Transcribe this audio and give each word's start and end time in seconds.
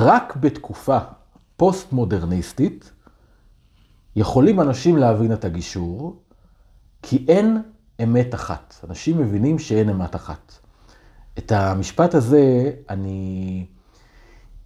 רק 0.00 0.36
בתקופה 0.36 0.98
פוסט-מודרניסטית 1.56 2.92
יכולים 4.16 4.60
אנשים 4.60 4.96
להבין 4.96 5.32
את 5.32 5.44
הגישור, 5.44 6.22
כי 7.02 7.24
אין 7.28 7.62
אמת 8.02 8.34
אחת. 8.34 8.74
אנשים 8.88 9.18
מבינים 9.18 9.58
שאין 9.58 9.88
אמת 9.88 10.14
אחת. 10.16 10.52
את 11.38 11.52
המשפט 11.52 12.14
הזה 12.14 12.72
אני 12.88 13.66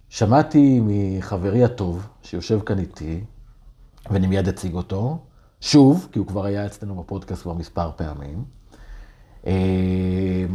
שמעתי 0.09 0.81
מחברי 0.83 1.63
הטוב, 1.63 2.07
שיושב 2.23 2.59
כאן 2.59 2.79
איתי, 2.79 3.23
ואני 4.11 4.27
מיד 4.27 4.47
אציג 4.47 4.73
אותו, 4.73 5.17
שוב, 5.61 6.07
כי 6.11 6.19
הוא 6.19 6.27
כבר 6.27 6.45
היה 6.45 6.65
אצלנו 6.65 6.95
בפודקאסט 6.95 7.41
כבר 7.41 7.53
מספר 7.53 7.91
פעמים. 7.95 8.43
אה, 9.47 10.45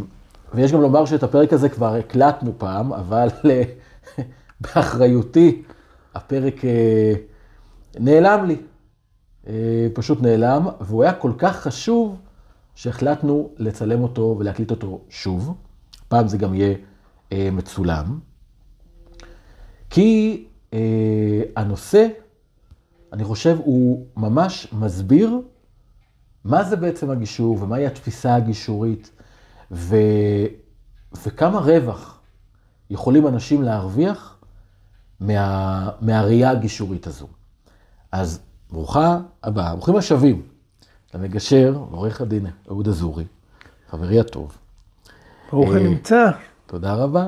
ויש 0.55 0.73
גם 0.73 0.81
לומר 0.81 1.05
שאת 1.05 1.23
הפרק 1.23 1.53
הזה 1.53 1.69
כבר 1.69 1.95
הקלטנו 1.95 2.53
פעם, 2.59 2.93
אבל 2.93 3.29
אה, 3.51 3.63
באחריותי 4.61 5.63
הפרק 6.15 6.65
אה, 6.65 7.13
נעלם 7.99 8.45
לי. 8.45 8.57
פשוט 9.95 10.23
נעלם, 10.23 10.69
והוא 10.81 11.03
היה 11.03 11.13
כל 11.13 11.33
כך 11.39 11.57
חשוב 11.57 12.21
שהחלטנו 12.75 13.51
לצלם 13.59 14.03
אותו 14.03 14.37
ולהקליט 14.39 14.71
אותו 14.71 15.01
שוב. 15.09 15.55
פעם 16.09 16.29
זה 16.29 16.39
גם 16.39 16.55
יהיה 16.55 16.75
מצולם. 17.33 18.19
כי 19.91 20.45
הנושא 21.57 22.09
אני 23.13 23.25
חושב, 23.25 23.57
הוא 23.65 24.07
ממש 24.17 24.69
מסביר 24.73 25.41
מה 26.45 26.65
זה 26.65 26.77
בעצם 26.77 27.11
הגישור 27.11 27.63
ומהי 27.63 27.87
התפיסה 27.87 28.35
הגישורית 28.35 29.11
ו... 29.71 29.97
וכמה 31.25 31.59
רווח 31.59 32.21
יכולים 32.91 33.27
אנשים 33.27 33.63
להרוויח 33.63 34.40
מה... 35.21 35.91
מהראייה 36.01 36.51
הגישורית 36.51 37.07
הזו. 37.07 37.27
אז 38.13 38.41
ברוכה 38.71 39.19
הבאה, 39.43 39.75
ברוכים 39.75 39.97
השבים 39.97 40.43
למגשר, 41.15 41.79
עורך 41.91 42.21
הדין 42.21 42.47
אהוד 42.69 42.89
אזורי, 42.89 43.25
חברי 43.91 44.21
הטוב. 44.21 44.57
ברוך 45.53 45.75
הנמצא. 45.75 46.27
אה, 46.27 46.31
תודה 46.67 46.95
רבה. 46.95 47.27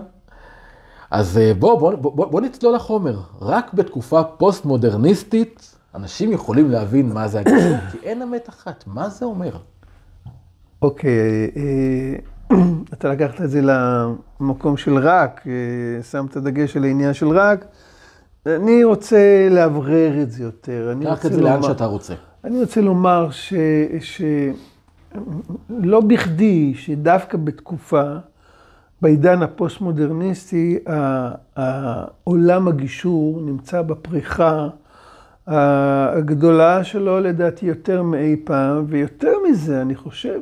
אז 1.11 1.41
בואו 1.59 1.79
בוא, 1.79 1.95
בוא, 1.95 2.27
בוא, 2.27 2.41
נצלול 2.41 2.75
לחומר. 2.75 3.21
רק 3.41 3.75
בתקופה 3.75 4.23
פוסט-מודרניסטית, 4.23 5.77
אנשים 5.95 6.33
יכולים 6.33 6.71
להבין 6.71 7.13
מה 7.13 7.29
זה 7.29 7.41
הגישור, 7.41 7.77
כי 7.91 7.99
אין 8.03 8.23
אמת 8.23 8.49
אחת. 8.49 8.85
מה 8.87 9.09
זה 9.09 9.25
אומר? 9.25 9.57
אוקיי, 10.83 11.51
אה, 11.57 12.57
אתה 12.93 13.09
לקחת 13.09 13.41
את 13.41 13.51
זה 13.51 13.61
למקום 13.63 14.77
של 14.77 14.99
רק, 14.99 15.47
אה, 15.47 16.03
שמת 16.03 16.37
דגש 16.37 16.77
על 16.77 16.85
העניין 16.85 17.15
של 17.15 17.29
רק. 17.29 17.65
אני 18.47 18.85
רוצה 18.85 19.49
לאוורר 19.51 20.23
את 20.23 20.31
זה 20.31 20.43
יותר. 20.43 20.95
קח 21.05 21.27
את 21.27 21.33
זה 21.33 21.41
לאן 21.41 21.63
שאתה 21.63 21.85
רוצה. 21.85 22.15
אני 22.45 22.61
רוצה 22.61 22.81
לומר 22.81 23.31
ש... 23.31 23.55
שלא 24.01 26.01
בכדי 26.01 26.75
שדווקא 26.75 27.39
בתקופה 27.39 28.03
בעידן 29.03 29.43
הפוסט-מודרניסטי, 29.43 30.79
העולם 31.57 32.69
הגישור 32.69 33.41
נמצא 33.41 33.83
בפריחה 33.83 34.69
הגדולה 35.47 36.85
שלו, 36.85 37.21
לדעתי, 37.21 37.67
יותר 37.67 38.03
מאי 38.03 38.37
פעם, 38.45 38.85
ויותר 38.89 39.33
מזה, 39.51 39.83
אני 39.83 39.95
חושב 39.95 40.41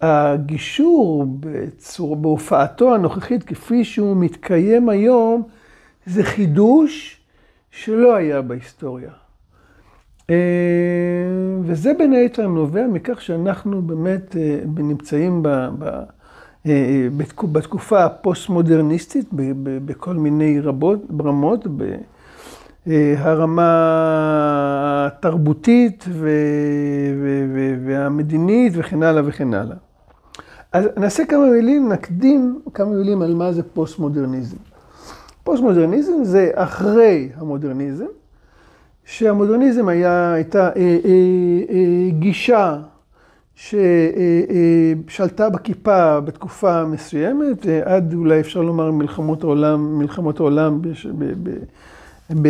שהגישור 0.00 1.26
בצור, 1.40 2.16
בהופעתו 2.16 2.94
הנוכחית, 2.94 3.42
כפי 3.42 3.84
שהוא 3.84 4.16
מתקיים 4.16 4.88
היום, 4.88 5.42
זה 6.08 6.24
חידוש 6.24 7.20
שלא 7.70 8.14
היה 8.16 8.42
בהיסטוריה. 8.42 9.10
אה, 10.30 10.36
וזה 11.62 11.92
בין 11.98 12.12
היתר 12.12 12.46
נובע 12.46 12.86
מכך 12.86 13.20
שאנחנו 13.20 13.82
באמת 13.82 14.36
אה, 14.36 14.60
נמצאים 14.76 15.42
ב... 15.42 15.48
ב 15.78 15.84
אה, 16.66 17.08
בתקופה 17.52 18.04
הפוסט-מודרניסטית, 18.04 19.28
בכל 19.84 20.14
מיני 20.14 20.60
רבות, 20.60 21.00
רמות, 21.24 21.66
ברמה 22.86 23.62
אה, 23.62 25.06
התרבותית 25.06 26.04
והמדינית 27.86 28.72
וכן 28.76 29.02
הלאה 29.02 29.22
וכן 29.26 29.54
הלאה. 29.54 29.76
אז 30.72 30.88
נעשה 30.96 31.24
כמה 31.24 31.46
מילים, 31.46 31.92
נקדים 31.92 32.60
כמה 32.74 32.90
מילים 32.90 33.22
על 33.22 33.34
מה 33.34 33.52
זה 33.52 33.62
פוסט-מודרניזם. 33.62 34.56
פוסט-מודרניזם 35.48 36.24
זה 36.24 36.50
אחרי 36.54 37.28
המודרניזם, 37.36 38.06
שהמודרניזם 39.04 39.88
היה, 39.88 40.32
הייתה 40.32 40.68
אה, 40.68 40.72
אה, 40.76 41.10
אה, 41.70 42.10
גישה 42.10 42.76
ששלטה 43.54 45.50
בכיפה 45.50 46.20
בתקופה 46.20 46.84
מסוימת, 46.84 47.66
עד 47.84 48.14
אולי 48.14 48.40
אפשר 48.40 48.62
לומר 48.62 48.90
מלחמות 48.90 49.44
העולם, 49.44 49.98
מלחמות 49.98 50.40
העולם 50.40 50.82
בש, 50.82 51.06
ב, 51.06 51.24
ב, 51.42 51.50
ב, 52.42 52.48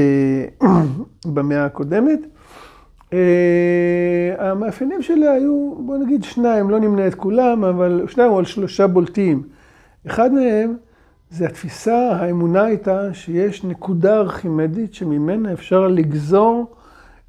במאה 1.34 1.64
הקודמת. 1.64 2.20
המאפיינים 4.38 5.02
שלה 5.02 5.32
היו, 5.32 5.74
בוא 5.78 5.96
נגיד 5.96 6.24
שניים, 6.24 6.70
לא 6.70 6.80
נמנה 6.80 7.06
את 7.06 7.14
כולם, 7.14 7.64
אבל 7.64 8.04
שניים 8.08 8.32
או 8.32 8.44
שלושה 8.44 8.86
בולטים. 8.86 9.42
אחד 10.06 10.32
מהם 10.32 10.74
זה 11.30 11.46
התפיסה, 11.46 12.10
האמונה 12.20 12.64
הייתה 12.64 13.14
שיש 13.14 13.64
נקודה 13.64 14.16
ארכימדית 14.16 14.94
שממנה 14.94 15.52
אפשר 15.52 15.88
לגזור 15.88 16.74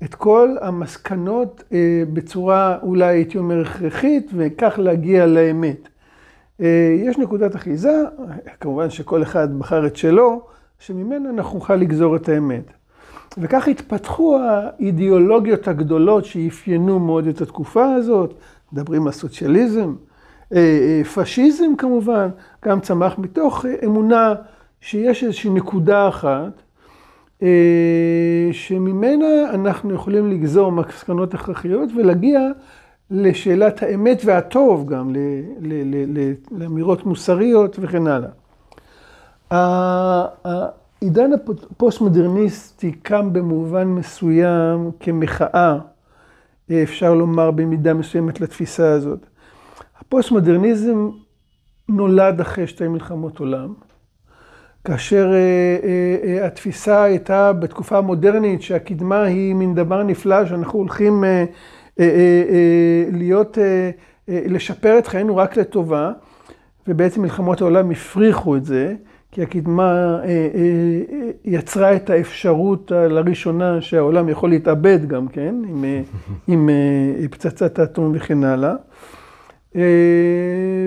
את 0.03 0.15
כל 0.15 0.55
המסקנות 0.61 1.63
אה, 1.73 2.03
בצורה 2.13 2.77
אולי 2.81 3.05
הייתי 3.05 3.37
אומר 3.37 3.61
הכרחית, 3.61 4.31
וכך 4.35 4.79
להגיע 4.79 5.25
לאמת. 5.25 5.89
אה, 6.61 6.95
יש 6.97 7.17
נקודת 7.17 7.55
אחיזה, 7.55 8.03
כמובן 8.59 8.89
שכל 8.89 9.23
אחד 9.23 9.59
בחר 9.59 9.87
את 9.87 9.95
שלו, 9.95 10.41
שממנה 10.79 11.29
אנחנו 11.29 11.59
נוכל 11.59 11.75
לגזור 11.75 12.15
את 12.15 12.29
האמת. 12.29 12.63
וכך 13.37 13.67
התפתחו 13.67 14.39
האידיאולוגיות 14.39 15.67
הגדולות 15.67 16.25
שאפיינו 16.25 16.99
מאוד 16.99 17.27
את 17.27 17.41
התקופה 17.41 17.93
הזאת, 17.93 18.33
מדברים 18.73 19.07
על 19.07 19.13
סוציאליזם, 19.13 19.95
פשיזם 21.13 21.75
כמובן, 21.77 22.29
גם 22.65 22.79
צמח 22.79 23.17
מתוך 23.17 23.65
אמונה 23.85 24.33
שיש 24.81 25.23
איזושהי 25.23 25.49
נקודה 25.49 26.07
אחת, 26.07 26.61
אה, 27.43 28.49
שממנה 28.51 29.49
אנחנו 29.53 29.93
יכולים 29.93 30.31
לגזור 30.31 30.71
מסקנות 30.71 31.33
הכרחיות 31.33 31.89
ולהגיע 31.97 32.39
לשאלת 33.11 33.83
האמת 33.83 34.21
והטוב 34.25 34.89
גם, 34.89 35.15
לאמירות 36.51 37.05
מוסריות 37.05 37.79
וכן 37.79 38.03
הלאה. 38.07 38.29
העידן 40.43 41.31
הפוסט-מודרניסטי 41.33 42.91
קם 42.91 43.33
במובן 43.33 43.87
מסוים 43.87 44.91
כמחאה, 44.99 45.77
אפשר 46.83 47.13
לומר 47.13 47.51
במידה 47.51 47.93
מסוימת 47.93 48.41
לתפיסה 48.41 48.91
הזאת. 48.91 49.28
הפוסט-מודרניזם 50.09 51.09
נולד 51.89 52.41
אחרי 52.41 52.67
שתי 52.67 52.87
מלחמות 52.87 53.39
עולם. 53.39 53.73
כאשר 54.83 55.31
אה, 55.33 55.37
אה, 55.83 56.17
אה, 56.23 56.45
התפיסה 56.45 57.03
הייתה 57.03 57.53
בתקופה 57.53 57.97
המודרנית 57.97 58.61
שהקדמה 58.61 59.23
היא 59.23 59.55
מין 59.55 59.75
דבר 59.75 60.03
נפלא 60.03 60.45
שאנחנו 60.45 60.79
הולכים 60.79 61.23
להיות, 63.11 63.57
לשפר 64.27 64.99
את 64.99 65.07
חיינו 65.07 65.37
רק 65.37 65.57
לטובה, 65.57 66.11
ובעצם 66.87 67.21
מלחמות 67.21 67.61
העולם 67.61 67.91
הפריחו 67.91 68.55
את 68.55 68.65
זה, 68.65 68.95
כי 69.31 69.43
הקדמה 69.43 70.19
יצרה 71.45 71.95
את 71.95 72.09
האפשרות 72.09 72.91
לראשונה 72.91 73.81
שהעולם 73.81 74.29
יכול 74.29 74.49
להתאבד 74.49 75.07
גם 75.07 75.27
כן, 75.27 75.55
עם, 75.67 75.85
עם 76.47 76.69
פצצת 77.31 77.79
האטום 77.79 78.11
וכן 78.15 78.43
הלאה. 78.43 78.73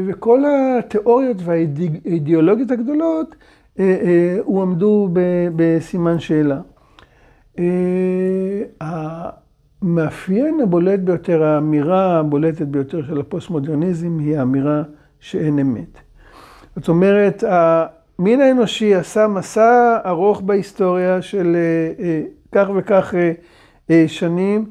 וכל 0.07 0.43
התיאוריות 0.79 1.37
והאידיאולוגיות 1.45 2.71
הגדולות 2.71 3.35
אה, 3.81 3.85
אה, 4.03 4.37
הועמדו 4.45 5.09
בסימן 5.57 6.19
שאלה. 6.19 6.61
אה, 7.59 8.63
המאפיין 8.81 10.61
הבולט 10.61 11.01
ביותר, 11.01 11.43
האמירה 11.43 12.19
הבולטת 12.19 12.67
ביותר 12.67 13.03
של 13.07 13.21
הפוסט-מודרניזם 13.21 14.19
היא 14.19 14.39
האמירה 14.39 14.83
שאין 15.21 15.59
אמת. 15.59 15.99
זאת 16.77 16.89
אומרת, 16.89 17.45
המין 17.49 18.41
האנושי 18.41 18.95
עשה 18.95 19.27
מסע 19.27 19.99
ארוך 20.07 20.41
בהיסטוריה 20.41 21.23
של 21.23 21.57
כך 22.53 22.69
וכך 22.77 23.15
שנים, 24.07 24.65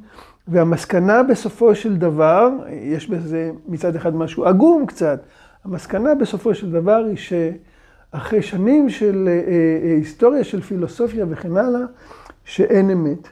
והמסקנה 0.51 1.23
בסופו 1.23 1.75
של 1.75 1.97
דבר, 1.97 2.49
יש 2.71 3.09
בזה 3.09 3.51
מצד 3.67 3.95
אחד 3.95 4.15
משהו 4.15 4.45
עגום 4.45 4.85
קצת, 4.85 5.19
המסקנה 5.65 6.15
בסופו 6.15 6.55
של 6.55 6.71
דבר 6.71 7.05
היא 7.07 7.17
ש... 7.17 7.33
אחרי 8.11 8.41
שנים 8.41 8.89
של 8.89 9.27
אה, 9.27 9.33
אה, 9.33 9.95
היסטוריה 9.95 10.43
של 10.43 10.61
פילוסופיה 10.61 11.25
וכן 11.29 11.57
הלאה, 11.57 11.81
שאין 12.43 12.89
אמת. 12.89 13.27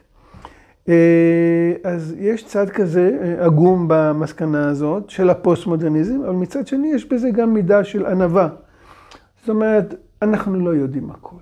אה, 0.89 1.73
אז 1.83 2.15
יש 2.19 2.45
צד 2.45 2.69
כזה 2.69 3.17
אה, 3.21 3.45
עגום 3.45 3.85
במסקנה 3.89 4.69
הזאת 4.69 5.09
של 5.09 5.29
הפוסט-מודרניזם, 5.29 6.21
אבל 6.23 6.35
מצד 6.35 6.67
שני 6.67 6.91
יש 6.93 7.05
בזה 7.05 7.29
גם 7.29 7.53
מידה 7.53 7.83
של 7.83 8.05
ענווה. 8.05 8.49
זאת 9.39 9.49
אומרת, 9.49 9.95
אנחנו 10.21 10.59
לא 10.59 10.69
יודעים 10.69 11.11
הכל. 11.11 11.35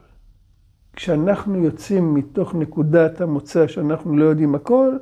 כשאנחנו 0.93 1.63
יוצאים 1.63 2.13
מתוך 2.13 2.55
נקודת 2.55 3.21
המוצא 3.21 3.67
שאנחנו 3.67 4.17
לא 4.17 4.25
יודעים 4.25 4.55
הכל, 4.55 4.97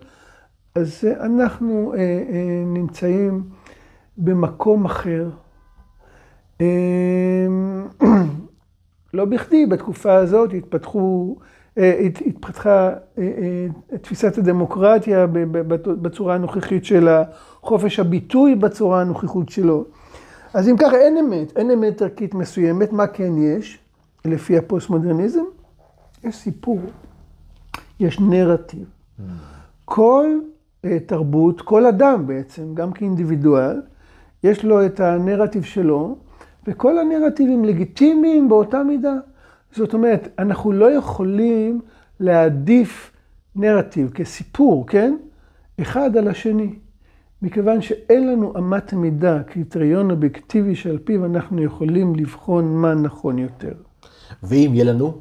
אז 0.76 1.04
אנחנו 1.20 1.94
אה, 1.94 2.00
אה, 2.00 2.64
נמצאים 2.66 3.44
במקום 4.18 4.86
אחר. 4.86 5.30
אה, 6.62 6.68
לא 9.14 9.26
בכדי 9.26 9.66
בתקופה 9.66 10.16
הזאת 10.16 10.54
התפתחו, 10.54 11.36
אה, 11.78 12.08
התפתחה 12.26 12.94
תפיסת 14.02 14.38
הדמוקרטיה 14.38 15.28
בצורה 16.02 16.36
הנוכחית 16.36 16.86
שלה, 16.86 17.24
חופש 17.62 18.00
הביטוי 18.00 18.56
בצורה 18.56 19.02
הנוכחית 19.02 19.50
שלו. 19.50 19.86
אז 20.54 20.70
אם 20.70 20.78
ככה 20.78 20.98
אין 20.98 21.18
אמת, 21.18 21.58
אין 21.58 21.72
אמת 21.72 22.02
ערכית 22.02 22.34
מסוימת, 22.34 22.94
מה 22.94 23.08
כן 23.08 23.38
יש, 23.38 23.80
לפי 24.26 24.58
הפוסט-מודרניזם? 24.58 25.44
יש 26.24 26.36
סיפור, 26.36 26.80
יש 28.00 28.20
נרטיב. 28.20 28.86
כל 29.86 30.40
תרבות, 31.06 31.62
כל 31.62 31.86
אדם 31.86 32.28
בעצם, 32.28 32.76
גם 32.76 32.92
כאינדיבידואל, 32.92 33.82
יש 34.44 34.66
לו 34.66 34.86
את 34.86 35.00
הנרטיב 35.00 35.64
שלו, 35.64 36.16
וכל 36.68 36.98
הנרטיבים 36.98 37.66
לגיטימיים 37.66 38.50
באותה 38.50 38.84
מידה. 38.84 39.14
זאת 39.72 39.94
אומרת, 39.94 40.28
אנחנו 40.40 40.72
לא 40.72 40.92
יכולים 40.92 41.82
להעדיף 42.20 43.12
נרטיב 43.56 44.10
כסיפור, 44.10 44.88
כן? 44.88 45.18
אחד 45.82 46.18
על 46.18 46.28
השני. 46.28 46.76
מכיוון 47.42 47.82
שאין 47.82 48.28
לנו 48.28 48.54
אמת 48.58 48.94
מידה, 48.94 49.44
קריטריון 49.44 50.12
אובייקטיבי 50.12 50.76
שעל 50.76 50.98
פיו 50.98 51.26
אנחנו 51.26 51.64
יכולים 51.64 52.16
לבחון 52.16 52.76
מה 52.78 52.94
נכון 52.94 53.40
יותר. 53.40 53.74
ואם 54.44 54.72
יהיה 54.74 54.84
לנו 54.84 55.14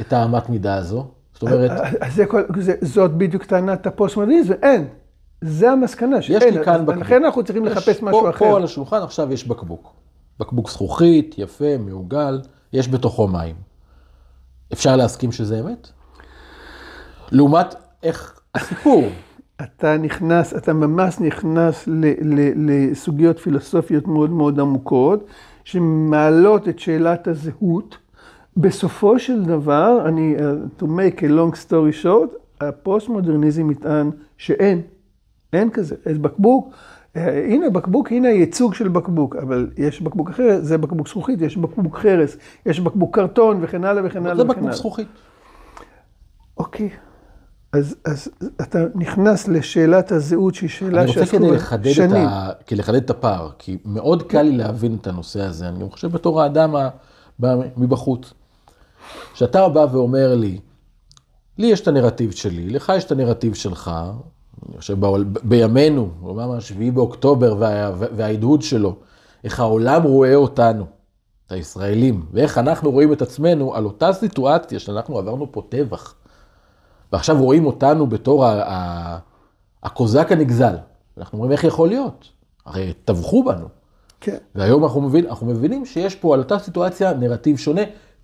את 0.00 0.12
האמת 0.12 0.48
מידה 0.48 0.74
הזו, 0.74 1.10
זאת 1.42 1.52
אומרת... 1.52 1.70
אז 2.00 2.14
זה, 2.14 2.24
זה, 2.58 2.74
זאת 2.82 3.10
בדיוק 3.12 3.44
טענת 3.44 3.86
הפוסט-מודרניזם, 3.86 4.54
אין. 4.62 4.88
זה 5.40 5.70
המסקנה, 5.70 6.22
שאין. 6.22 6.36
יש 6.36 6.44
לי 6.44 6.64
כאן 6.64 6.86
בקבוק. 6.86 7.04
לכן 7.04 7.24
אנחנו 7.24 7.44
צריכים 7.44 7.64
לחפש 7.64 8.02
משהו 8.02 8.20
פה, 8.20 8.30
אחר. 8.30 8.38
פה 8.38 8.56
על 8.56 8.64
השולחן 8.64 9.02
עכשיו 9.02 9.32
יש 9.32 9.48
בקבוק. 9.48 9.92
בקבוק 10.40 10.70
זכוכית, 10.70 11.34
יפה, 11.38 11.78
מעוגל, 11.78 12.40
יש 12.72 12.88
בתוכו 12.88 13.28
מים. 13.28 13.56
אפשר 14.72 14.96
להסכים 14.96 15.32
שזה 15.32 15.60
אמת? 15.60 15.88
לעומת 17.30 17.74
איך 18.02 18.40
הסיפור. 18.54 19.04
אתה 19.62 19.96
נכנס, 19.96 20.54
אתה 20.54 20.72
ממש 20.72 21.20
נכנס 21.20 21.86
ל, 21.86 22.04
ל, 22.22 22.52
לסוגיות 22.56 23.38
פילוסופיות 23.38 24.06
מאוד 24.06 24.30
מאוד 24.30 24.60
עמוקות, 24.60 25.24
שמעלות 25.64 26.68
את 26.68 26.78
שאלת 26.78 27.28
הזהות. 27.28 27.96
בסופו 28.56 29.18
של 29.18 29.44
דבר, 29.44 30.08
אני, 30.08 30.36
uh, 30.36 30.82
to 30.82 30.84
make 30.84 31.18
a 31.18 31.22
long 31.22 31.56
story 31.68 32.04
short, 32.04 32.36
הפוסט-מודרניזם 32.60 33.70
יטען 33.70 34.10
שאין, 34.36 34.80
אין 35.52 35.70
כזה. 35.70 35.96
יש 36.06 36.18
בקבוק, 36.18 36.74
הנה 37.14 37.70
בקבוק, 37.70 38.12
הנה 38.12 38.28
הייצוג 38.28 38.74
של 38.74 38.88
בקבוק, 38.88 39.36
אבל 39.36 39.70
יש 39.76 40.02
בקבוק 40.02 40.30
אחר, 40.30 40.58
זה 40.60 40.78
בקבוק 40.78 41.08
זכוכית, 41.08 41.40
יש 41.40 41.56
בקבוק 41.56 41.98
חרס, 41.98 42.36
יש 42.66 42.80
בקבוק 42.80 43.14
קרטון 43.14 43.58
וכן 43.60 43.84
הלאה 43.84 44.02
וכן 44.06 44.26
הלאה. 44.26 44.36
זה 44.36 44.44
בקבוק 44.44 44.72
זכוכית. 44.72 45.08
אוקיי, 46.58 46.90
אז, 47.72 47.96
אז 48.04 48.28
אתה 48.60 48.78
נכנס 48.94 49.48
לשאלת 49.48 50.12
הזהות 50.12 50.54
שהיא 50.54 50.70
שאלה 50.70 51.08
שעסקו 51.08 51.26
שנים. 51.26 51.42
אני 51.42 51.52
רוצה 51.52 51.76
כדי 51.76 51.90
לחדד, 51.90 52.12
ה... 52.16 52.50
כדי 52.66 52.78
לחדד 52.78 53.02
את 53.04 53.10
הפער, 53.10 53.50
כי 53.58 53.78
מאוד 53.84 54.22
קל 54.22 54.42
לי 54.42 54.56
להבין 54.56 54.96
את 55.00 55.06
הנושא 55.06 55.40
הזה, 55.40 55.68
אני 55.68 55.80
גם 55.80 55.90
חושב 55.90 56.12
בתור 56.12 56.42
האדם 56.42 56.74
מבחוץ. 57.76 58.34
כשאתה 59.32 59.68
בא 59.68 59.86
ואומר 59.92 60.34
לי, 60.34 60.58
לי 61.58 61.66
יש 61.66 61.80
את 61.80 61.88
הנרטיב 61.88 62.30
שלי, 62.30 62.70
לך 62.70 62.92
יש 62.96 63.04
את 63.04 63.12
הנרטיב 63.12 63.54
שלך, 63.54 63.90
אני 64.68 64.78
חושב 64.78 64.96
בימינו, 65.42 66.10
ממש 66.20 66.68
7 66.68 66.90
באוקטובר 66.90 67.56
וההדהוד 68.16 68.62
שלו, 68.62 68.96
איך 69.44 69.60
העולם 69.60 70.02
רואה 70.02 70.34
אותנו, 70.34 70.84
את 71.46 71.52
הישראלים, 71.52 72.26
ואיך 72.32 72.58
אנחנו 72.58 72.90
רואים 72.90 73.12
את 73.12 73.22
עצמנו 73.22 73.74
על 73.74 73.84
אותה 73.84 74.12
סיטואציה 74.12 74.78
שאנחנו 74.78 75.18
עברנו 75.18 75.52
פה 75.52 75.62
טבח. 75.68 76.14
ועכשיו 77.12 77.42
רואים 77.42 77.66
אותנו 77.66 78.06
בתור 78.06 78.46
הקוזק 79.82 80.32
הנגזל. 80.32 80.76
אנחנו 81.18 81.38
אומרים, 81.38 81.52
איך 81.52 81.64
יכול 81.64 81.88
להיות? 81.88 82.28
הרי 82.66 82.92
טבחו 83.04 83.44
בנו. 83.44 83.66
כן. 84.20 84.36
והיום 84.54 84.84
אנחנו, 84.84 85.00
מבין, 85.00 85.26
אנחנו 85.26 85.46
מבינים 85.46 85.86
שיש 85.86 86.14
פה 86.14 86.34
על 86.34 86.40
אותה 86.40 86.58
סיטואציה 86.58 87.14
נרטיב 87.14 87.56
שונה, 87.56 87.82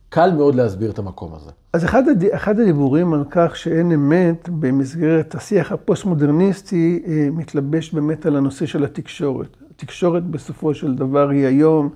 קל 0.09 0.31
מאוד 0.37 0.55
להסביר 0.55 0.91
את 0.91 0.99
המקום 0.99 1.35
הזה. 1.35 1.51
אז 1.73 1.85
אחד, 1.85 2.09
הד... 2.09 2.25
אחד 2.25 2.61
הדיבורים 2.61 3.15
על 3.15 3.25
כך 3.31 3.57
שאין 3.57 3.93
אמת 3.93 4.49
במסגרת 4.49 5.35
השיח 5.35 5.73
הפוסט-מודרניסטי 5.73 7.03
אה, 7.07 7.29
מתלבש 7.33 7.93
באמת 7.93 8.27
על 8.27 8.37
הנושא 8.37 8.67
של 8.67 8.85
התקשורת. 8.85 9.57
התקשורת 9.71 10.25
בסופו 10.25 10.75
של 10.75 10.95
דבר 10.95 11.29
היא 11.29 11.47
היום 11.47 11.89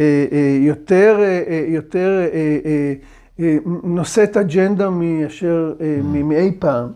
אה, 0.00 0.26
אה, 0.32 0.58
יותר, 0.60 1.18
יותר 1.68 2.20
נושאת 3.84 4.36
אג'נדה 4.36 4.90
מאשר 4.90 5.72
mm. 5.78 6.06
מאי 6.24 6.52
פעם. 6.58 6.88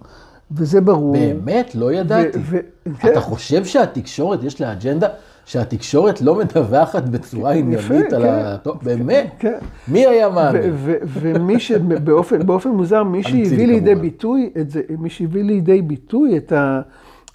וזה 0.52 0.80
ברור. 0.80 1.12
באמת? 1.12 1.74
לא 1.74 1.92
ידעתי. 1.92 2.38
ו- 2.38 2.56
ו- 2.86 2.92
אתה 2.98 3.08
כן. 3.14 3.20
חושב 3.20 3.64
שהתקשורת 3.64 4.44
יש 4.44 4.60
לה 4.60 4.72
אג'נדה? 4.72 5.08
שהתקשורת 5.44 6.20
לא 6.20 6.34
מדווחת 6.34 7.02
בצורה 7.02 7.52
עניינית 7.52 8.12
על 8.12 8.24
ה... 8.24 8.56
טוב, 8.56 8.78
באמת? 8.82 9.30
כן. 9.38 9.58
מי 9.88 10.06
היה 10.06 10.28
מאמין? 10.28 10.72
ומי 11.04 11.60
שבאופן 11.60 12.70
מוזר, 12.70 13.02
מי 13.02 13.22
שהביא 13.22 13.66
לידי 13.66 13.94
ביטוי 13.94 14.50
את 14.60 14.70
זה, 14.70 14.80
מי 14.98 15.10
שהביא 15.10 15.42
לידי 15.42 15.82
ביטוי 15.82 16.36
את 16.36 16.52
ה... 16.52 16.80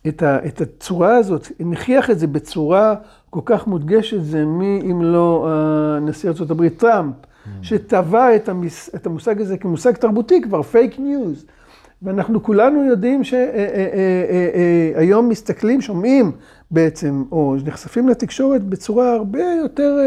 את, 0.07 0.23
ה, 0.23 0.45
את 0.45 0.61
הצורה 0.61 1.15
הזאת, 1.15 1.47
הנכיח 1.59 2.09
את 2.09 2.19
זה 2.19 2.27
בצורה 2.27 2.95
כל 3.29 3.39
כך 3.45 3.67
מודגשת, 3.67 4.21
זה 4.21 4.45
מי 4.45 4.81
אם 4.91 5.01
לא 5.01 5.47
נשיא 6.01 6.29
ארה"ב 6.29 6.69
טראמפ, 6.69 7.15
mm. 7.15 7.49
שטבע 7.61 8.35
את, 8.35 8.49
המס, 8.49 8.89
את 8.95 9.05
המושג 9.05 9.41
הזה 9.41 9.57
כמושג 9.57 9.91
תרבותי 9.91 10.41
כבר, 10.41 10.61
פייק 10.61 10.99
ניוז. 10.99 11.45
ואנחנו 12.01 12.43
כולנו 12.43 12.83
יודעים 12.83 13.23
שהיום 13.23 13.49
אה, 13.55 14.99
אה, 14.99 15.15
אה, 15.15 15.21
מסתכלים, 15.21 15.81
שומעים 15.81 16.31
בעצם, 16.71 17.23
או 17.31 17.55
נחשפים 17.65 18.09
לתקשורת 18.09 18.63
בצורה 18.63 19.13
הרבה 19.13 19.43
יותר 19.61 19.97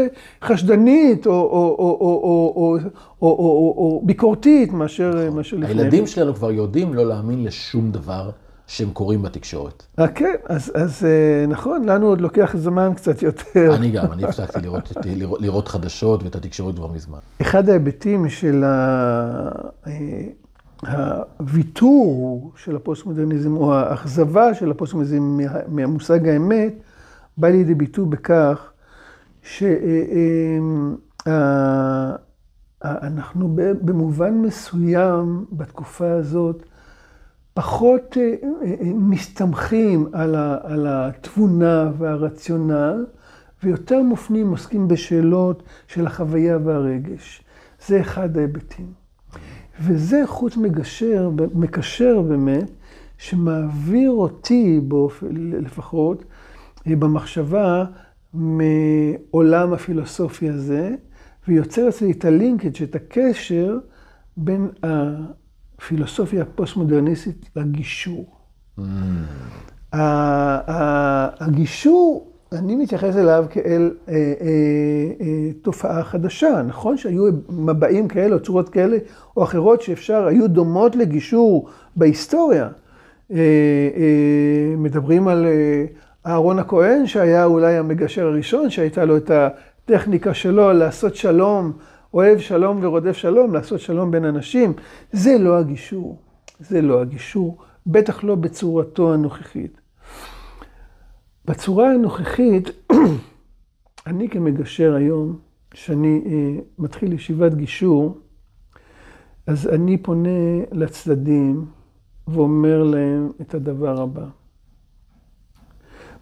חשדנית 0.43 1.25
או, 1.25 1.31
או, 1.31 1.37
או, 1.79 1.97
או, 2.01 2.53
או, 2.55 2.77
או, 3.21 3.27
או, 3.27 3.73
או 3.77 4.01
ביקורתית 4.05 4.73
מאשר, 4.73 5.29
לפני. 5.37 5.67
הילדים 5.67 6.07
שלנו 6.07 6.35
כבר 6.35 6.51
יודעים 6.51 6.93
לא 6.93 7.05
להאמין 7.05 7.43
לשום 7.43 7.91
דבר. 7.91 8.29
שהם 8.67 8.89
קוראים 8.89 9.21
בתקשורת. 9.21 9.83
כן, 10.15 10.35
אז, 10.45 10.71
אז 10.75 11.07
נכון, 11.47 11.85
לנו 11.85 12.07
עוד 12.07 12.21
לוקח 12.21 12.55
זמן 12.57 12.91
קצת 12.95 13.21
יותר. 13.21 13.75
אני 13.75 13.91
גם, 13.91 14.11
אני 14.11 14.23
הפסקתי 14.23 14.59
לראות 15.39 15.67
חדשות 15.67 16.23
ואת 16.23 16.35
התקשורת 16.35 16.75
כבר 16.75 16.87
מזמן. 16.87 17.19
אחד 17.41 17.69
ההיבטים 17.69 18.29
של 18.29 18.63
ה... 18.63 19.49
הוויתור 20.87 22.51
של 22.55 22.75
הפוסט-מודרניזם, 22.75 23.57
או 23.57 23.73
האכזבה 23.73 24.53
של 24.53 24.71
הפוסט-מודרניזם 24.71 25.37
מהמושג 25.67 26.27
האמת, 26.27 26.73
בא 27.37 27.47
לידי 27.47 27.75
ביטוי 27.75 28.05
בכך 28.05 28.71
שאנחנו 32.83 33.55
במובן 33.81 34.33
מסוים 34.33 35.45
בתקופה 35.51 36.11
הזאת 36.11 36.63
פחות 37.53 38.17
אה, 38.17 38.33
אה, 38.63 38.75
מסתמכים 38.95 40.09
על 40.63 40.87
התבונה 40.89 41.91
והרציונל, 41.97 43.05
ויותר 43.63 44.01
מופנים, 44.01 44.49
עוסקים 44.49 44.87
בשאלות 44.87 45.63
של 45.87 46.07
החוויה 46.07 46.57
והרגש. 46.63 47.43
זה 47.87 48.01
אחד 48.01 48.37
ההיבטים. 48.37 48.93
וזה 49.79 50.23
חוט 50.25 50.57
מגשר, 50.57 51.29
מקשר 51.53 52.21
באמת, 52.21 52.71
שמעביר 53.17 54.11
אותי 54.11 54.79
באופן, 54.83 55.27
לפחות, 55.35 56.23
אה, 56.87 56.95
במחשבה 56.95 57.85
מעולם 58.33 59.73
הפילוסופי 59.73 60.49
הזה, 60.49 60.95
ויוצר 61.47 61.89
אצלי 61.89 62.11
את 62.11 62.25
הלינקג', 62.25 62.83
את 62.83 62.95
הקשר 62.95 63.77
בין 64.37 64.69
הפילוסופיה 64.83 66.41
הפוסט-מודרניסטית 66.41 67.49
לגישור. 67.55 68.35
Mm. 68.79 68.83
הגישור 71.39 72.30
אני 72.53 72.75
מתייחס 72.75 73.15
אליו 73.15 73.45
כאל 73.49 73.91
אה, 74.09 74.13
אה, 74.13 74.23
אה, 75.21 75.53
תופעה 75.61 76.03
חדשה. 76.03 76.61
נכון 76.67 76.97
שהיו 76.97 77.23
מבעים 77.49 78.07
כאלה 78.07 78.35
או 78.35 78.39
צורות 78.39 78.69
כאלה 78.69 78.97
או 79.37 79.43
אחרות 79.43 79.81
שאפשר, 79.81 80.25
היו 80.25 80.47
דומות 80.47 80.95
לגישור 80.95 81.69
בהיסטוריה. 81.95 82.69
מדברים 84.77 85.27
על 85.27 85.45
אה, 85.45 85.85
אהרון 86.25 86.59
הכהן, 86.59 87.07
שהיה 87.07 87.45
אולי 87.45 87.77
המגשר 87.77 88.27
הראשון, 88.27 88.69
שהייתה 88.69 89.05
לו 89.05 89.17
את 89.17 89.31
הטכניקה 89.31 90.33
שלו 90.33 90.73
לעשות 90.73 91.15
שלום, 91.15 91.71
אוהב 92.13 92.39
שלום 92.39 92.79
ורודף 92.81 93.17
שלום, 93.17 93.53
לעשות 93.53 93.79
שלום 93.79 94.11
בין 94.11 94.25
אנשים. 94.25 94.73
זה 95.11 95.37
לא 95.37 95.57
הגישור. 95.57 96.17
זה 96.59 96.81
לא 96.81 97.01
הגישור, 97.01 97.57
בטח 97.87 98.23
לא 98.23 98.35
בצורתו 98.35 99.13
הנוכחית. 99.13 99.80
בצורה 101.51 101.91
הנוכחית, 101.93 102.69
אני 104.07 104.29
כמגשר 104.29 104.93
היום, 104.93 105.39
כשאני 105.71 106.21
אה, 106.25 106.63
מתחיל 106.79 107.13
ישיבת 107.13 107.53
גישור, 107.53 108.17
אז 109.47 109.67
אני 109.67 109.97
פונה 109.97 110.63
לצדדים 110.71 111.65
ואומר 112.27 112.83
להם 112.83 113.31
את 113.41 113.53
הדבר 113.53 114.01
הבא. 114.01 114.25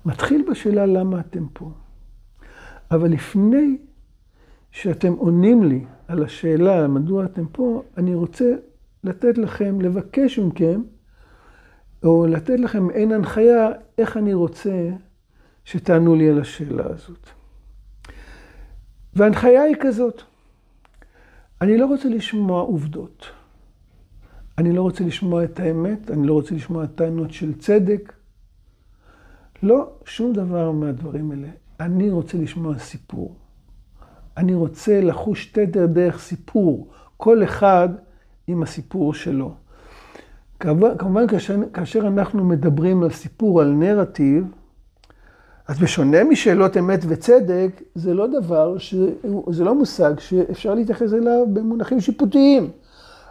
מתחיל 0.05 0.45
בשאלה 0.51 0.85
למה 0.85 1.19
אתם 1.19 1.45
פה. 1.53 1.71
אבל 2.91 3.11
לפני 3.11 3.77
שאתם 4.71 5.13
עונים 5.13 5.63
לי 5.63 5.85
על 6.07 6.23
השאלה 6.23 6.87
מדוע 6.87 7.25
אתם 7.25 7.45
פה, 7.51 7.83
אני 7.97 8.15
רוצה 8.15 8.55
לתת 9.03 9.37
לכם, 9.37 9.81
לבקש 9.81 10.39
מכם, 10.39 10.81
או 12.03 12.25
לתת 12.27 12.59
לכם 12.59 12.83
מעין 12.83 13.11
הנחיה 13.11 13.69
איך 13.97 14.17
אני 14.17 14.33
רוצה 14.33 14.89
שתענו 15.69 16.15
לי 16.15 16.29
על 16.29 16.41
השאלה 16.41 16.83
הזאת. 16.85 17.29
וההנחיה 19.13 19.63
היא 19.63 19.75
כזאת, 19.79 20.21
אני 21.61 21.77
לא 21.77 21.85
רוצה 21.85 22.09
לשמוע 22.09 22.61
עובדות. 22.61 23.25
אני 24.57 24.73
לא 24.73 24.81
רוצה 24.81 25.03
לשמוע 25.03 25.43
את 25.43 25.59
האמת, 25.59 26.11
אני 26.11 26.27
לא 26.27 26.33
רוצה 26.33 26.55
לשמוע 26.55 26.85
טענות 26.85 27.31
של 27.31 27.57
צדק. 27.57 28.13
לא, 29.63 29.89
שום 30.05 30.33
דבר 30.33 30.71
מהדברים 30.71 31.31
האלה. 31.31 31.47
אני 31.79 32.09
רוצה 32.09 32.37
לשמוע 32.37 32.77
סיפור. 32.77 33.35
אני 34.37 34.53
רוצה 34.53 35.01
לחוש 35.01 35.45
תדר 35.45 35.85
דרך 35.85 36.19
סיפור, 36.19 36.89
כל 37.17 37.43
אחד 37.43 37.89
עם 38.47 38.63
הסיפור 38.63 39.13
שלו. 39.13 39.53
כמובן, 40.59 41.27
כאשר, 41.27 41.55
כאשר 41.73 42.07
אנחנו 42.07 42.45
מדברים 42.45 43.03
על 43.03 43.09
סיפור, 43.09 43.61
על 43.61 43.71
נרטיב, 43.71 44.45
אז 45.69 45.79
בשונה 45.79 46.23
משאלות 46.23 46.77
אמת 46.77 46.99
וצדק, 47.07 47.81
זה 47.95 48.13
לא 48.13 48.27
דבר, 48.27 48.77
ש... 48.77 48.95
זה 49.51 49.63
לא 49.63 49.75
מושג 49.75 50.19
שאפשר 50.19 50.73
להתייחס 50.73 51.13
אליו 51.13 51.45
במונחים 51.53 52.01
שיפוטיים. 52.01 52.69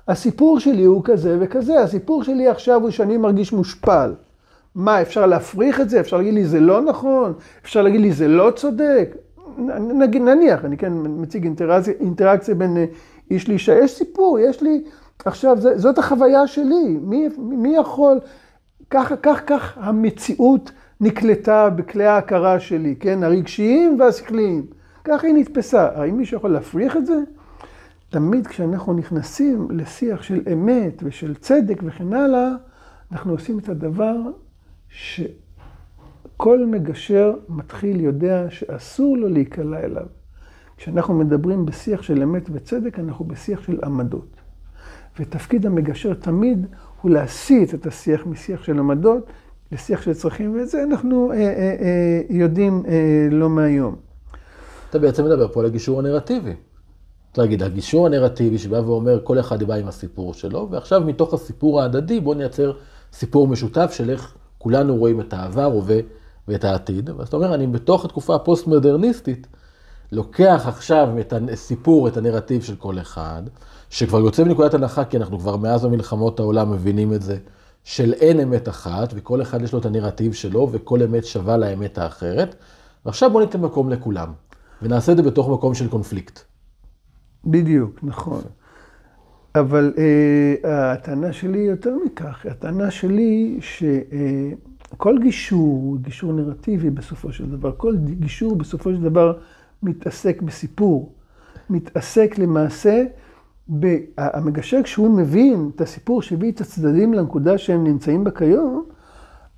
הסיפור 0.09 0.61
שלי 0.61 0.85
הוא 0.85 1.03
כזה 1.05 1.37
וכזה, 1.41 1.81
הסיפור 1.81 2.25
שלי 2.25 2.49
עכשיו 2.49 2.83
הוא 2.83 2.91
שאני 2.91 3.17
מרגיש 3.17 3.53
מושפל. 3.53 4.13
מה, 4.75 5.03
אפשר 5.03 5.27
להפריך 5.27 5.81
את 5.81 5.91
זה? 5.91 6.01
אפשר 6.01 6.17
להגיד 6.17 6.35
לי 6.35 6.45
זה 6.45 6.61
לא 6.61 6.81
נכון? 6.81 7.33
אפשר 7.63 7.83
להגיד 7.83 8.01
לי 8.01 8.13
זה 8.13 8.29
לא 8.29 8.51
צודק? 8.57 9.17
נגיד, 9.79 10.23
נניח, 10.23 10.65
אני 10.65 10.77
כן 10.77 10.93
מציג 10.95 11.45
אינטראקציה, 11.45 11.95
אינטראקציה 12.01 12.55
בין 12.55 12.77
אה, 12.77 12.85
איש 13.31 13.49
לאישה, 13.49 13.79
יש 13.79 13.91
סיפור, 13.91 14.39
יש 14.39 14.63
לי, 14.63 14.83
עכשיו, 15.25 15.57
זאת 15.77 15.99
החוויה 15.99 16.47
שלי, 16.47 16.99
מי, 17.03 17.29
מי 17.39 17.77
יכול, 17.77 18.21
כך, 18.91 19.13
כך, 19.23 19.43
כך 19.47 19.79
המציאות 19.81 20.71
נקלטה 21.01 21.71
בכלי 21.71 22.07
ההכרה 22.07 22.61
שלי, 22.61 22.97
כן? 23.01 23.23
הרגשיים 23.23 24.01
והשכליים. 24.01 24.67
ככה 25.05 25.27
היא 25.27 25.35
נתפסה. 25.35 25.89
האם 25.95 26.17
מישהו 26.17 26.37
יכול 26.37 26.51
להפריך 26.51 26.97
את 26.97 27.07
זה? 27.07 27.19
תמיד 28.11 28.47
כשאנחנו 28.47 28.95
נכנסים 28.95 29.69
לשיח 29.71 30.23
של 30.23 30.41
אמת 30.53 31.03
ושל 31.03 31.35
צדק 31.35 31.83
וכן 31.83 32.13
הלאה, 32.13 32.49
אנחנו 33.13 33.33
עושים 33.33 33.59
את 33.59 33.69
הדבר 33.69 34.17
שכל 34.89 36.67
מגשר 36.67 37.35
מתחיל 37.49 38.01
יודע 38.01 38.47
שאסור 38.51 39.17
לו 39.17 39.29
להיקלע 39.29 39.81
אליו. 39.81 40.07
כשאנחנו 40.77 41.15
מדברים 41.15 41.67
בשיח 41.67 42.03
של 42.03 42.23
אמת 42.23 42.49
וצדק, 42.53 42.99
אנחנו 42.99 43.25
בשיח 43.25 43.63
של 43.63 43.79
עמדות. 43.85 44.41
ותפקיד 45.21 45.67
המגשר 45.67 46.15
תמיד 46.15 46.67
הוא 47.01 47.11
להסיט 47.11 47.75
את 47.75 47.87
השיח 47.87 48.27
משיח 48.27 48.63
של 48.63 48.79
עמדות 48.79 49.31
לשיח 49.73 50.03
של 50.03 50.15
צרכים, 50.15 50.57
ואת 50.57 50.69
זה 50.69 50.83
אנחנו 50.83 51.33
אה, 51.33 51.37
אה, 51.37 51.43
אה, 51.81 52.21
יודעים 52.31 52.83
אה, 52.89 53.29
לא 53.31 53.49
מהיום. 53.49 53.97
אתה 54.91 54.99
בעצם 54.99 55.25
מדבר 55.25 55.49
פה 55.49 55.61
על 55.61 55.67
הגישור 55.67 55.99
הנרטיבי. 55.99 56.55
אתה 57.33 57.43
להגיד, 57.43 57.63
הגישור 57.63 58.07
הנרטיבי 58.07 58.59
שבא 58.59 58.77
ואומר, 58.77 59.21
כל 59.25 59.41
אחד 59.41 59.63
בא 59.63 59.75
עם 59.75 59.89
הסיפור 59.89 60.35
שלו, 60.35 60.69
ועכשיו 60.71 61.01
מתוך 61.01 61.35
הסיפור 61.35 61.81
ההדדי 61.83 62.21
בוא 62.21 62.35
נייצר 62.35 62.73
סיפור 63.13 63.49
משותף 63.49 63.93
של 63.93 64.11
איך 64.11 64.35
כולנו 64.59 64.97
רואים 64.97 65.21
את 65.21 65.33
העבר, 65.33 65.65
הווה 65.65 65.99
ואת 66.49 66.65
העתיד. 66.65 67.11
ואז 67.11 67.29
אתה 67.29 67.37
אומר, 67.37 67.55
אני 67.55 67.67
בתוך 67.67 68.05
התקופה 68.05 68.35
הפוסט-מודרניסטית, 68.35 69.47
לוקח 70.13 70.65
עכשיו 70.67 71.09
את 71.21 71.33
הסיפור, 71.53 72.09
את 72.09 72.17
הנרטיב 72.17 72.63
של 72.63 72.77
כל 72.77 72.99
אחד, 72.99 73.43
שכבר 73.91 74.19
יוצא 74.19 74.45
מנקודת 74.45 74.75
הנחה, 74.75 75.05
כי 75.05 75.17
אנחנו 75.17 75.39
כבר 75.39 75.57
מאז 75.57 75.85
המלחמות 75.85 76.41
העולם 76.41 76.73
מבינים 76.73 77.13
את 77.13 77.23
זה, 77.23 77.37
של 77.85 78.13
אין 78.13 78.41
אמת 78.41 78.69
אחת, 78.69 79.13
וכל 79.15 79.43
אחד 79.43 79.63
יש 79.63 79.73
לו 79.73 79.79
את 79.79 79.87
הנרטיב 79.87 80.33
שלו, 80.33 80.69
וכל 80.73 81.03
אמת 81.03 81.25
שווה 81.25 81.57
לאמת 81.57 81.99
האחרת. 81.99 82.55
ועכשיו 83.07 83.31
בוא 83.31 83.41
ניתן 83.41 83.61
מקום 83.61 83.91
לכולם, 83.91 84.33
ונעשה 84.83 85.13
את 85.13 85.17
זה 85.17 85.23
בתוך 85.23 85.49
מקום 85.49 85.75
של 85.75 85.89
קונפליקט. 85.89 86.41
בדיוק, 87.45 88.01
נכון. 88.03 88.43
אבל 89.55 89.95
אה, 89.99 90.93
הטענה 90.93 91.33
שלי 91.33 91.59
יותר 91.59 91.97
מכך, 92.07 92.47
הטענה 92.51 92.91
שלי 92.91 93.59
שכל 93.61 95.17
אה, 95.17 95.23
גישור, 95.23 95.97
גישור 96.01 96.33
נרטיבי 96.33 96.91
בסופו 96.91 97.33
של 97.33 97.51
דבר, 97.51 97.73
כל 97.77 97.97
גישור 97.97 98.57
בסופו 98.57 98.91
של 98.93 99.03
דבר 99.03 99.39
מתעסק 99.83 100.43
בסיפור, 100.43 101.13
מתעסק 101.71 102.39
למעשה 102.39 103.05
המגשר, 104.19 104.83
כשהוא 104.83 105.11
מבין 105.11 105.71
את 105.77 105.81
הסיפור 105.81 106.23
שהביא 106.23 106.53
את 106.53 106.61
הצדדים 106.61 107.15
לנקודה 107.15 107.59
שהם 107.59 107.85
נמצאים 107.85 108.25
בה 108.25 108.31
כיום, 108.31 108.85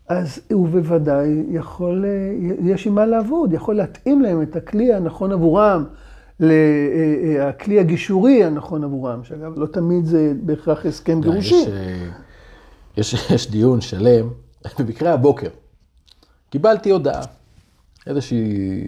אז 0.08 0.40
הוא 0.52 0.68
בוודאי 0.68 1.28
יכול, 1.50 2.04
אה, 2.04 2.68
יש 2.70 2.86
עם 2.86 2.94
מה 2.94 3.06
לעבוד, 3.06 3.52
יכול 3.52 3.76
להתאים 3.76 4.22
להם 4.22 4.42
את 4.42 4.56
הכלי 4.56 4.94
הנכון 4.94 5.32
עבורם, 5.32 5.84
אה, 6.42 6.46
אה, 7.68 7.80
הגישורי 7.80 8.44
הנכון 8.44 8.84
עבורם, 8.84 9.24
שאגב, 9.24 9.58
לא 9.58 9.66
תמיד 9.66 10.04
זה 10.04 10.32
בהכרח 10.42 10.86
הסכם 10.86 11.20
גירושי. 11.20 11.64
יש, 12.96 13.14
יש, 13.14 13.30
יש 13.34 13.50
דיון 13.50 13.80
שלם, 13.80 14.28
במקרה 14.78 15.12
הבוקר, 15.12 15.48
קיבלתי 16.50 16.90
הודעה, 16.90 17.22
איזושהי, 18.06 18.84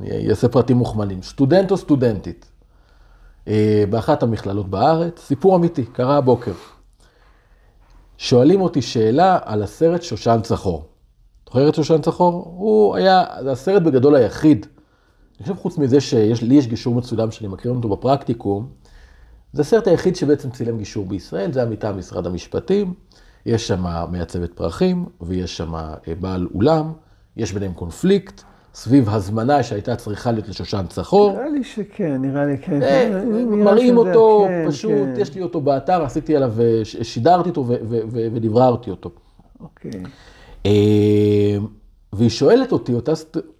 אני 0.00 0.30
אעשה 0.30 0.48
פרטים 0.48 0.76
מוכמנים, 0.76 1.22
סטודנט 1.22 1.70
או 1.70 1.76
סטודנטית, 1.76 2.46
באחת 3.90 4.22
המכללות 4.22 4.68
בארץ, 4.68 5.20
סיפור 5.20 5.56
אמיתי, 5.56 5.84
קרה 5.84 6.16
הבוקר. 6.16 6.52
שואלים 8.18 8.60
אותי 8.60 8.82
שאלה 8.82 9.38
על 9.44 9.62
הסרט 9.62 10.02
שושן 10.02 10.40
צחור. 10.42 10.84
זוכר 11.46 11.68
את 11.68 11.74
שושן 11.74 12.00
צחור? 12.00 12.54
הוא 12.56 12.96
היה, 12.96 13.24
זה 13.42 13.52
הסרט 13.52 13.82
בגדול 13.82 14.14
היחיד. 14.14 14.66
אני 15.38 15.42
חושב 15.42 15.56
חוץ 15.56 15.78
מזה 15.78 16.00
שלי 16.00 16.54
יש 16.54 16.66
גישור 16.66 16.94
מצולם 16.94 17.30
שאני 17.30 17.48
מכיר 17.48 17.72
אותו 17.72 17.88
בפרקטיקום, 17.88 18.68
זה 19.52 19.62
הסרט 19.62 19.86
היחיד 19.86 20.16
שבעצם 20.16 20.50
צילם 20.50 20.78
גישור 20.78 21.06
בישראל, 21.06 21.52
זה 21.52 21.60
היה 21.60 21.70
מטעם 21.70 21.98
משרד 21.98 22.26
המשפטים. 22.26 22.94
יש 23.46 23.68
שם 23.68 23.84
מעצבת 24.10 24.52
פרחים, 24.52 25.06
ויש 25.20 25.56
שם 25.56 25.74
אה, 25.74 25.94
בעל 26.20 26.48
אולם, 26.54 26.92
יש 27.36 27.52
ביניהם 27.52 27.72
קונפליקט, 27.72 28.42
סביב 28.74 29.08
הזמנה 29.08 29.62
שהייתה 29.62 29.96
צריכה 29.96 30.32
להיות 30.32 30.48
לשושן 30.48 30.84
צחור. 30.88 31.32
נראה 31.32 31.48
לי 31.48 31.64
שכן, 31.64 32.22
נראה 32.22 32.44
לי 32.44 32.58
כן. 32.58 32.82
אה, 32.82 33.22
מראים 33.46 33.96
אותו, 33.96 34.46
כן, 34.48 34.64
פשוט, 34.68 34.92
כן. 34.92 35.20
יש 35.20 35.34
לי 35.34 35.42
אותו 35.42 35.60
באתר, 35.60 36.02
עשיתי 36.02 36.36
עליו, 36.36 36.52
אה, 36.60 36.80
שידרתי 36.84 37.48
אותו 37.48 37.66
ודבררתי 38.10 38.90
אותו. 38.90 39.10
אוקיי. 39.60 39.90
אה, 40.66 41.56
והיא 42.12 42.30
שואלת 42.30 42.72
אותי, 42.72 42.92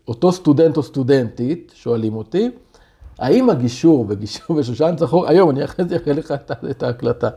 אותו 0.09 0.33
סטודנט 0.33 0.77
או 0.77 0.83
סטודנטית, 0.83 1.73
שואלים 1.75 2.15
אותי, 2.17 2.51
האם 3.19 3.51
הגישור 3.51 4.05
בגישור 4.05 4.57
בשושן 4.59 4.95
צחור, 4.97 5.29
היום 5.29 5.51
אני 5.51 5.65
אחרי 5.65 5.85
זה 5.89 5.97
אקריא 5.97 6.15
לך 6.15 6.35
את 6.71 6.83
ההקלטה, 6.83 7.29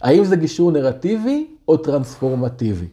האם 0.00 0.24
זה 0.24 0.36
גישור 0.36 0.72
נרטיבי 0.72 1.46
או 1.68 1.76
טרנספורמטיבי? 1.76 2.86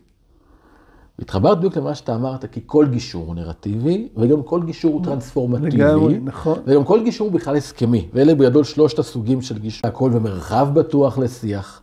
התחברת 1.21 1.57
בדיוק 1.57 1.77
למה 1.77 1.95
שאתה 1.95 2.15
אמרת, 2.15 2.45
כי 2.45 2.59
כל 2.65 2.87
גישור 2.87 3.27
הוא 3.27 3.35
נרטיבי, 3.35 4.07
וגם 4.17 4.43
כל 4.43 4.63
גישור 4.63 4.93
הוא 4.93 5.03
טרנספורמטיבי. 5.03 5.77
לגמרי, 5.77 6.19
נכון. 6.19 6.59
וגם 6.65 6.83
כל 6.83 7.03
גישור 7.03 7.27
הוא 7.27 7.33
בכלל 7.35 7.55
הסכמי. 7.55 8.07
ואלה 8.13 8.35
בגדול 8.35 8.63
שלושת 8.63 8.99
הסוגים 8.99 9.41
של 9.41 9.59
גישור, 9.59 9.89
הכל 9.89 10.09
במרחב 10.09 10.69
בטוח 10.73 11.17
לשיח. 11.17 11.81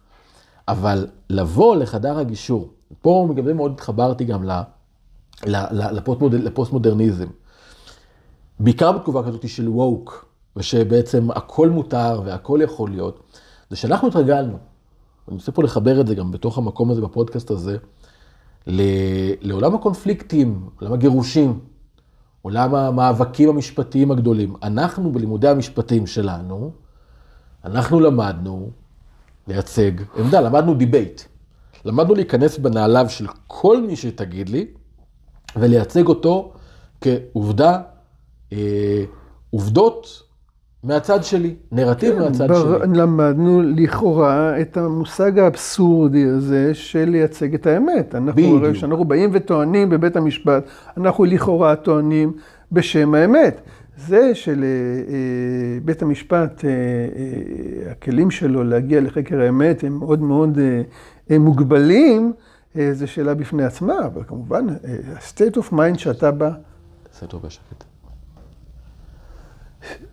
אבל 0.68 1.06
לבוא 1.30 1.76
לחדר 1.76 2.18
הגישור, 2.18 2.68
פה 3.00 3.28
בגלל 3.30 3.52
מאוד 3.52 3.72
התחברתי 3.72 4.24
גם 4.24 4.44
לפוסט-מודרניזם. 6.22 7.26
בעיקר 8.60 8.92
בתקופה 8.92 9.22
כזאת 9.22 9.48
של 9.48 9.68
ווק, 9.68 10.26
ושבעצם 10.56 11.30
הכל 11.30 11.70
מותר 11.70 12.22
והכל 12.24 12.60
יכול 12.62 12.90
להיות, 12.90 13.20
זה 13.70 13.76
שאנחנו 13.76 14.08
התרגלנו, 14.08 14.56
אני 15.28 15.36
רוצה 15.36 15.52
פה 15.52 15.62
לחבר 15.62 16.00
את 16.00 16.06
זה 16.06 16.14
גם 16.14 16.30
בתוך 16.30 16.58
המקום 16.58 16.90
הזה, 16.90 17.00
בפודקאסט 17.00 17.50
הזה, 17.50 17.76
לעולם 18.66 19.74
הקונפליקטים, 19.74 20.68
עולם 20.80 20.92
הגירושים, 20.92 21.60
עולם 22.42 22.74
המאבקים 22.74 23.48
המשפטיים 23.48 24.10
הגדולים. 24.10 24.54
אנחנו 24.62 25.12
בלימודי 25.12 25.48
המשפטים 25.48 26.06
שלנו, 26.06 26.70
אנחנו 27.64 28.00
למדנו 28.00 28.70
לייצג 29.48 29.90
עמדה, 30.16 30.40
למדנו 30.40 30.74
debate. 30.74 31.22
למדנו 31.84 32.14
להיכנס 32.14 32.58
בנעליו 32.58 33.06
של 33.08 33.26
כל 33.46 33.82
מי 33.82 33.96
שתגיד 33.96 34.48
לי, 34.48 34.66
ולייצג 35.56 36.06
אותו 36.06 36.52
כעובדה, 37.00 37.80
אה, 38.52 39.04
עובדות 39.50 40.22
מהצד 40.86 41.24
שלי, 41.24 41.54
נרטיב 41.72 42.14
כן, 42.14 42.18
מהצד 42.18 42.48
בר... 42.48 42.78
שלי. 42.78 42.98
למדנו 42.98 43.62
לכאורה 43.62 44.60
את 44.60 44.76
המושג 44.76 45.38
האבסורדי 45.38 46.24
הזה 46.24 46.74
של 46.74 47.04
לייצג 47.04 47.54
את 47.54 47.66
האמת. 47.66 48.14
אנחנו, 48.14 48.32
בדיוק. 48.32 48.64
כשאנחנו 48.72 49.04
באים 49.04 49.30
וטוענים 49.32 49.90
בבית 49.90 50.16
המשפט, 50.16 50.64
אנחנו 50.96 51.24
לכאורה 51.24 51.76
טוענים 51.76 52.32
בשם 52.72 53.14
האמת. 53.14 53.60
זה 53.96 54.34
של 54.34 54.64
אה, 54.64 54.68
אה, 55.14 55.80
בית 55.84 56.02
המשפט, 56.02 56.64
אה, 56.64 57.90
הכלים 57.90 58.30
שלו 58.30 58.64
להגיע 58.64 59.00
לחקר 59.00 59.40
האמת 59.40 59.84
הם 59.84 59.92
מאוד 59.92 60.22
מאוד 60.22 60.58
מוגבלים, 61.30 62.32
זו 62.92 63.08
שאלה 63.08 63.34
בפני 63.34 63.64
עצמה, 63.64 64.06
אבל 64.06 64.22
כמובן, 64.26 64.66
ה-state 64.68 65.56
of 65.56 65.72
mind 65.72 65.98
שאתה 65.98 66.30
טוב 67.26 67.42
בשקט. 67.42 67.84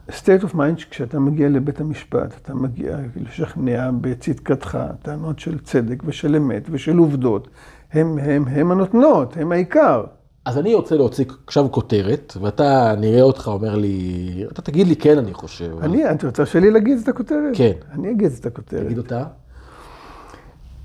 State 0.10 0.44
of 0.44 0.54
mind, 0.54 0.86
כשאתה 0.90 1.20
מגיע 1.20 1.50
לבית 1.50 1.82
המשפט, 1.82 2.34
אתה 2.42 2.54
מגיע 2.54 2.98
לשכנע 3.16 3.92
בצדקתך, 4.02 4.78
טענות 5.02 5.40
של 5.40 5.60
צדק 5.60 6.04
ושל 6.06 6.36
אמת 6.36 6.68
ושל 6.72 6.98
עובדות, 6.98 7.48
הם, 7.92 8.20
הם, 8.20 8.48
הם 8.48 8.72
הנותנות, 8.72 9.38
הם 9.38 9.52
העיקר. 9.52 10.04
אז 10.46 10.58
אני 10.58 10.74
רוצה 10.76 10.96
להוציא 10.96 11.26
עכשיו 11.48 11.72
כותרת, 11.72 12.34
ואתה 12.42 12.96
נראה 12.98 13.22
אותך 13.22 13.48
אומר 13.48 13.76
לי, 13.76 14.46
אתה 14.52 14.62
תגיד 14.62 14.88
לי 14.88 14.96
כן, 14.96 15.18
אני 15.18 15.34
חושב. 15.34 15.78
אני, 15.82 16.12
אתה 16.12 16.28
רוצה 16.28 16.46
שלי 16.46 16.72
להגיד 16.72 16.98
את 17.04 17.08
הכותרת? 17.08 17.58
כן. 17.58 17.72
אני 17.92 18.12
אגיד 18.12 18.32
את 18.40 18.46
הכותרת. 18.46 18.86
תגיד 18.86 18.98
אותה. 18.98 19.24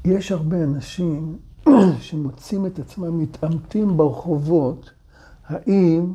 יש 0.04 0.32
הרבה 0.32 0.56
אנשים 0.56 1.36
שמוצאים 2.00 2.66
את 2.66 2.78
עצמם 2.78 3.18
מתעמתים 3.18 3.96
ברחובות, 3.96 4.90
האם 5.46 6.12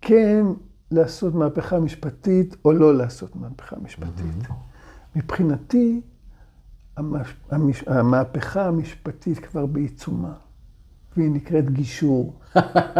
כן 0.00 0.46
לעשות 0.92 1.34
מהפכה 1.34 1.80
משפטית 1.80 2.56
או 2.64 2.72
לא 2.72 2.94
לעשות 2.94 3.36
מהפכה 3.36 3.76
משפטית. 3.82 4.48
מבחינתי, 5.16 6.00
המהפכה 7.86 8.64
המשפטית 8.64 9.38
כבר 9.38 9.66
בעיצומה, 9.66 10.32
והיא 11.16 11.30
נקראת 11.30 11.70
גישור. 11.70 12.32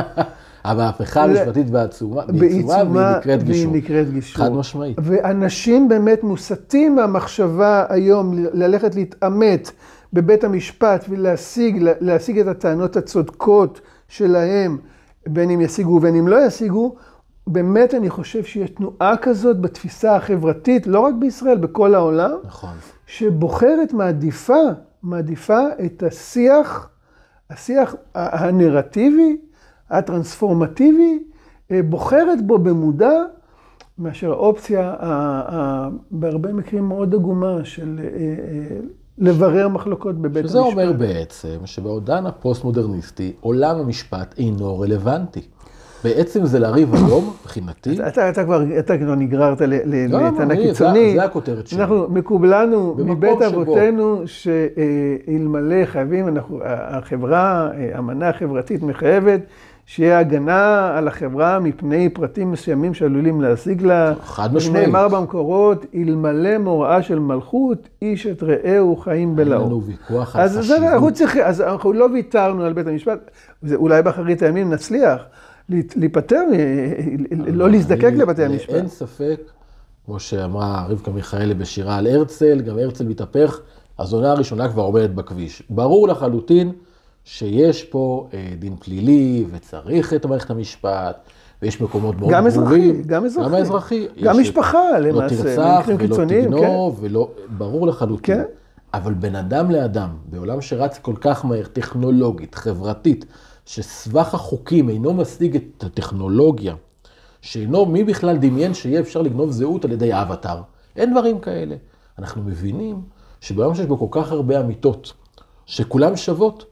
המהפכה 0.65 1.25
המשפטית 1.25 1.71
בעצומה, 1.71 2.23
בעיצומה, 2.27 3.19
והיא 3.25 3.37
נקראת 3.37 3.43
גישור. 3.43 3.71
והיא 3.71 3.83
נקראת 3.83 4.13
גישור. 4.13 4.45
חד 4.45 4.53
משמעית. 4.53 4.99
ואנשים 5.03 5.89
באמת 5.89 6.23
מוסטים 6.23 6.97
מהמחשבה 6.97 7.85
היום 7.89 8.35
ללכת 8.53 8.95
להתעמת 8.95 9.71
בבית 10.13 10.45
המשפט 10.45 11.05
ולהשיג 11.09 12.39
את 12.41 12.47
הטענות 12.47 12.97
הצודקות 12.97 13.81
שלהם, 14.09 14.79
בין 15.29 15.51
אם 15.51 15.61
ישיגו 15.61 15.91
ובין 15.91 16.15
אם 16.15 16.29
לא 16.29 16.47
ישיגו, 16.47 16.97
באמת 17.47 17.95
אני 17.95 18.11
חושב 18.11 18.45
שיש 18.45 18.71
תנועה 18.71 19.17
כזאת 19.23 19.61
בתפיסה 19.61 20.17
החברתית, 20.17 20.87
לא 20.87 21.01
רק 21.01 21.15
בישראל, 21.19 21.59
בכל 21.59 21.95
העולם. 21.95 22.37
נכון. 22.45 22.75
שבוחרת, 23.07 23.93
מעדיפה, 23.93 24.63
מעדיפה 25.03 25.61
את 25.85 26.03
השיח, 26.03 26.89
השיח 27.51 27.95
הנרטיבי, 28.15 29.37
הטרנספורמטיבי, 29.91 31.23
אה, 31.71 31.81
בוחרת 31.83 32.47
בו 32.47 32.59
במודע, 32.59 33.13
מאשר 33.99 34.31
האופציה, 34.31 34.95
בהרבה 36.11 36.53
מקרים 36.53 36.89
מאוד 36.89 37.15
עגומה 37.15 37.65
של 37.65 38.01
אה, 38.03 38.05
אה, 38.05 38.77
לברר 39.19 39.69
מחלוקות 39.69 40.19
בבית 40.19 40.49
שזה 40.49 40.59
המשפט. 40.59 40.73
שזה 40.73 40.83
אומר 40.83 40.93
בעצם 40.99 41.59
שבעודן 41.65 42.27
הפוסט-מודרניסטי, 42.27 43.33
עולם 43.41 43.77
המשפט 43.79 44.35
אינו 44.39 44.81
רלוונטי. 44.81 45.41
בעצם 46.05 46.47
זה 46.47 46.59
לריב 46.59 46.95
היום, 46.95 47.33
מבחינתי. 47.43 47.99
אתה, 48.09 48.29
אתה, 48.29 48.45
כבר, 48.45 48.65
נגררת 49.17 49.61
לעיתן 49.61 50.49
לא, 50.49 50.55
הקיצוני. 50.55 51.15
זה, 51.17 51.25
הכותרת 51.25 51.67
שלי. 51.67 51.81
אנחנו 51.81 52.07
מקובלנו 52.09 52.97
מבית 52.99 53.43
אבותינו 53.43 54.23
שאלמלא 54.27 55.85
חייבים, 55.85 56.29
אנחנו, 56.29 56.61
החברה, 56.65 57.71
האמנה 57.95 58.29
החברתית 58.29 58.83
מחייבת 58.83 59.41
שיהיה 59.87 60.19
הגנה 60.19 60.93
על 60.97 61.09
החברה 61.09 61.59
מפני 61.59 62.09
פרטים 62.09 62.53
מסוימים 62.53 62.95
שעלולים 62.95 63.41
להשיג 63.41 63.83
לה. 63.83 64.13
חד 64.25 64.55
משמעית. 64.55 64.87
נאמר 64.87 65.09
במקורות, 65.09 65.87
אלמלא 65.95 66.59
מוראה 66.59 67.03
של 67.03 67.19
מלכות, 67.19 67.89
איש 68.03 68.27
את 68.27 68.43
רעהו 68.43 68.97
חיים 68.97 69.37
בלאו. 69.37 69.59
היה 69.59 69.67
לנו 69.67 69.83
ויכוח 69.83 70.37
על 70.37 70.49
חשיבות. 70.49 71.21
אז 71.45 71.61
אנחנו 71.61 71.93
לא 71.93 72.09
ויתרנו 72.13 72.65
על 72.65 72.73
בית 72.73 72.87
המשפט, 72.87 73.31
אולי 73.75 74.03
באחרית 74.03 74.43
הימים 74.43 74.73
נצליח. 74.73 75.23
להיפטר, 75.97 76.43
לא 77.31 77.71
להזדקק 77.71 78.13
לבתי 78.17 78.45
המשפט. 78.45 78.75
אין 78.75 78.89
ספק, 78.89 79.41
כמו 80.07 80.21
שאמרה 80.21 80.87
רבקה 80.89 81.11
מיכאלי 81.11 81.55
בשירה 81.55 81.97
על 81.97 82.07
הרצל, 82.07 82.61
גם 82.61 82.79
הרצל 82.79 83.05
מתהפך, 83.05 83.61
הזונה 83.99 84.31
הראשונה 84.31 84.69
כבר 84.69 84.83
עומדת 84.83 85.11
בכביש. 85.11 85.63
ברור 85.71 86.09
לחלוטין 86.09 86.73
שיש 87.25 87.85
פה 87.85 88.29
אה, 88.35 88.49
דין 88.59 88.77
פלילי 88.77 89.45
וצריך 89.51 90.15
את 90.15 90.27
מערכת 90.27 90.51
המשפט. 90.51 91.17
ויש 91.63 91.81
מקומות 91.81 92.21
מאוד 92.21 92.31
גם 92.33 92.49
ברורים. 92.49 92.91
אזרחי, 92.91 93.03
גם 93.07 93.25
אזרחי. 93.25 93.49
גם 93.49 93.55
האזרחי. 93.55 94.07
גם 94.23 94.41
משפחה, 94.41 94.99
לא 94.99 95.09
למעשה. 95.09 95.35
לא 95.35 95.43
תרצח 95.43 95.89
ולא 95.99 96.25
תגנוב, 96.25 96.99
כן. 97.01 97.07
ולא, 97.07 97.31
ברור 97.57 97.87
לחלוטין. 97.87 98.37
כן. 98.37 98.43
אבל 98.95 99.15
בין 99.15 99.37
אדם 99.37 99.71
לאדם, 99.71 100.09
בעולם 100.31 100.61
שרץ 100.61 100.99
כל 100.99 101.15
כך 101.21 101.45
מהר, 101.45 101.65
טכנולוגית, 101.67 102.55
חברתית, 102.55 103.25
שסבך 103.73 104.35
החוקים 104.35 104.89
אינו 104.89 105.15
משיג 105.15 105.57
את 105.57 105.85
הטכנולוגיה, 105.85 106.75
שאינו, 107.41 107.87
מי 107.87 108.05
בכלל 108.05 108.37
דמיין 108.37 108.75
שיהיה 108.75 109.01
אפשר 109.01 109.23
לגנוב 109.23 109.51
זהות 109.51 109.85
על 109.85 109.93
ידי 109.93 110.15
אבטאר? 110.15 110.63
אין 110.97 111.11
דברים 111.11 111.41
כאלה. 111.41 111.77
אנחנו 112.19 112.43
מבינים 112.43 113.03
שביום 113.41 113.75
שיש 113.75 113.87
בו 113.87 113.99
כל 113.99 114.21
כך 114.21 114.33
הרבה 114.33 114.61
אמיתות, 114.61 115.13
שכולן 115.67 116.17
שוות, 116.17 116.65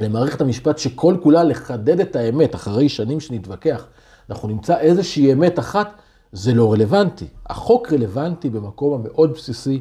למערכת 0.00 0.40
המשפט 0.40 0.78
שכל 0.78 1.16
כולה 1.22 1.44
לחדד 1.44 2.00
את 2.00 2.16
האמת 2.16 2.54
אחרי 2.54 2.88
שנים 2.88 3.20
שנתווכח, 3.20 3.86
אנחנו 4.30 4.48
נמצא 4.48 4.78
איזושהי 4.78 5.32
אמת 5.32 5.58
אחת, 5.58 5.92
זה 6.32 6.54
לא 6.54 6.72
רלוונטי. 6.72 7.26
החוק 7.46 7.92
רלוונטי 7.92 8.50
במקום 8.50 9.00
המאוד 9.00 9.32
בסיסי, 9.32 9.80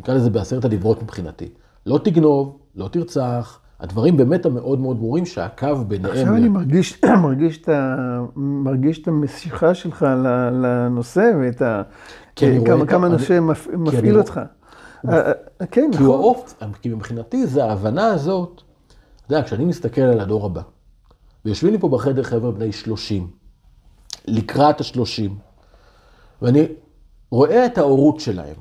נקרא 0.00 0.14
לזה 0.14 0.30
בעשרת 0.30 0.64
הדיברות 0.64 1.02
מבחינתי. 1.02 1.48
לא 1.86 1.98
תגנוב, 1.98 2.58
לא 2.74 2.88
תרצח, 2.88 3.60
הדברים 3.80 4.16
באמת 4.16 4.46
המאוד 4.46 4.80
מאוד 4.80 4.98
ברורים 4.98 5.26
שהקו 5.26 5.76
ביניהם... 5.88 6.12
עכשיו 6.12 6.36
אני 6.36 6.48
מרגיש, 6.48 7.00
מרגיש, 7.22 7.58
את 7.58 7.68
ה, 7.68 7.96
מרגיש 8.36 9.02
את 9.02 9.08
המשיכה 9.08 9.74
שלך 9.74 10.06
לנושא 10.52 11.30
ואת 11.40 11.62
ה... 11.62 11.82
כמה, 12.36 12.86
כמה 12.86 13.06
הנושא 13.06 13.38
מפעיל 13.72 14.18
אותך. 14.18 14.40
אה, 15.08 15.32
אה, 15.60 15.66
כן, 15.70 15.86
נכון. 15.90 15.98
כי 15.98 16.02
הוא 16.02 16.14
האופט, 16.14 16.62
כי 16.82 16.88
מבחינתי 16.88 17.46
זה 17.46 17.64
ההבנה 17.64 18.06
הזאת, 18.06 18.62
אתה 19.26 19.34
יודע, 19.34 19.46
כשאני 19.46 19.64
מסתכל 19.64 20.00
על 20.00 20.20
הדור 20.20 20.46
הבא, 20.46 20.62
ויושבים 21.44 21.72
לי 21.72 21.78
פה 21.78 21.88
בחדר 21.88 22.22
חבר'ה 22.22 22.50
בני 22.50 22.72
30, 22.72 23.30
לקראת 24.26 24.80
ה-30, 24.80 25.30
ואני 26.42 26.66
רואה 27.30 27.66
את 27.66 27.78
ההורות 27.78 28.20
שלהם, 28.20 28.56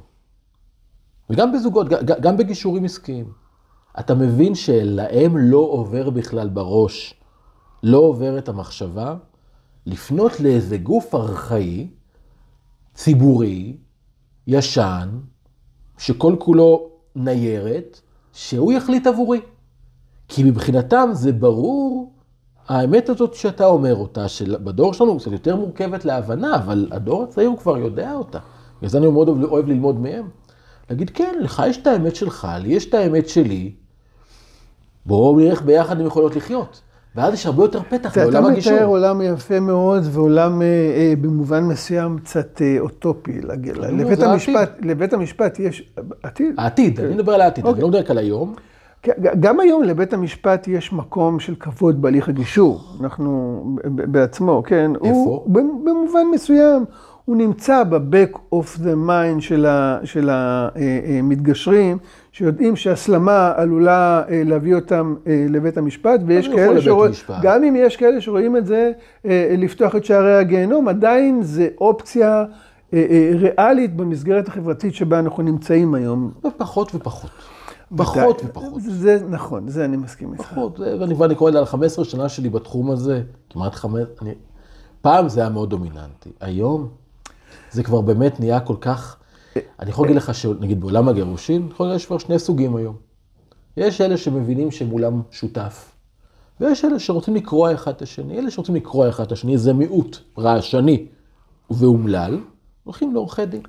וגם 1.29 1.51
בזוגות, 1.51 1.87
גם 2.21 2.37
בגישורים 2.37 2.85
עסקיים. 2.85 3.46
אתה 3.99 4.15
מבין 4.15 4.55
שלהם 4.55 5.37
לא 5.37 5.57
עובר 5.57 6.09
בכלל 6.09 6.49
בראש, 6.49 7.13
לא 7.83 7.97
עובר 7.97 8.37
את 8.37 8.49
המחשבה, 8.49 9.15
לפנות 9.85 10.39
לאיזה 10.39 10.77
גוף 10.77 11.15
ארכאי, 11.15 11.87
ציבורי, 12.93 13.77
ישן, 14.47 15.09
שכל 15.97 16.35
כולו 16.39 16.89
ניירת, 17.15 18.01
שהוא 18.33 18.73
יחליט 18.73 19.07
עבורי. 19.07 19.41
כי 20.27 20.43
מבחינתם 20.43 21.09
זה 21.13 21.31
ברור, 21.31 22.13
האמת 22.67 23.09
הזאת 23.09 23.33
שאתה 23.33 23.65
אומר 23.65 23.95
אותה, 23.95 24.27
שבדור 24.27 24.93
שלנו 24.93 25.17
קצת 25.19 25.31
יותר 25.31 25.55
מורכבת 25.55 26.05
להבנה, 26.05 26.55
אבל 26.55 26.89
הדור 26.91 27.23
הצעיר 27.23 27.49
הוא 27.49 27.57
כבר 27.57 27.77
יודע 27.77 28.13
אותה. 28.13 28.39
בגלל 28.77 28.89
זה 28.89 28.97
אני 28.97 29.07
מאוד 29.07 29.29
אוהב 29.43 29.67
ללמוד 29.67 29.99
מהם. 29.99 30.29
להגיד, 30.89 31.09
כן, 31.09 31.35
לך 31.41 31.63
יש 31.67 31.77
את 31.77 31.87
האמת 31.87 32.15
שלך, 32.15 32.47
לי 32.61 32.69
יש 32.69 32.85
את 32.89 32.93
האמת 32.93 33.29
שלי, 33.29 33.75
בואו 35.07 35.35
נראה 35.39 35.51
איך 35.51 35.61
ביחד 35.61 35.99
הם 35.99 36.05
יכולות 36.07 36.35
לחיות. 36.35 36.81
ואז 37.15 37.33
יש 37.33 37.45
הרבה 37.45 37.63
יותר 37.63 37.79
פתח 37.89 38.11
אתה 38.11 38.21
לעולם 38.23 38.45
הגישור. 38.45 38.73
מתאר 38.73 38.85
עולם 38.85 39.21
יפה 39.21 39.59
מאוד, 39.59 40.03
ועולם 40.11 40.61
אה, 40.61 40.65
אה, 40.67 41.13
במובן 41.21 41.63
מסוים 41.63 42.17
קצת 42.19 42.61
אה, 42.61 42.75
אוטופי. 42.79 43.41
לג- 43.41 43.69
לבית 43.77 44.19
המשפט, 44.23 44.71
לבית 44.81 45.13
המשפט 45.13 45.59
יש 45.59 45.93
עתיד. 46.23 46.55
העתיד, 46.57 46.99
אני 46.99 47.13
מדבר 47.15 47.33
על 47.33 47.41
העתיד, 47.41 47.63
אני 47.65 47.69
אוקיי. 47.71 47.81
לא 47.81 47.89
מדבר 47.89 48.11
על 48.11 48.17
היום. 48.17 48.53
כן, 49.01 49.11
גם 49.39 49.59
היום 49.59 49.83
לבית 49.83 50.13
המשפט 50.13 50.67
יש 50.67 50.93
מקום 50.93 51.39
של 51.39 51.55
כבוד 51.59 52.01
בהליך 52.01 52.29
הגישור. 52.29 52.81
אנחנו 53.01 53.61
בעצמו, 53.85 54.63
כן. 54.65 54.91
איפה? 55.03 55.07
הוא, 55.17 55.49
במובן 55.85 56.23
מסוים, 56.33 56.85
הוא 57.27 57.35
נמצא 57.35 57.83
ב-back 57.83 58.37
of 58.55 58.77
the 58.77 59.09
mind 59.09 59.41
של 59.41 59.65
ה- 59.65 59.99
של 60.03 60.29
המתגשרים, 60.31 61.97
שיודעים 62.31 62.75
שהסלמה 62.75 63.53
עלולה 63.55 64.23
אה, 64.29 64.41
להביא 64.45 64.75
אותם 64.75 65.15
אה, 65.27 65.45
לבית 65.49 65.77
המשפט, 65.77 66.19
ויש 66.25 66.47
כאלה 66.47 66.81
שרואים. 66.81 67.11
גם 67.41 67.63
אם 67.63 67.75
יש 67.77 67.95
כאלה 67.95 68.21
שרואים 68.21 68.57
את 68.57 68.65
זה, 68.65 68.91
אה, 69.25 69.55
לפתוח 69.57 69.95
את 69.95 70.05
שערי 70.05 70.35
הגיהנום, 70.35 70.87
עדיין 70.87 71.41
זה 71.43 71.67
אופציה 71.81 72.45
אה, 72.93 73.05
אה, 73.09 73.31
ריאלית 73.35 73.95
במסגרת 73.95 74.47
החברתית 74.47 74.95
שבה 74.95 75.19
אנחנו 75.19 75.43
נמצאים 75.43 75.93
היום. 75.95 76.31
ופחות 76.47 76.95
ופחות. 76.95 77.29
פחות 77.97 78.41
ופחות. 78.45 78.73
זה, 78.81 79.19
נכון, 79.29 79.67
זה 79.67 79.85
אני 79.85 79.97
מסכים 79.97 80.33
איתך. 80.33 80.45
פחות, 80.45 80.79
ואני 80.79 81.13
ואני 81.13 81.35
קורא 81.35 81.51
על 81.57 81.65
15 81.65 82.05
שנה 82.05 82.29
שלי 82.29 82.49
בתחום 82.49 82.91
הזה, 82.91 83.21
כמעט 83.49 83.75
חמש, 83.75 84.03
אני... 84.21 84.31
פעם 85.01 85.29
זה 85.29 85.41
היה 85.41 85.49
מאוד 85.49 85.69
דומיננטי, 85.69 86.29
היום 86.41 86.87
זה 87.77 87.83
כבר 87.83 88.01
באמת 88.01 88.39
נהיה 88.39 88.59
כל 88.59 88.75
כך, 88.81 89.17
אני 89.79 89.89
יכול 89.89 90.05
להגיד 90.05 90.17
לך 90.17 90.33
שנגיד 90.35 90.81
בעולם 90.81 91.09
הגירושין, 91.09 91.67
יכול 91.71 91.85
להגיד, 91.85 91.95
יש 91.99 92.05
כבר 92.05 92.17
שני 92.17 92.39
סוגים 92.39 92.75
היום. 92.75 92.95
יש 93.77 94.01
אלה 94.01 94.17
שמבינים 94.17 94.71
שמולם 94.71 95.21
שותף, 95.31 95.91
ויש 96.61 96.85
אלה 96.85 96.99
שרוצים 96.99 97.35
לקרוע 97.35 97.73
אחד 97.73 97.91
את 97.91 98.01
השני, 98.01 98.39
אלה 98.39 98.51
שרוצים 98.51 98.75
לקרוע 98.75 99.09
אחד 99.09 99.23
את 99.25 99.31
השני 99.31 99.57
זה 99.57 99.73
מיעוט 99.73 100.17
רעשני 100.37 101.05
ואומלל, 101.71 102.39
הולכים 102.83 103.13
לעורכי 103.13 103.45
דין. 103.45 103.61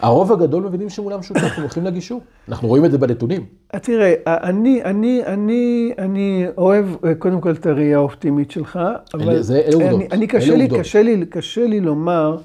הרוב 0.00 0.32
הגדול 0.32 0.62
מבינים 0.62 0.90
שמולם 0.90 1.22
שותף, 1.22 1.52
הם 1.56 1.62
הולכים 1.62 1.84
לגישור. 1.84 2.20
אנחנו 2.48 2.68
רואים 2.68 2.84
את 2.84 2.90
זה 2.90 2.98
בנתונים. 2.98 3.44
אה, 3.74 3.78
תראה, 3.78 4.14
אני, 4.26 4.84
אני, 4.84 5.22
אני, 5.26 5.92
אני 5.98 6.44
אוהב 6.58 6.86
אה, 7.04 7.14
קודם 7.14 7.40
כל 7.40 7.50
את 7.50 7.66
הראייה 7.66 7.96
האופטימית 7.96 8.50
שלך, 8.50 8.78
אבל 9.14 9.42
זה- 9.42 9.60
אלה 9.60 9.74
עובדות. 9.74 10.00
אני, 10.00 10.08
אני 10.12 10.26
קשה 10.26 10.46
אלה 10.48 10.56
לי, 10.56 10.62
עובדות. 10.62 10.80
קשה 10.80 11.02
לי, 11.02 11.26
קשה 11.26 11.66
לי 11.66 11.80
לומר, 11.80 12.36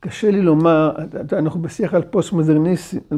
קשה 0.00 0.30
לי 0.30 0.42
לומר, 0.42 0.90
אנחנו 1.32 1.62
בשיח 1.62 1.94
על 1.94 2.02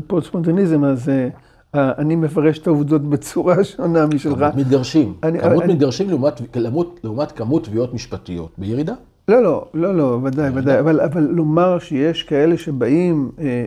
פוסט-מודרניזם, 0.06 0.84
אז 0.84 1.08
אה, 1.08 1.28
אני 1.74 2.16
מפרש 2.16 2.58
את 2.58 2.66
העובדות 2.66 3.02
בצורה 3.10 3.64
שונה 3.64 4.06
משלך. 4.06 4.38
כמות 4.38 4.54
מתגרשים. 4.56 5.14
אני- 5.22 5.40
כמות 5.40 5.62
אני- 5.62 5.72
מתגרשים 5.74 6.08
לעומת, 6.10 6.40
לעומת, 6.56 6.86
לעומת 7.04 7.32
כמות 7.32 7.64
תביעות 7.64 7.94
משפטיות. 7.94 8.50
בירידה? 8.58 8.94
לא, 9.28 9.42
לא, 9.42 9.64
לא, 9.74 9.96
לא, 9.96 10.20
ודאי, 10.24 10.50
ודאי, 10.54 10.80
אבל, 10.80 11.00
אבל 11.00 11.22
לומר 11.22 11.78
שיש 11.78 12.22
כאלה 12.22 12.56
שבאים, 12.56 13.30
אה, 13.40 13.64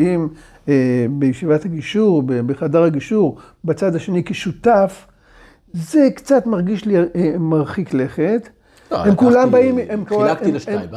אה, 0.00 0.16
אה, 0.68 1.06
בישיבת 1.10 1.64
הגישור, 1.64 2.22
בחדר 2.26 2.82
הגישור, 2.82 3.36
בצד 3.64 3.94
השני 3.94 4.24
כשותף, 4.24 5.06
זה 5.72 6.08
קצת 6.14 6.46
מרגיש 6.46 6.84
לי 6.84 6.96
אה, 6.98 7.04
מרחיק 7.38 7.94
לכת. 7.94 8.48
לא, 8.90 8.96
הם 8.96 9.14
כולם 9.14 9.50
באים, 9.50 9.78
הם 9.88 10.04
כולם 10.08 10.36
לשתיים, 10.52 10.90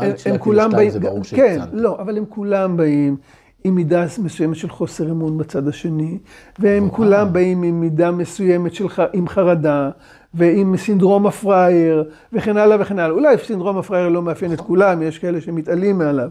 באים, 0.73 0.89
זה 0.89 0.99
ברור 0.99 1.21
כן. 1.23 1.59
לא, 1.73 1.97
אבל 1.99 2.17
הם 2.17 2.25
כולם 2.29 2.77
באים 2.77 3.17
עם 3.63 3.75
מידה 3.75 4.05
מסוימת 4.23 4.55
של 4.55 4.69
חוסר 4.69 5.11
אמון 5.11 5.37
בצד 5.37 5.67
השני, 5.67 6.17
והם 6.59 6.89
כולם 6.89 7.33
באים 7.33 7.63
עם 7.63 7.79
מידה 7.81 8.11
מסוימת 8.11 8.73
של, 8.73 8.85
עם 9.13 9.27
חרדה, 9.27 9.89
ועם 10.33 10.77
סינדרום 10.77 11.27
הפראייר, 11.27 12.03
וכן 12.33 12.57
הלאה 12.57 12.77
וכן 12.79 12.99
הלאה. 12.99 13.15
אולי 13.15 13.35
סינדרום 13.43 13.77
הפראייר 13.77 14.09
לא 14.09 14.21
מאפיין 14.21 14.53
את 14.53 14.61
כולם, 14.61 15.01
יש 15.01 15.19
כאלה 15.19 15.41
שמתעלים 15.41 15.97
מעליו, 15.97 16.29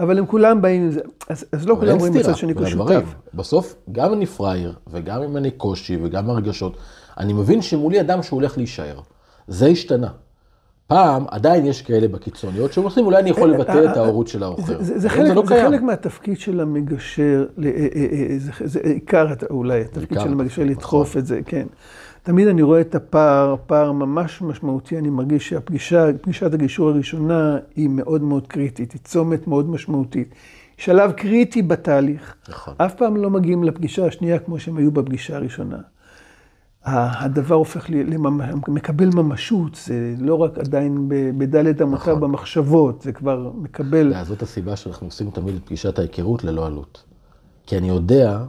אבל 0.00 0.18
הם 0.18 0.26
כולם 0.26 0.62
באים 0.62 0.82
עם 0.82 0.90
זה. 0.90 1.00
אז, 1.28 1.44
אז 1.52 1.66
לא 1.68 1.76
כולם 1.80 1.98
רואים 1.98 2.12
בצד 2.12 2.36
שני. 2.36 2.54
כשותף. 2.54 3.14
בסוף, 3.34 3.74
גם 3.92 4.12
אני 4.12 4.26
פראייר, 4.26 4.74
וגם 4.92 5.22
אם 5.22 5.36
אני 5.36 5.50
קושי, 5.50 5.98
וגם 6.02 6.30
הרגשות, 6.30 6.76
אני 7.18 7.32
מבין 7.32 7.62
שמולי 7.62 8.00
אדם 8.00 8.22
שהוא 8.22 8.40
הולך 8.40 8.58
להישאר. 8.58 9.00
זה 9.48 9.66
השתנה. 9.66 10.08
פעם, 10.86 11.24
עדיין 11.30 11.66
יש 11.66 11.82
כאלה 11.82 12.08
בקיצוניות 12.08 12.72
שאומרים, 12.72 13.06
אולי 13.06 13.22
אני 13.22 13.30
יכול 13.30 13.50
לבטא 13.50 13.84
את 13.92 13.96
ההורות 13.96 14.28
של 14.28 14.42
האוחר. 14.42 14.82
זה, 14.82 14.98
זה, 14.98 15.08
היום 15.12 15.46
חלק, 15.46 15.58
לא. 15.58 15.68
חלק 15.68 15.82
מהתפקיד 15.82 16.40
של 16.40 16.60
המגשר, 16.60 17.46
אה, 17.64 17.70
אה, 17.70 18.06
אה, 18.12 18.38
זה, 18.38 18.52
זה 18.64 18.80
עיקר 18.80 19.26
אולי 19.50 19.80
התפקיד 19.80 20.20
של 20.20 20.32
המגשר 20.32 20.62
נכון. 20.62 20.72
לדחוף 20.72 21.16
את 21.16 21.26
זה, 21.26 21.40
כן. 21.46 21.66
תמיד 22.22 22.48
אני 22.48 22.62
רואה 22.62 22.80
את 22.80 22.94
הפער, 22.94 23.56
פער 23.66 23.92
ממש 23.92 24.42
משמעותי, 24.42 24.98
אני 24.98 25.10
מרגיש 25.10 25.48
שהפגישה, 25.48 26.06
פגישת 26.22 26.54
הגישור 26.54 26.88
הראשונה 26.88 27.58
היא 27.76 27.88
מאוד 27.88 28.22
מאוד 28.22 28.46
קריטית, 28.46 28.92
היא 28.92 29.00
צומת 29.04 29.46
מאוד 29.46 29.70
משמעותית. 29.70 30.34
שלב 30.76 31.12
קריטי 31.12 31.62
בתהליך. 31.62 32.34
נכון. 32.48 32.74
אף 32.76 32.94
פעם 32.94 33.16
לא 33.16 33.30
מגיעים 33.30 33.64
לפגישה 33.64 34.06
השנייה 34.06 34.38
כמו 34.38 34.58
שהם 34.58 34.76
היו 34.76 34.90
בפגישה 34.90 35.36
הראשונה. 35.36 35.78
הדבר 36.84 37.54
הופך, 37.54 37.86
מקבל 38.68 39.08
ממשות, 39.14 39.74
זה 39.74 40.14
לא 40.18 40.34
רק 40.34 40.58
עדיין 40.58 41.08
בדלת 41.38 41.82
אמותיו 41.82 42.16
נכון. 42.16 42.20
במחשבות, 42.20 43.02
זה 43.02 43.12
כבר 43.12 43.50
מקבל... 43.54 44.24
זאת 44.24 44.42
הסיבה 44.42 44.76
שאנחנו 44.76 45.06
עושים 45.06 45.30
תמיד 45.30 45.54
את 45.54 45.64
פגישת 45.64 45.98
ההיכרות 45.98 46.44
ללא 46.44 46.66
עלות. 46.66 47.04
כי 47.66 47.78
אני 47.78 47.88
יודע 47.88 48.44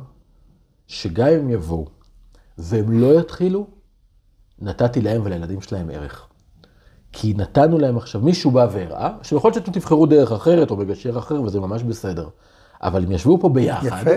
שגם 0.88 1.28
אם 1.28 1.50
יבואו 1.50 1.86
והם 2.58 3.00
לא 3.00 3.20
יתחילו, 3.20 3.68
נתתי 4.60 5.02
להם 5.02 5.22
ולילדים 5.26 5.62
שלהם 5.62 5.90
ערך. 5.90 6.28
כי 7.12 7.34
נתנו 7.38 7.80
להם 7.80 7.98
עכשיו, 7.98 8.22
מישהו 8.22 8.52
בא 8.52 8.68
והראה, 8.72 9.18
שיכול 9.22 9.52
להיות 9.52 9.66
שאתם 9.66 9.80
תבחרו 9.80 10.06
דרך 10.06 10.32
אחרת 10.32 10.72
או 10.72 10.78
מגשר 10.78 11.18
אחר, 11.18 11.42
וזה 11.42 11.60
ממש 11.60 11.84
בסדר. 11.84 12.30
אבל 12.82 13.04
הם 13.04 13.12
ישבו 13.12 13.40
פה 13.40 13.50
ביחד, 13.50 14.02
יפה. 14.02 14.12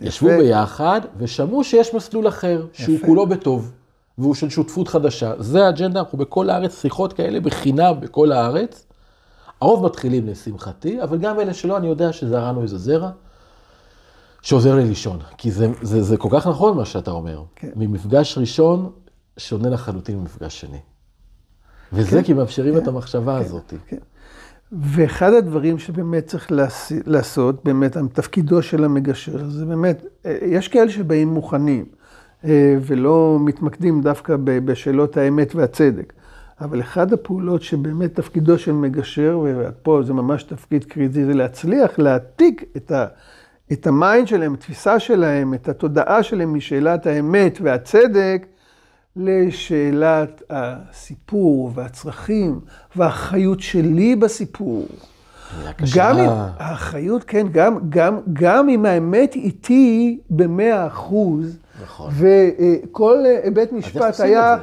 ישבו. 0.00 0.28
ביחד 0.28 1.00
ושמעו 1.18 1.64
שיש 1.64 1.94
מסלול 1.94 2.28
אחר, 2.28 2.66
שהוא. 2.72 2.98
כולו 3.06 3.26
בטוב, 3.26 3.72
והוא 4.18 4.34
של 4.34 4.50
שותפות 4.50 4.88
חדשה. 4.88 5.32
זה 5.38 5.66
האג'נדה, 5.66 6.00
אנחנו 6.00 6.18
בכל 6.18 6.50
הארץ, 6.50 6.80
שיחות 6.80 7.12
כאלה 7.12 7.40
בחינם 7.40 7.94
בכל 8.00 8.32
הארץ. 8.32 8.86
הרוב 9.60 9.84
מתחילים 9.84 10.26
לשמחתי, 10.26 11.02
אבל 11.02 11.18
גם 11.18 11.40
אלה 11.40 11.54
שלא, 11.54 11.76
אני 11.76 11.86
יודע 11.86 12.12
שזרענו 12.12 12.62
איזה 12.62 12.78
זרע 12.78 13.10
שעוזר 14.42 14.74
לי 14.74 14.84
לישון. 14.84 15.18
כי 15.38 15.50
זה, 15.50 15.68
זה, 15.82 16.02
זה 16.02 16.16
כל 16.16 16.28
כך 16.32 16.46
נכון 16.46 16.76
מה 16.76 16.84
שאתה 16.84 17.10
אומר. 17.10 17.42
כן. 17.56 17.70
ממפגש 17.76 18.38
ראשון 18.38 18.90
שונה 19.38 19.68
לחלוטין 19.68 20.18
ממפגש 20.18 20.60
שני. 20.60 20.78
וזה 21.92 22.18
כן. 22.18 22.22
כי 22.22 22.32
מאפשרים 22.32 22.78
את 22.78 22.88
המחשבה 22.88 23.36
הזאת. 23.36 23.74
כן. 23.86 23.96
ואחד 24.72 25.32
הדברים 25.32 25.78
שבאמת 25.78 26.26
צריך 26.26 26.52
לעש- 26.52 26.92
לעשות, 27.06 27.64
באמת, 27.64 27.96
תפקידו 28.12 28.62
של 28.62 28.84
המגשר, 28.84 29.48
זה 29.48 29.64
באמת, 29.64 30.02
אה, 30.26 30.38
יש 30.42 30.68
כאלה 30.68 30.90
שבאים 30.90 31.28
מוכנים, 31.28 31.84
אה, 32.44 32.76
ולא 32.80 33.38
מתמקדים 33.40 34.00
דווקא 34.00 34.36
בשאלות 34.40 35.16
האמת 35.16 35.54
והצדק. 35.54 36.12
אבל 36.60 36.80
אחד 36.80 37.12
הפעולות 37.12 37.62
שבאמת 37.62 38.14
תפקידו 38.14 38.58
של 38.58 38.72
מגשר, 38.72 39.38
ופה 39.44 40.00
זה 40.04 40.12
ממש 40.12 40.42
תפקיד 40.42 40.84
קריטי, 40.84 41.24
זה 41.24 41.34
להצליח 41.34 41.98
להעתיק 41.98 42.64
את, 42.76 42.90
ה, 42.90 43.06
את 43.72 43.86
ה 43.86 43.94
mind 43.94 44.28
שלהם, 44.28 44.54
התפיסה 44.54 44.98
שלהם, 44.98 45.54
את 45.54 45.68
התודעה 45.68 46.22
שלהם 46.22 46.54
משאלת 46.54 47.06
האמת 47.06 47.58
והצדק, 47.62 48.46
לשאלת 49.18 50.42
הסיפור 50.50 51.72
והצרכים 51.74 52.60
והאחריות 52.96 53.60
שלי 53.60 54.16
בסיפור. 54.16 54.86
גם 55.96 56.18
אם, 56.18 56.28
האחריות, 56.58 57.24
כן, 57.24 57.46
גם, 57.52 57.78
גם, 57.88 58.18
גם 58.32 58.68
אם 58.68 58.86
האמת 58.86 59.34
איתי 59.34 60.20
במאה 60.30 60.86
אחוז, 60.86 61.58
נכון. 61.82 62.12
וכל 62.18 63.24
אה, 63.26 63.50
בית 63.50 63.68
איך 63.68 63.78
משפט 63.78 64.20
היה? 64.20 64.56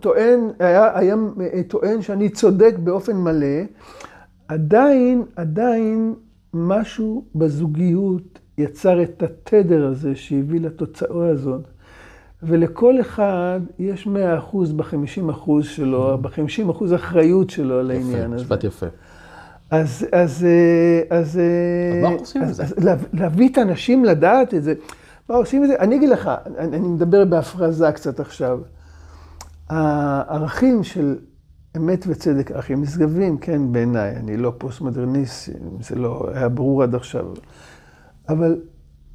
טוען, 0.00 0.40
היה, 0.58 0.98
היה 0.98 1.14
אה, 1.40 1.62
טוען 1.68 2.02
שאני 2.02 2.28
צודק 2.28 2.74
באופן 2.78 3.16
מלא, 3.16 3.62
עדיין, 4.48 5.22
עדיין 5.36 6.14
משהו 6.54 7.24
בזוגיות 7.34 8.38
יצר 8.58 9.02
את 9.02 9.22
התדר 9.22 9.86
הזה 9.86 10.16
שהביא 10.16 10.60
לתוצאה 10.60 11.28
הזאת. 11.28 11.62
ולכל 12.42 13.00
אחד 13.00 13.60
יש 13.78 14.06
100% 14.06 14.10
ב-50% 14.76 15.32
שלו, 15.62 16.18
ב-50% 16.20 16.94
אחריות 16.94 17.50
שלו 17.50 17.78
על 17.78 17.90
יפה, 17.90 18.00
העניין 18.00 18.32
הזה. 18.32 18.42
משפט 18.44 18.64
יפה. 18.64 18.86
אז, 19.70 20.06
אז, 20.12 20.44
אה, 20.44 21.18
אז, 21.18 21.38
אה, 21.38 22.10
אז 22.14 22.50
אז- 22.50 22.56
זה? 22.56 22.62
אז 22.62 22.74
להב- 22.84 23.06
להביא 23.12 23.48
את 23.48 23.58
האנשים 23.58 24.04
לדעת 24.04 24.54
את 24.54 24.62
זה. 24.62 24.74
מה 25.28 25.36
עושים 25.36 25.62
את 25.64 25.68
זה? 25.68 25.76
אני 25.78 25.96
אגיד 25.96 26.08
לך, 26.08 26.30
אני, 26.56 26.76
אני 26.76 26.88
מדבר 26.88 27.24
בהפרזה 27.24 27.92
קצת 27.92 28.20
עכשיו. 28.20 28.58
הערכים 29.68 30.84
של 30.84 31.16
אמת 31.76 32.04
וצדק, 32.08 32.50
ערכים 32.52 32.82
נשגבים, 32.82 33.38
כן, 33.38 33.72
בעיניי. 33.72 34.16
אני 34.16 34.36
לא 34.36 34.52
פוסט-מודרניסט, 34.58 35.48
זה 35.80 35.94
לא 35.96 36.28
היה 36.34 36.48
ברור 36.48 36.82
עד 36.82 36.94
עכשיו. 36.94 37.26
אבל 38.28 38.60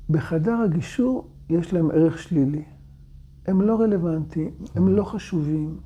בחדר 0.09 0.55
הגישור 0.65 1.27
יש 1.49 1.73
להם 1.73 1.91
ערך 1.91 2.19
שלילי. 2.19 2.61
הם 3.47 3.61
לא 3.61 3.81
רלוונטיים, 3.81 4.51
הם 4.75 4.95
לא 4.95 5.03
חשובים. 5.03 5.77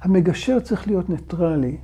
המגשר 0.00 0.60
צריך 0.60 0.86
להיות 0.86 1.10
ניטרלי, 1.10 1.76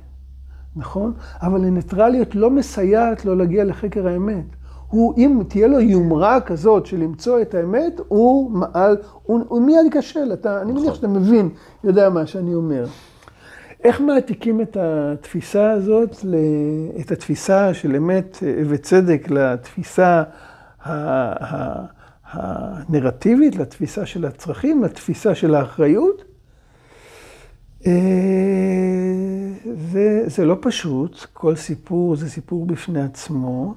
נכון? 0.75 1.13
אבל 1.41 1.65
הניטרליות 1.65 2.35
לא 2.35 2.49
מסייעת 2.49 3.25
לו 3.25 3.35
להגיע 3.35 3.63
לחקר 3.63 4.07
האמת. 4.07 4.45
הוא, 4.87 5.13
אם 5.17 5.41
תהיה 5.47 5.67
לו 5.67 5.79
יומרה 5.79 6.41
כזאת 6.41 6.85
של 6.85 6.97
למצוא 6.97 7.41
את 7.41 7.53
האמת, 7.53 7.99
הוא 8.07 8.51
מעל, 8.51 8.97
הוא, 9.23 9.41
הוא 9.47 9.61
מיד 9.61 9.85
ייכשל. 9.85 10.33
אתה, 10.33 10.61
אני 10.61 10.71
מניח 10.71 10.95
שאתה 10.95 11.07
מבין, 11.07 11.49
יודע 11.83 12.09
מה 12.09 12.27
שאני 12.27 12.53
אומר. 12.53 12.85
איך 13.83 14.01
מעתיקים 14.01 14.61
את 14.61 14.77
התפיסה 14.79 15.71
הזאת, 15.71 16.15
את 17.01 17.11
התפיסה 17.11 17.73
של 17.73 17.95
אמת 17.95 18.37
וצדק 18.69 19.27
לתפיסה 19.29 20.23
הנרטיבית, 22.31 23.55
לתפיסה 23.55 24.05
של 24.05 24.25
הצרכים, 24.25 24.83
לתפיסה 24.83 25.35
של 25.35 25.55
האחריות? 25.55 26.23
אה, 27.87 27.91
זה, 29.91 30.23
זה 30.25 30.45
לא 30.45 30.57
פשוט, 30.61 31.25
כל 31.33 31.55
סיפור 31.55 32.15
זה 32.15 32.29
סיפור 32.29 32.65
בפני 32.65 33.01
עצמו, 33.01 33.75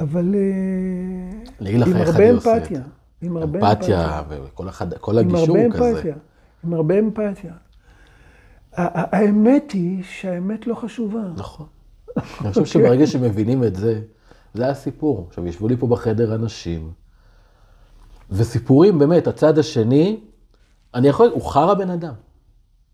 אבל 0.00 0.34
אה, 0.34 1.70
עם 1.70 1.82
הרבה 1.82 2.30
אמפתיה. 2.30 2.80
עם 3.22 3.36
הרבה 3.36 3.58
אמפתיה, 3.58 4.22
וכל 4.28 5.18
הגישור 5.18 5.56
עם 5.56 5.72
כזה. 5.72 5.90
אמפתיה, 5.90 6.14
עם 6.64 6.74
הרבה 6.74 6.98
אמפתיה. 6.98 7.52
האמת 8.72 9.72
היא 9.72 10.02
שהאמת 10.02 10.66
לא 10.66 10.74
חשובה. 10.74 11.22
נכון. 11.36 11.66
אני 12.40 12.52
חושב 12.52 12.64
שברגע 12.64 13.06
שמבינים 13.06 13.64
את 13.64 13.76
זה, 13.76 14.00
זה 14.54 14.68
הסיפור. 14.68 15.26
עכשיו, 15.28 15.46
ישבו 15.46 15.68
לי 15.68 15.76
פה 15.76 15.86
בחדר 15.86 16.34
אנשים, 16.34 16.92
וסיפורים, 18.30 18.98
באמת, 18.98 19.26
הצד 19.26 19.58
השני, 19.58 20.20
אני 20.94 21.08
יכול, 21.08 21.30
הוא 21.34 21.42
חרא 21.42 21.74
בן 21.74 21.90
אדם. 21.90 22.14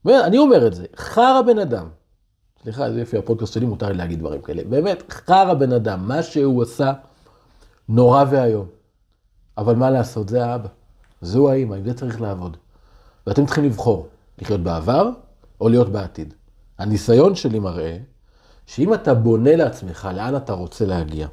אני 0.06 0.38
אומר 0.38 0.66
את 0.66 0.74
זה, 0.74 0.86
חרא 0.96 1.42
בן 1.42 1.58
אדם. 1.58 1.88
סליחה, 2.62 2.92
זה 2.92 3.00
יפי 3.00 3.18
הפודקאסט 3.18 3.52
שלי, 3.52 3.66
מותר 3.66 3.88
לי 3.88 3.94
להגיד 3.94 4.18
דברים 4.18 4.42
כאלה. 4.42 4.62
באמת, 4.68 5.02
חרא 5.10 5.54
בן 5.54 5.72
אדם, 5.72 6.08
מה 6.08 6.22
שהוא 6.22 6.62
עשה, 6.62 6.92
נורא 7.88 8.24
ואיום. 8.30 8.66
אבל 9.58 9.74
מה 9.74 9.90
לעשות, 9.90 10.28
זה 10.28 10.46
האבא. 10.46 10.68
זו 11.22 11.50
האימא, 11.50 11.74
עם 11.74 11.84
זה 11.84 11.94
צריך 11.94 12.20
לעבוד. 12.20 12.56
ואתם 13.26 13.46
צריכים 13.46 13.64
לבחור, 13.64 14.08
לחיות 14.38 14.60
בעבר 14.60 15.10
או 15.60 15.68
להיות 15.68 15.88
בעתיד. 15.88 16.34
הניסיון 16.78 17.34
שלי 17.34 17.58
מראה 17.58 17.98
שאם 18.66 18.94
אתה 18.94 19.14
בונה 19.14 19.56
לעצמך 19.56 20.08
לאן 20.14 20.36
אתה 20.36 20.52
רוצה 20.52 20.86
להגיע, 20.86 21.28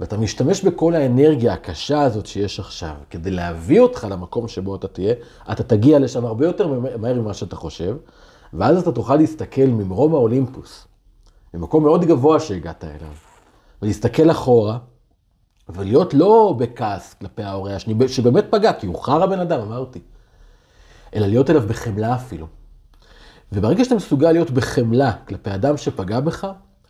ואתה 0.00 0.16
משתמש 0.16 0.64
בכל 0.64 0.94
האנרגיה 0.94 1.52
הקשה 1.52 2.02
הזאת 2.02 2.26
שיש 2.26 2.60
עכשיו, 2.60 2.94
כדי 3.10 3.30
להביא 3.30 3.80
אותך 3.80 4.06
למקום 4.10 4.48
שבו 4.48 4.76
אתה 4.76 4.88
תהיה, 4.88 5.14
אתה 5.52 5.62
תגיע 5.62 5.98
לשם 5.98 6.24
הרבה 6.24 6.46
יותר 6.46 6.80
מהר 6.98 7.20
ממה 7.20 7.34
שאתה 7.34 7.56
חושב, 7.56 7.96
ואז 8.52 8.78
אתה 8.78 8.92
תוכל 8.92 9.16
להסתכל 9.16 9.66
ממרום 9.66 10.14
האולימפוס, 10.14 10.86
ממקום 11.54 11.84
מאוד 11.84 12.04
גבוה 12.04 12.40
שהגעת 12.40 12.84
אליו, 12.84 13.14
ולהסתכל 13.82 14.30
אחורה, 14.30 14.78
ולהיות 15.68 16.14
לא 16.14 16.54
בכעס 16.58 17.14
כלפי 17.14 17.42
ההורה 17.42 17.76
השני, 17.76 18.08
שבאמת 18.08 18.44
פגע, 18.50 18.72
כי 18.72 18.86
הוא 18.86 19.02
חרא 19.02 19.26
בן 19.26 19.40
אדם, 19.40 19.60
אמרתי, 19.60 20.00
אלא 21.14 21.26
להיות 21.26 21.50
אליו 21.50 21.62
בחמלה 21.68 22.14
אפילו. 22.14 22.46
וברגע 23.52 23.84
שאתה 23.84 23.94
מסוגל 23.94 24.32
להיות 24.32 24.50
בחמלה 24.50 25.12
כלפי 25.12 25.54
אדם 25.54 25.76
שפגע 25.76 26.20
בך, 26.20 26.46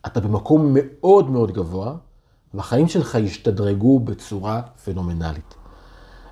אתה 0.07 0.21
במקום 0.21 0.71
מאוד 0.75 1.31
מאוד 1.31 1.53
גבוה, 1.53 1.95
והחיים 2.55 2.89
שלך 2.89 3.15
ישתדרגו 3.15 4.01
בצורה 4.01 4.61
פנומנלית. 4.85 5.55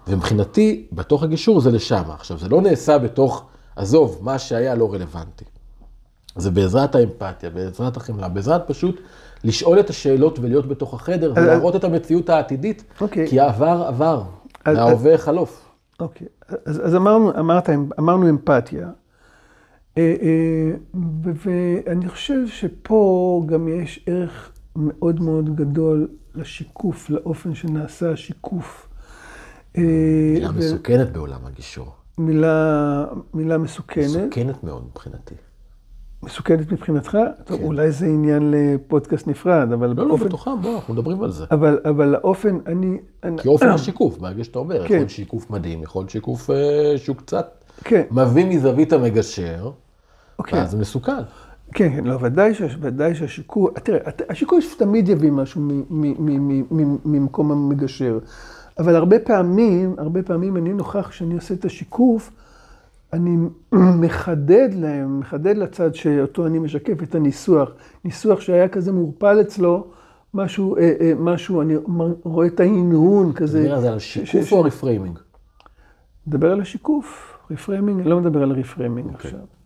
ומבחינתי, 0.09 0.87
בתוך 0.93 1.23
הגישור 1.23 1.61
זה 1.61 1.71
לשם. 1.71 2.03
עכשיו, 2.09 2.39
זה 2.39 2.49
לא 2.49 2.63
נעשה 2.63 2.99
בתוך, 2.99 3.47
עזוב, 3.77 4.19
מה 4.23 4.39
שהיה 4.39 4.75
לא 4.75 4.95
רלוונטי. 4.95 5.45
זה 6.37 6.51
בעזרת 6.51 6.95
האמפתיה, 6.95 7.51
בעזרת 7.51 7.97
החמלה, 7.97 8.29
בעזרת 8.29 8.69
פשוט 8.69 9.01
לשאול 9.45 9.81
את 9.81 9.91
השאלות 9.91 10.39
ולהיות 10.39 10.69
בתוך 10.69 10.95
החדר 10.95 11.33
ולהראות 11.37 11.77
את 11.77 11.85
המציאות 11.85 12.29
העתידית, 12.29 12.81
okay. 12.81 13.01
אוקיי. 13.01 13.29
כי 13.29 13.41
העבר 13.41 13.85
עבר, 13.87 14.23
וההווה 14.67 15.19
חלוף. 15.19 15.65
אוקיי, 16.01 16.27
אז, 16.67 16.87
אז 16.87 16.95
אמרנו, 16.95 17.39
אמרת, 17.39 17.71
אמרנו 17.99 18.29
אמפתיה. 18.29 18.89
אה, 19.99 20.15
אה, 20.23 20.77
ואני 21.35 22.09
חושב 22.09 22.47
שפה 22.47 23.43
גם 23.47 23.69
יש 23.69 24.05
ערך 24.07 24.53
מאוד 24.77 25.23
מאוד 25.23 25.57
גדול 25.57 26.09
לשיקוף, 26.35 27.11
לאופן 27.11 27.55
שנעשה 27.55 28.13
השיקוף. 28.13 28.89
אה, 29.77 29.83
מילה 30.35 30.51
ו... 30.51 30.59
מסוכנת 30.59 31.13
בעולם 31.13 31.47
הגישור. 31.47 31.89
מילה, 32.19 33.05
מילה 33.35 33.59
מסוכנת. 33.59 34.07
מסוכנת 34.07 34.65
מאוד 34.65 34.85
מבחינתי. 34.91 35.35
מסוכנת 36.23 36.73
מבחינתך? 36.73 37.11
כן. 37.11 37.31
טוב, 37.45 37.61
אולי 37.63 37.91
זה 37.91 38.07
עניין 38.07 38.51
לפודקאסט 38.51 39.27
נפרד, 39.27 39.73
אבל 39.73 39.89
לא, 39.89 39.95
לא 39.95 40.05
באופן... 40.05 40.23
לא, 40.23 40.29
בתוכם, 40.29 40.63
בוא, 40.63 40.75
אנחנו 40.75 40.95
מדברים 40.95 41.23
על 41.23 41.31
זה. 41.31 41.45
אבל, 41.51 41.79
אבל 41.85 42.15
האופן, 42.15 42.59
אני... 42.67 42.99
כי 43.37 43.49
אופן 43.49 43.69
השיקוף, 43.75 44.19
ברגע 44.19 44.45
שאתה 44.45 44.59
אומר, 44.59 44.79
כן. 44.79 44.85
יכול 44.85 44.97
להיות 44.97 45.11
שיקוף 45.11 45.51
מדהים, 45.51 45.83
יכול 45.83 46.01
להיות 46.01 46.11
שיקוף 46.11 46.51
אה, 46.51 46.99
שהוא 46.99 47.17
קצת 47.17 47.65
כן. 47.85 48.03
מביא 48.11 48.45
מזווית 48.47 48.93
המגשר, 48.93 49.71
אוקיי. 50.39 50.59
ואז 50.59 50.71
זה 50.71 50.77
מסוכן. 50.77 51.23
כן, 51.75 51.97
כן, 51.97 52.05
לא, 52.05 52.19
ודאי, 52.81 53.15
שהשיקול, 53.15 53.73
תראה, 53.83 53.99
השיקול 54.29 54.61
תמיד 54.79 55.09
יביא 55.09 55.31
משהו 55.31 55.63
ממקום 57.05 57.53
המגשר, 57.53 58.19
אבל 58.79 58.97
הרבה 58.97 59.19
פעמים, 59.19 59.95
הרבה 59.99 60.23
פעמים 60.23 60.57
אני 60.57 60.73
נוכח 60.73 61.09
כשאני 61.09 61.35
עושה 61.35 61.55
את 61.55 61.65
השיקוף, 61.65 62.31
אני 63.13 63.37
מחדד 64.03 64.69
להם, 64.75 65.21
מחדד 65.21 65.57
לצד 65.57 65.95
שאותו 65.95 66.47
אני 66.47 66.59
משקף 66.59 67.03
את 67.03 67.15
הניסוח, 67.15 67.71
ניסוח 68.05 68.41
שהיה 68.41 68.69
כזה 68.69 68.93
מעורפל 68.93 69.41
אצלו, 69.41 69.87
משהו, 70.35 70.77
אה, 70.77 70.93
אה, 71.01 71.13
משהו, 71.19 71.63
אני 71.63 71.75
רואה 72.23 72.47
את 72.47 72.61
ההנהון 72.61 73.33
כזה. 73.33 73.61
מדבר 73.61 73.75
על 73.75 73.81
זה 73.81 73.93
על 73.93 73.99
שיקוף 73.99 74.53
או 74.53 74.63
reframing? 74.63 75.19
מדבר 76.27 76.53
על 76.53 76.61
השיקוף, 76.61 77.39
reframing, 77.51 78.07
לא 78.07 78.21
מדבר 78.21 78.43
על 78.43 78.51
ה 78.51 78.57
reframing 78.57 79.09
okay. 79.09 79.13
אוקיי. 79.13 79.31
עכשיו. 79.31 79.64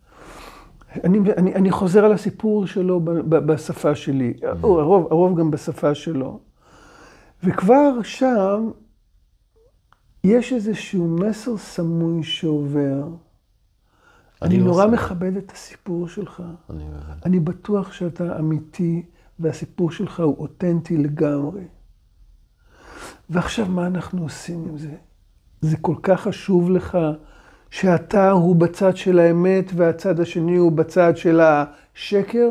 אני, 1.03 1.19
אני, 1.37 1.55
אני 1.55 1.71
חוזר 1.71 2.05
על 2.05 2.11
הסיפור 2.11 2.67
שלו 2.67 2.99
ב, 2.99 3.11
ב, 3.11 3.35
בשפה 3.35 3.95
שלי, 3.95 4.33
mm-hmm. 4.37 4.45
הרוב, 4.47 5.07
הרוב 5.11 5.39
גם 5.39 5.51
בשפה 5.51 5.95
שלו. 5.95 6.39
וכבר 7.43 8.03
שם 8.03 8.69
יש 10.23 10.53
איזשהו 10.53 11.07
מסר 11.07 11.57
סמוי 11.57 12.23
שעובר. 12.23 13.03
אני, 14.41 14.55
אני 14.55 14.59
לא 14.59 14.65
נורא 14.65 14.87
מכבד 14.87 15.37
את 15.37 15.51
הסיפור 15.51 16.07
שלך. 16.07 16.43
אני, 16.69 16.83
אני 17.25 17.39
בטוח 17.39 17.91
שאתה 17.91 18.39
אמיתי, 18.39 19.05
והסיפור 19.39 19.91
שלך 19.91 20.19
הוא 20.19 20.35
אותנטי 20.37 20.97
לגמרי. 20.97 21.63
ועכשיו, 23.29 23.65
מה 23.65 23.87
אנחנו 23.87 24.23
עושים 24.23 24.65
עם 24.69 24.77
זה? 24.77 24.95
זה 25.61 25.77
כל 25.77 25.95
כך 26.03 26.21
חשוב 26.21 26.69
לך 26.69 26.97
שאתה 27.71 28.31
הוא 28.31 28.55
בצד 28.55 28.97
של 28.97 29.19
האמת 29.19 29.71
והצד 29.75 30.19
השני 30.19 30.57
הוא 30.57 30.71
בצד 30.71 31.17
של 31.17 31.41
השקר. 31.43 32.49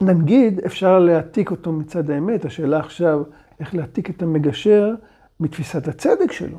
נגיד, 0.00 0.60
אפשר 0.66 0.98
להעתיק 0.98 1.50
אותו 1.50 1.72
מצד 1.72 2.10
האמת. 2.10 2.44
השאלה 2.44 2.78
עכשיו, 2.78 3.22
איך 3.60 3.74
להעתיק 3.74 4.10
את 4.10 4.22
המגשר 4.22 4.94
מתפיסת 5.40 5.88
הצדק 5.88 6.32
שלו. 6.32 6.58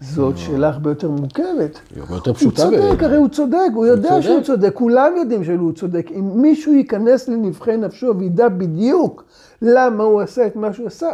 זאת 0.00 0.38
שאלה 0.38 0.68
הרבה 0.68 0.90
יותר 0.90 1.10
מורכבת. 1.10 1.80
היא 1.94 2.02
הרבה 2.02 2.14
יותר 2.14 2.34
פשוטה. 2.34 2.62
הוא 2.62 2.70
צודק, 2.70 3.02
הרי 3.02 3.16
הוא 3.16 3.28
צודק, 3.28 3.70
הוא 3.74 3.86
יודע 3.86 4.22
שהוא 4.22 4.42
צודק, 4.42 4.70
כולם 4.74 5.12
יודעים 5.16 5.44
שהוא 5.44 5.72
צודק. 5.72 6.06
אם 6.10 6.42
מישהו 6.42 6.72
ייכנס 6.74 7.28
לנבחי 7.28 7.76
נפשו 7.76 8.14
וידע 8.18 8.48
בדיוק 8.48 9.24
למה 9.62 10.04
הוא 10.04 10.20
עשה 10.20 10.46
את 10.46 10.56
מה 10.56 10.72
שהוא 10.72 10.86
עשה, 10.86 11.06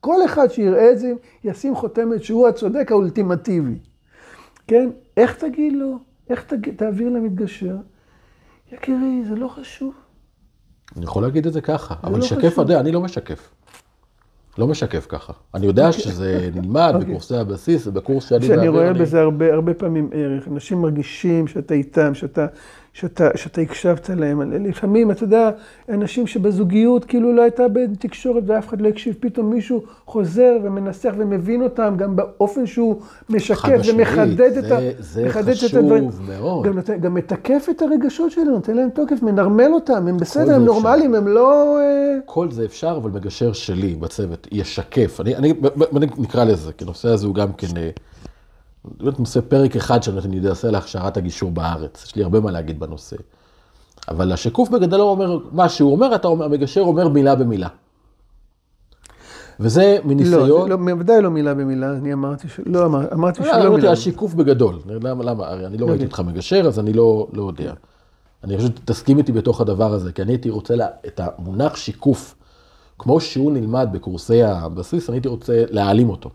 כל 0.00 0.24
אחד 0.24 0.48
שיראה 0.48 0.92
את 0.92 0.98
זה 0.98 1.12
ישים 1.44 1.74
חותמת 1.74 2.22
שהוא 2.22 2.48
הצודק 2.48 2.92
האולטימטיבי. 2.92 3.78
כן? 4.66 4.90
איך 5.16 5.34
תגיד 5.34 5.72
לו? 5.72 5.98
איך 6.30 6.42
תגיד, 6.42 6.74
תעביר 6.76 7.08
למתגשר? 7.08 7.76
יקירי, 8.72 9.22
זה 9.28 9.34
לא 9.34 9.48
חשוב. 9.48 9.94
אני 10.96 11.04
יכול 11.04 11.22
להגיד 11.22 11.46
את 11.46 11.52
זה 11.52 11.60
ככה, 11.60 11.94
אבל 12.04 12.18
לא 12.18 12.24
שקף, 12.24 12.58
יודע, 12.58 12.80
אני 12.80 12.92
לא 12.92 13.00
משקף. 13.00 13.50
לא 14.58 14.66
משקף 14.66 15.06
ככה. 15.08 15.32
אני 15.54 15.66
יודע 15.66 15.88
אוקיי. 15.88 16.02
שזה 16.02 16.50
נלמד 16.54 16.92
אוקיי. 16.94 17.08
בקורסי 17.08 17.36
הבסיס 17.36 17.86
ובקורס 17.86 18.28
שאני... 18.28 18.46
שאני 18.46 18.68
רואה 18.68 18.92
בזה 18.92 19.20
הרבה, 19.20 19.54
הרבה 19.54 19.74
פעמים 19.74 20.10
ערך. 20.12 20.48
אנשים 20.48 20.82
מרגישים 20.82 21.46
שאתה 21.46 21.74
איתם, 21.74 22.14
שאתה 22.14 22.46
שאתה, 22.96 23.28
שאתה 23.34 23.60
הקשבת 23.60 24.10
להם. 24.10 24.52
לפעמים, 24.64 25.10
אתה 25.10 25.24
יודע, 25.24 25.50
אנשים 25.88 26.26
שבזוגיות 26.26 27.04
כאילו 27.04 27.32
לא 27.32 27.42
הייתה 27.42 27.62
בתקשורת 27.72 28.42
ואף 28.46 28.68
אחד 28.68 28.80
לא 28.80 28.88
הקשיב, 28.88 29.14
פתאום 29.20 29.50
מישהו 29.50 29.82
חוזר 30.06 30.56
ומנסח 30.62 31.14
ומבין 31.18 31.62
אותם 31.62 31.94
גם 31.98 32.16
באופן 32.16 32.66
שהוא 32.66 33.00
משקף 33.30 33.80
ומחדד 33.88 34.52
זה, 34.52 34.60
את, 34.60 34.72
ה, 34.72 34.78
זה 34.98 35.28
חשוב 35.28 35.70
את 35.70 35.74
הדברים. 35.74 36.10
מאוד. 36.28 36.66
גם, 36.66 36.78
גם 37.00 37.14
מתקף 37.14 37.66
את 37.70 37.82
הרגשות 37.82 38.30
שלהם, 38.30 38.48
נותן 38.48 38.76
להם 38.76 38.90
תוקף, 38.90 39.22
מנרמל 39.22 39.70
אותם, 39.72 40.08
הם 40.08 40.16
בסדר, 40.16 40.54
הם 40.54 40.64
נורמליים, 40.64 41.14
הם 41.14 41.28
לא... 41.28 41.78
אה, 41.80 42.18
כל 42.24 42.50
זה 42.50 42.64
אפשר, 42.64 42.98
אבל 43.02 43.10
מגשר 43.10 43.52
שלי 43.52 43.94
בצוות 43.94 44.48
ישקף. 44.52 45.20
אני, 45.20 45.36
אני, 45.36 45.52
אני 45.96 46.06
נקרא 46.18 46.44
לזה, 46.44 46.72
כי 46.72 46.84
הנושא 46.84 47.08
הזה 47.08 47.26
הוא 47.26 47.34
גם 47.34 47.52
כן... 47.52 47.66
באמת 48.96 49.20
נושא 49.20 49.40
פרק 49.48 49.76
אחד 49.76 50.02
שאני 50.02 50.48
אעשה 50.48 50.70
להכשרת 50.70 51.16
הגישור 51.16 51.50
בארץ, 51.50 52.04
יש 52.04 52.16
לי 52.16 52.22
הרבה 52.22 52.40
מה 52.40 52.50
להגיד 52.50 52.80
בנושא. 52.80 53.16
אבל 54.08 54.32
השיקוף 54.32 54.68
בגדול 54.68 55.00
אומר, 55.00 55.38
מה 55.52 55.68
שהוא 55.68 55.92
אומר, 55.92 56.14
אתה 56.14 56.28
אומר, 56.28 56.44
המגשר 56.44 56.80
אומר 56.80 57.08
מילה 57.08 57.34
במילה. 57.34 57.68
וזה 59.60 59.98
מניסיון... 60.04 60.48
לא, 60.48 60.62
זה 60.62 60.68
לא, 60.68 60.76
בוודאי 60.76 61.22
לא 61.22 61.30
מילה 61.30 61.54
במילה, 61.54 61.92
אני 61.92 62.12
אמרתי 62.12 62.48
ש... 62.48 62.60
לא 62.66 62.86
אמר, 62.86 63.12
אמרתי 63.12 63.40
לא, 63.40 63.46
שלא 63.46 63.60
אמרתי, 63.60 63.76
מילה. 63.76 63.92
השיקוף 63.92 64.34
בגדול. 64.34 64.78
למה, 64.86 65.24
למה? 65.24 65.46
הרי 65.46 65.66
אני 65.66 65.78
לא 65.78 65.86
ראיתי 65.86 66.04
אותך 66.04 66.20
מגשר, 66.20 66.66
אז 66.66 66.78
אני 66.78 66.92
לא, 66.92 67.28
לא 67.32 67.42
יודע. 67.42 67.72
אני 68.44 68.56
חושב 68.56 68.68
שתסכים 68.68 69.18
איתי 69.18 69.32
בתוך 69.32 69.60
הדבר 69.60 69.92
הזה, 69.92 70.12
כי 70.12 70.22
אני 70.22 70.32
הייתי 70.32 70.50
רוצה 70.50 70.76
לה, 70.76 70.86
את 71.06 71.20
המונח 71.24 71.76
שיקוף, 71.76 72.34
כמו 72.98 73.20
שהוא 73.20 73.52
נלמד 73.52 73.88
בקורסי 73.92 74.42
הבסיס, 74.42 75.08
אני 75.08 75.16
הייתי 75.16 75.28
רוצה 75.28 75.64
להעלים 75.70 76.10
אותו. 76.10 76.30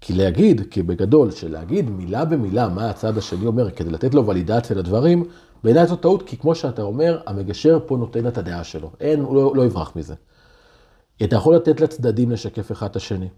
כי 0.00 0.12
להגיד, 0.12 0.62
כי 0.70 0.82
בגדול, 0.82 1.30
שלהגיד 1.30 1.90
מילה 1.90 2.24
במילה 2.24 2.68
מה 2.68 2.90
הצד 2.90 3.18
השני 3.18 3.46
אומר, 3.46 3.70
כדי 3.70 3.90
לתת 3.90 4.14
לו 4.14 4.26
ולידציה 4.26 4.76
לדברים, 4.76 5.24
בעיניי 5.64 5.86
זו 5.86 5.96
טעות, 5.96 6.22
כי 6.22 6.36
כמו 6.36 6.54
שאתה 6.54 6.82
אומר, 6.82 7.20
המגשר 7.26 7.78
פה 7.86 7.96
נותן 7.96 8.26
את 8.26 8.38
הדעה 8.38 8.64
שלו. 8.64 8.90
אין, 9.00 9.20
הוא 9.20 9.36
לא, 9.36 9.52
לא 9.56 9.64
יברח 9.64 9.96
מזה. 9.96 10.14
אתה 11.24 11.36
יכול 11.36 11.56
לתת 11.56 11.80
לצדדים 11.80 12.30
לשקף 12.30 12.72
אחד 12.72 12.86
את 12.90 12.96
השני. 12.96 13.28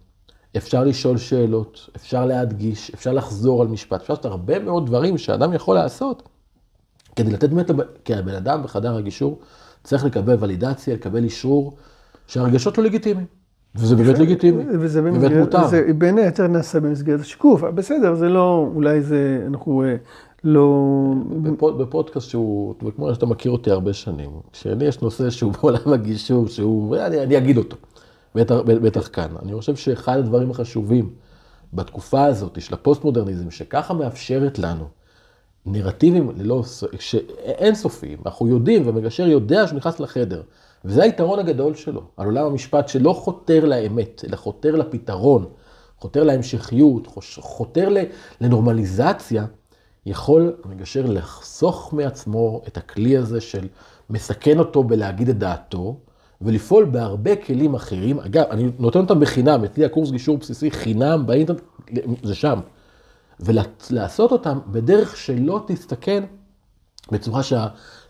אפשר 0.56 0.84
לשאול 0.84 1.18
שאלות, 1.18 1.90
אפשר 1.96 2.26
להדגיש, 2.26 2.90
אפשר 2.94 3.12
לחזור 3.12 3.62
על 3.62 3.68
משפט, 3.68 4.00
אפשר 4.00 4.12
לעשות 4.12 4.24
הרבה 4.24 4.58
מאוד 4.58 4.86
דברים 4.86 5.18
שאדם 5.18 5.52
יכול 5.52 5.74
לעשות 5.74 6.28
כדי 7.16 7.30
לתת 7.32 7.50
באמת, 7.50 7.70
כי 8.04 8.14
הבן 8.14 8.34
אדם 8.34 8.62
בחדר 8.62 8.96
הגישור 8.96 9.40
צריך 9.84 10.04
לקבל 10.04 10.36
ולידציה, 10.40 10.94
לקבל 10.94 11.24
אישור 11.24 11.76
שהרגשות 12.26 12.78
לא 12.78 12.84
לגיטימיים. 12.84 13.39
וזה 13.74 13.96
באמת 13.96 14.18
לגיטימי, 14.18 14.64
וזה 14.80 15.02
באמת 15.02 15.32
מותר. 15.32 15.68
זה 15.68 15.86
בין 15.98 16.18
היתר 16.18 16.46
נעשה 16.46 16.80
במסגרת 16.80 17.20
השיקוף, 17.20 17.60
בסדר, 17.62 18.14
זה 18.14 18.28
לא, 18.28 18.70
אולי 18.74 19.02
זה, 19.02 19.44
אנחנו 19.46 19.82
אה, 19.82 19.96
לא... 20.44 20.84
בפוד, 21.42 21.78
בפודקאסט 21.78 22.28
שהוא, 22.28 22.74
כמו 22.96 23.14
שאתה 23.14 23.26
מכיר 23.26 23.52
אותי 23.52 23.70
הרבה 23.70 23.92
שנים, 23.92 24.30
שלי 24.52 24.84
יש 24.84 25.00
נושא 25.00 25.30
שהוא 25.30 25.52
בעולם 25.52 25.92
הגישור, 25.92 26.48
שהוא, 26.48 26.96
אני, 26.96 27.22
אני 27.22 27.38
אגיד 27.38 27.56
אותו, 27.56 27.76
בטח, 28.34 28.54
בטח 28.64 29.08
כאן. 29.12 29.28
אני 29.42 29.52
חושב 29.54 29.76
שאחד 29.76 30.18
הדברים 30.18 30.50
החשובים 30.50 31.10
בתקופה 31.74 32.24
הזאת 32.24 32.60
של 32.60 32.74
הפוסט-מודרניזם, 32.74 33.50
שככה 33.50 33.94
מאפשרת 33.94 34.58
לנו 34.58 34.84
נרטיבים 35.66 36.30
ללא, 36.36 36.62
שאין 36.98 37.74
סופיים, 37.74 38.18
אנחנו 38.26 38.48
יודעים, 38.48 38.86
והמגשר 38.86 39.26
יודע 39.26 39.66
שהוא 39.66 39.76
נכנס 39.76 40.00
לחדר, 40.00 40.42
וזה 40.84 41.02
היתרון 41.02 41.38
הגדול 41.38 41.74
שלו, 41.74 42.02
על 42.16 42.26
עולם 42.26 42.46
המשפט 42.46 42.88
שלא 42.88 43.12
חותר 43.12 43.64
לאמת, 43.64 44.24
אלא 44.28 44.36
חותר 44.36 44.76
לפתרון, 44.76 45.46
חותר 45.98 46.24
להמשכיות, 46.24 47.06
חותר 47.40 47.88
לנורמליזציה. 48.40 49.46
יכול 50.06 50.56
המגשר 50.64 51.06
לחסוך 51.06 51.92
מעצמו 51.92 52.62
את 52.68 52.76
הכלי 52.76 53.16
הזה 53.16 53.40
של 53.40 53.68
מסכן 54.10 54.58
אותו 54.58 54.84
בלהגיד 54.84 55.28
את 55.28 55.38
דעתו, 55.38 55.96
ולפעול 56.40 56.84
בהרבה 56.84 57.36
כלים 57.36 57.74
אחרים. 57.74 58.20
אגב, 58.20 58.44
אני 58.50 58.70
נותן 58.78 58.98
אותם 58.98 59.20
בחינם, 59.20 59.64
אצלי 59.64 59.84
הקורס 59.84 60.10
גישור 60.10 60.36
בסיסי 60.36 60.70
חינם 60.70 61.26
באינטרנט, 61.26 61.60
זה 62.22 62.34
שם. 62.34 62.60
ולעשות 63.40 64.32
אותם 64.32 64.58
בדרך 64.66 65.16
שלא 65.16 65.64
תסתכן 65.66 66.24
בצורה 67.12 67.42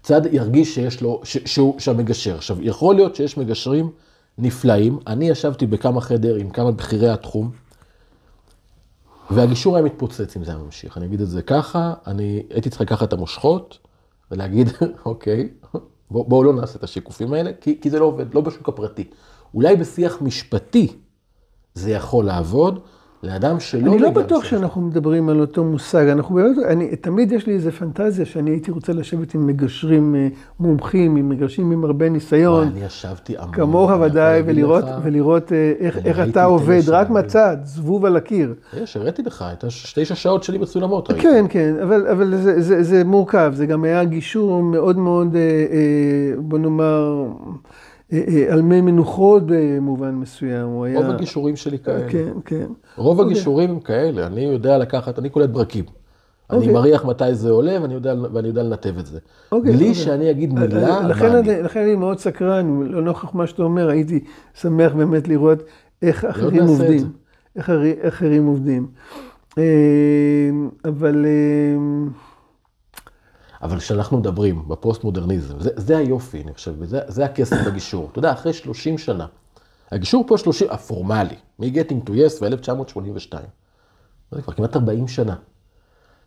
שהצד 0.00 0.34
ירגיש 0.34 0.74
שיש 0.74 1.00
לו, 1.00 1.20
ש, 1.24 1.38
שהוא, 1.44 1.80
שהמגשר. 1.80 2.36
עכשיו, 2.36 2.56
יכול 2.60 2.94
להיות 2.94 3.16
שיש 3.16 3.36
מגשרים 3.36 3.90
נפלאים. 4.38 4.98
אני 5.06 5.28
ישבתי 5.28 5.66
בכמה 5.66 6.00
חדר 6.00 6.34
עם 6.34 6.50
כמה 6.50 6.70
בכירי 6.72 7.08
התחום, 7.08 7.50
והגישור 9.30 9.76
היה 9.76 9.84
מתפוצץ 9.84 10.36
אם 10.36 10.44
זה 10.44 10.50
היה 10.52 10.60
ממשיך. 10.60 10.96
אני 10.98 11.06
אגיד 11.06 11.20
את 11.20 11.28
זה 11.28 11.42
ככה, 11.42 11.94
אני 12.06 12.42
הייתי 12.50 12.70
צריך 12.70 12.80
לקחת 12.80 13.08
את 13.08 13.12
המושכות 13.12 13.78
ולהגיד, 14.30 14.68
אוקיי, 15.06 15.48
בואו 16.10 16.24
בוא 16.24 16.44
לא 16.44 16.52
נעשה 16.52 16.78
את 16.78 16.84
השיקופים 16.84 17.32
האלה, 17.32 17.50
כי, 17.60 17.80
כי 17.80 17.90
זה 17.90 17.98
לא 17.98 18.04
עובד, 18.04 18.34
לא 18.34 18.40
בשוק 18.40 18.68
הפרטי. 18.68 19.10
אולי 19.54 19.76
בשיח 19.76 20.22
משפטי 20.22 20.96
זה 21.74 21.90
יכול 21.90 22.24
לעבוד, 22.24 22.80
לאדם 23.22 23.60
שלא... 23.60 23.92
אני 23.92 23.98
לא 23.98 24.10
בטוח 24.10 24.44
שאנחנו 24.44 24.80
מדברים 24.80 25.28
על 25.28 25.40
אותו 25.40 25.64
מושג. 25.64 26.06
אנחנו 26.08 26.34
באמת, 26.34 26.56
אני, 26.68 26.96
תמיד 26.96 27.32
יש 27.32 27.46
לי 27.46 27.52
איזו 27.52 27.72
פנטזיה 27.72 28.26
שאני 28.26 28.50
הייתי 28.50 28.70
רוצה 28.70 28.92
לשבת 28.92 29.34
עם 29.34 29.46
מגשרים 29.46 30.14
אה, 30.14 30.28
מומחים, 30.60 31.16
עם 31.16 31.28
מגשרים 31.28 31.72
עם 31.72 31.84
הרבה 31.84 32.08
ניסיון. 32.08 32.68
אני 32.68 32.84
ישבתי 32.84 33.38
המון. 33.38 33.52
כמוך 33.52 33.90
ודאי, 34.00 34.42
ולראות, 34.46 34.84
ולראות 35.02 35.52
אה, 35.52 35.72
איך, 35.78 35.98
איך 36.04 36.20
אתה 36.20 36.44
עובד, 36.44 36.80
רק 36.88 37.10
מהצד, 37.10 37.56
זבוב 37.64 38.04
על 38.04 38.16
הקיר. 38.16 38.54
יש, 38.82 38.96
הראיתי 38.96 39.22
לך 39.22 39.44
את 39.52 39.64
תשע 39.94 40.14
שעות 40.14 40.42
שלי 40.42 40.58
מצולמות. 40.58 41.12
כן, 41.12 41.44
כן, 41.48 41.74
אבל, 41.82 42.06
אבל 42.06 42.36
זה, 42.36 42.60
זה, 42.60 42.82
זה 42.82 43.04
מורכב, 43.04 43.52
זה 43.54 43.66
גם 43.66 43.84
היה 43.84 44.04
גישור 44.04 44.62
מאוד 44.62 44.98
מאוד, 44.98 45.36
אה, 45.36 45.40
בוא 46.38 46.58
נאמר... 46.58 47.26
על 48.50 48.62
מי 48.62 48.80
מנוחות 48.80 49.42
במובן 49.46 50.14
מסוים, 50.14 50.66
הוא 50.66 50.84
היה... 50.84 50.98
רוב 50.98 51.10
הגישורים 51.10 51.56
שלי 51.56 51.78
כאלה. 51.78 52.08
כן, 52.08 52.32
כן. 52.44 52.66
רוב 52.96 53.20
הגישורים 53.20 53.70
הם 53.70 53.80
כאלה, 53.80 54.26
אני 54.26 54.40
יודע 54.40 54.78
לקחת, 54.78 55.18
אני 55.18 55.28
קולט 55.28 55.50
ברקים. 55.50 55.84
אני 56.50 56.72
מריח 56.72 57.04
מתי 57.04 57.34
זה 57.34 57.50
עולה 57.50 57.78
ואני 57.82 57.94
יודע, 57.94 58.14
ואני 58.32 58.48
יודע 58.48 58.62
לנתב 58.62 58.98
את 58.98 59.06
זה. 59.06 59.18
בלי 59.52 59.94
שאני 59.94 60.30
אגיד 60.30 60.54
מילה, 60.54 61.08
לכן 61.08 61.34
אני, 61.36 61.62
לכן 61.62 61.80
אני 61.80 61.94
מאוד 61.94 62.18
סקרן, 62.18 62.82
לנוכח 62.82 63.34
מה 63.34 63.46
שאתה 63.46 63.62
אומר, 63.62 63.88
הייתי 63.88 64.24
שמח 64.54 64.92
באמת 64.92 65.28
לראות 65.28 65.62
איך 66.02 66.24
אחרים 66.24 66.62
עובדים. 66.66 67.10
איך 67.56 67.70
אחרים 68.08 68.46
עובדים. 68.46 68.86
אבל... 70.84 71.26
אבל 73.62 73.78
כשאנחנו 73.78 74.18
מדברים 74.18 74.68
בפוסט-מודרניזם, 74.68 75.60
זה, 75.60 75.70
זה 75.76 75.98
היופי, 75.98 76.42
אני 76.42 76.54
חושב, 76.54 76.74
וזה 76.78 77.00
זה 77.08 77.24
הכסף 77.24 77.56
בגישור. 77.66 78.08
אתה 78.10 78.18
יודע, 78.18 78.32
אחרי 78.32 78.52
30 78.52 78.98
שנה, 78.98 79.26
הגישור 79.90 80.24
פה 80.26 80.38
30, 80.38 80.68
הפורמלי, 80.70 81.36
מ-Getting 81.58 82.08
to 82.08 82.10
Yes 82.10 82.40
ב-1982. 82.40 83.34
זה 84.30 84.42
כבר 84.42 84.52
כמעט 84.52 84.76
40 84.76 85.08
שנה, 85.08 85.34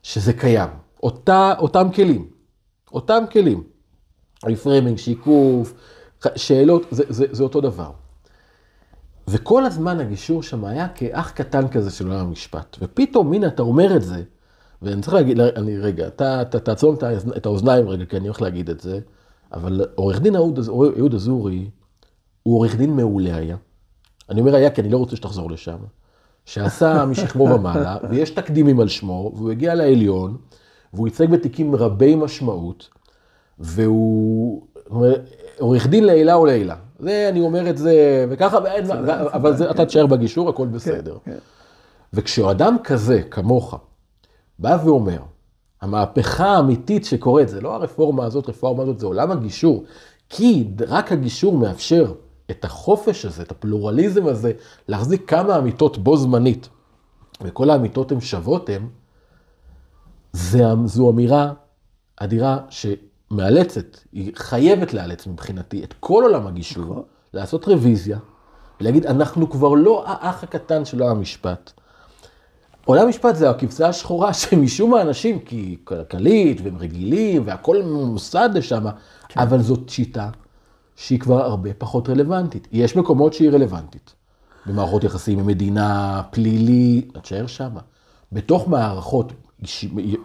שזה 0.04 0.34
קיים. 0.34 0.70
אותה, 1.04 1.54
אותם 1.60 1.88
כלים, 1.96 2.30
אותם 2.94 3.24
כלים. 3.32 3.64
רפרמינג, 4.46 4.98
שיקוף, 4.98 5.74
שאלות, 6.36 6.86
זה, 6.92 7.04
זה, 7.10 7.26
זה 7.32 7.44
אותו 7.44 7.62
דבר. 7.62 7.92
וכל 9.28 9.66
הזמן 9.66 10.00
הגישור 10.00 10.44
שם 10.44 10.66
היה 10.66 10.90
כאח 10.90 11.32
קטן 11.32 11.68
כזה 11.68 11.92
של 11.92 12.08
עולם 12.08 12.20
המשפט. 12.20 12.78
ופתאום, 12.82 13.34
הנה, 13.34 13.48
אתה 13.48 13.62
אומר 13.62 13.96
את 13.96 14.02
זה, 14.02 14.24
ואני 14.84 15.02
צריך 15.02 15.14
להגיד, 15.14 15.40
אני 15.40 15.78
רגע, 15.78 16.08
אתה, 16.08 16.42
אתה 16.42 16.60
תעצום 16.60 16.96
את 17.38 17.46
האוזניים 17.46 17.90
רגע, 17.90 18.06
כי 18.06 18.18
אני 18.18 18.28
הולך 18.28 18.42
להגיד 18.42 18.70
את 18.70 18.80
זה, 18.80 19.00
אבל 19.54 19.86
עורך 19.96 20.20
דין 20.20 20.36
אהוד 20.36 21.14
אזורי, 21.14 21.70
הוא 22.44 22.56
עורך 22.56 22.76
דין 22.76 22.96
מעולה 22.96 23.36
היה. 23.36 23.58
אני 24.30 24.42
אומר 24.42 24.56
היה 24.56 24.70
כי 24.70 24.82
אני 24.82 24.90
לא 24.90 24.98
רוצה 24.98 25.16
שתחזור 25.16 25.52
לשם. 25.52 25.78
שעשה 26.46 27.06
משכמו 27.12 27.44
ומעלה, 27.44 27.98
ויש 28.10 28.30
תקדימים 28.30 28.80
על 28.80 28.88
שמו, 28.88 29.32
והוא 29.36 29.52
הגיע 29.52 29.76
לעליון, 29.76 30.38
והוא 30.94 31.08
ייצג 31.08 31.30
בתיקים 31.30 31.76
רבי 31.76 32.16
משמעות, 32.16 32.90
והוא 33.60 34.62
עורך 35.60 35.88
דין 35.88 36.04
לעילה 36.04 36.34
או 36.34 36.46
לעילה. 36.46 36.76
זה, 37.00 37.30
אני 37.30 37.40
אומר 37.40 37.70
את 37.70 37.78
זה, 37.78 38.26
וככה, 38.30 38.58
אבל 39.34 39.54
אתה 39.72 39.86
תשאר 39.86 40.06
בגישור, 40.06 40.50
הכל 40.50 40.68
בסדר. 40.68 41.18
כן, 41.26 41.32
כן. 41.32 41.38
וכשאדם 42.14 42.78
כזה, 42.84 43.22
כמוך, 43.32 43.76
בא 44.60 44.78
ואומר, 44.86 45.20
המהפכה 45.82 46.46
האמיתית 46.46 47.06
שקורית, 47.06 47.50
זה 47.50 47.62
לא 47.62 47.76
הרפורמה 47.76 48.26
הזאת, 48.26 48.50
רפורמה 48.50 48.84
הזאת, 48.84 49.00
זה 49.00 49.06
עולם 49.06 49.32
הגישור, 49.32 49.84
כי 50.30 50.68
רק 50.88 51.12
הגישור 51.12 51.58
מאפשר 51.58 52.14
את 52.52 52.66
החופש 52.66 53.26
הזה, 53.26 53.42
את 53.42 53.52
הפלורליזם 53.52 54.28
הזה, 54.28 54.52
להחזיק 54.88 55.30
כמה 55.30 55.58
אמיתות 55.58 55.98
בו 55.98 56.18
זמנית, 56.18 56.70
וכל 57.42 57.70
האמיתות 57.70 58.12
הן 58.12 58.22
שוות 58.22 58.70
הן, 58.70 58.88
זו 60.86 61.10
אמירה 61.10 61.54
אדירה 62.18 62.58
שמאלצת, 62.70 63.98
היא 64.12 64.32
חייבת 64.36 64.94
לאלץ 64.94 65.28
מבחינתי 65.28 65.84
את 65.84 65.94
כל 66.00 66.24
עולם 66.24 66.48
הגישור, 66.48 66.84
נכון. 66.84 67.04
לעשות 67.34 67.68
רוויזיה, 67.68 68.18
ולהגיד, 68.82 69.06
אנחנו 69.06 69.50
כבר 69.50 69.74
לא 69.74 70.04
האח 70.08 70.44
הקטן 70.44 70.86
של 70.86 71.04
המשפט. 71.04 71.72
עולם 72.86 73.06
המשפט 73.06 73.36
זה 73.36 73.50
הכבשה 73.50 73.88
השחורה 73.88 74.34
שמשום 74.40 74.92
מה 74.92 75.02
אנשים, 75.02 75.40
כי 75.40 75.78
כלכלית 75.84 76.62
והם 76.64 76.78
רגילים 76.78 77.44
והכל 77.46 77.84
ממוסד 77.84 78.50
לשם, 78.54 78.86
כן. 79.28 79.40
אבל 79.40 79.62
זאת 79.62 79.90
שיטה 79.90 80.30
שהיא 80.96 81.20
כבר 81.20 81.42
הרבה 81.42 81.74
פחות 81.78 82.10
רלוונטית. 82.10 82.68
יש 82.72 82.96
מקומות 82.96 83.34
שהיא 83.34 83.50
רלוונטית. 83.50 84.14
במערכות 84.66 85.04
יחסים 85.04 85.40
עם 85.40 85.48
מדינה, 85.48 86.22
פלילי, 86.32 87.08
תשאר 87.22 87.48
שמה. 87.48 87.80
בתוך 88.32 88.68
מערכות, 88.68 89.34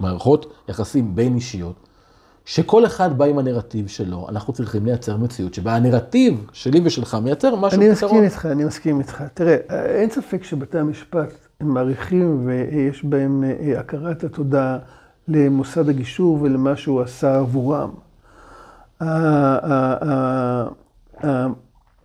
מערכות 0.00 0.52
יחסים 0.68 1.14
בין 1.14 1.34
אישיות, 1.34 1.86
שכל 2.44 2.86
אחד 2.86 3.18
בא 3.18 3.24
עם 3.24 3.38
הנרטיב 3.38 3.88
שלו, 3.88 4.28
אנחנו 4.28 4.52
צריכים 4.52 4.86
לייצר 4.86 5.16
מציאות 5.16 5.54
שבה 5.54 5.76
הנרטיב 5.76 6.46
שלי 6.52 6.80
ושלך 6.84 7.14
מייצר 7.14 7.56
משהו 7.56 7.80
אני 7.80 7.90
מסכים 7.90 8.22
איתך, 8.22 8.46
אני 8.46 8.64
מסכים 8.64 8.98
איתך. 9.00 9.22
תראה, 9.34 9.56
אין 9.70 10.10
ספק 10.10 10.44
שבתי 10.44 10.78
המשפט 10.78 11.47
מעריכים 11.62 12.46
ויש 12.46 13.04
בהם 13.04 13.44
אה, 13.44 13.80
הכרת 13.80 14.24
התודה 14.24 14.78
למוסד 15.28 15.88
הגישור 15.88 16.38
ולמה 16.42 16.76
שהוא 16.76 17.00
עשה 17.00 17.38
עבורם. 17.38 17.90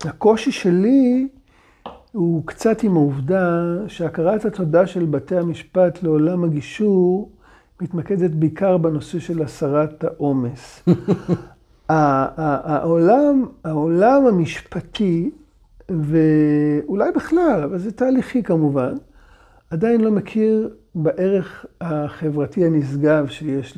הקושי 0.06 0.52
שלי 0.52 1.28
הוא 2.12 2.44
קצת 2.46 2.84
עם 2.84 2.96
העובדה 2.96 3.76
שהכרת 3.88 4.46
התודה 4.46 4.88
של 4.88 5.06
בתי 5.06 5.38
המשפט 5.38 6.04
לעולם 6.04 6.44
הגישור 6.44 7.32
מתמקדת 7.82 8.32
בעיקר 8.32 8.78
בנושא 8.78 9.20
של 9.20 9.42
הסרת 9.42 10.04
העומס. 10.04 10.84
העולם, 11.90 13.46
העולם 13.64 14.26
המשפטי, 14.26 15.32
ואולי 15.90 17.12
בכלל, 17.16 17.64
אבל 17.64 17.78
זה 17.78 17.92
תהליכי 17.92 18.44
כמובן, 18.44 18.94
עדיין 19.74 20.02
לא 20.02 20.12
מכיר 20.12 20.70
בערך 20.96 21.66
החברתי 21.82 22.66
הנשגב 22.66 23.28
שיש, 23.28 23.78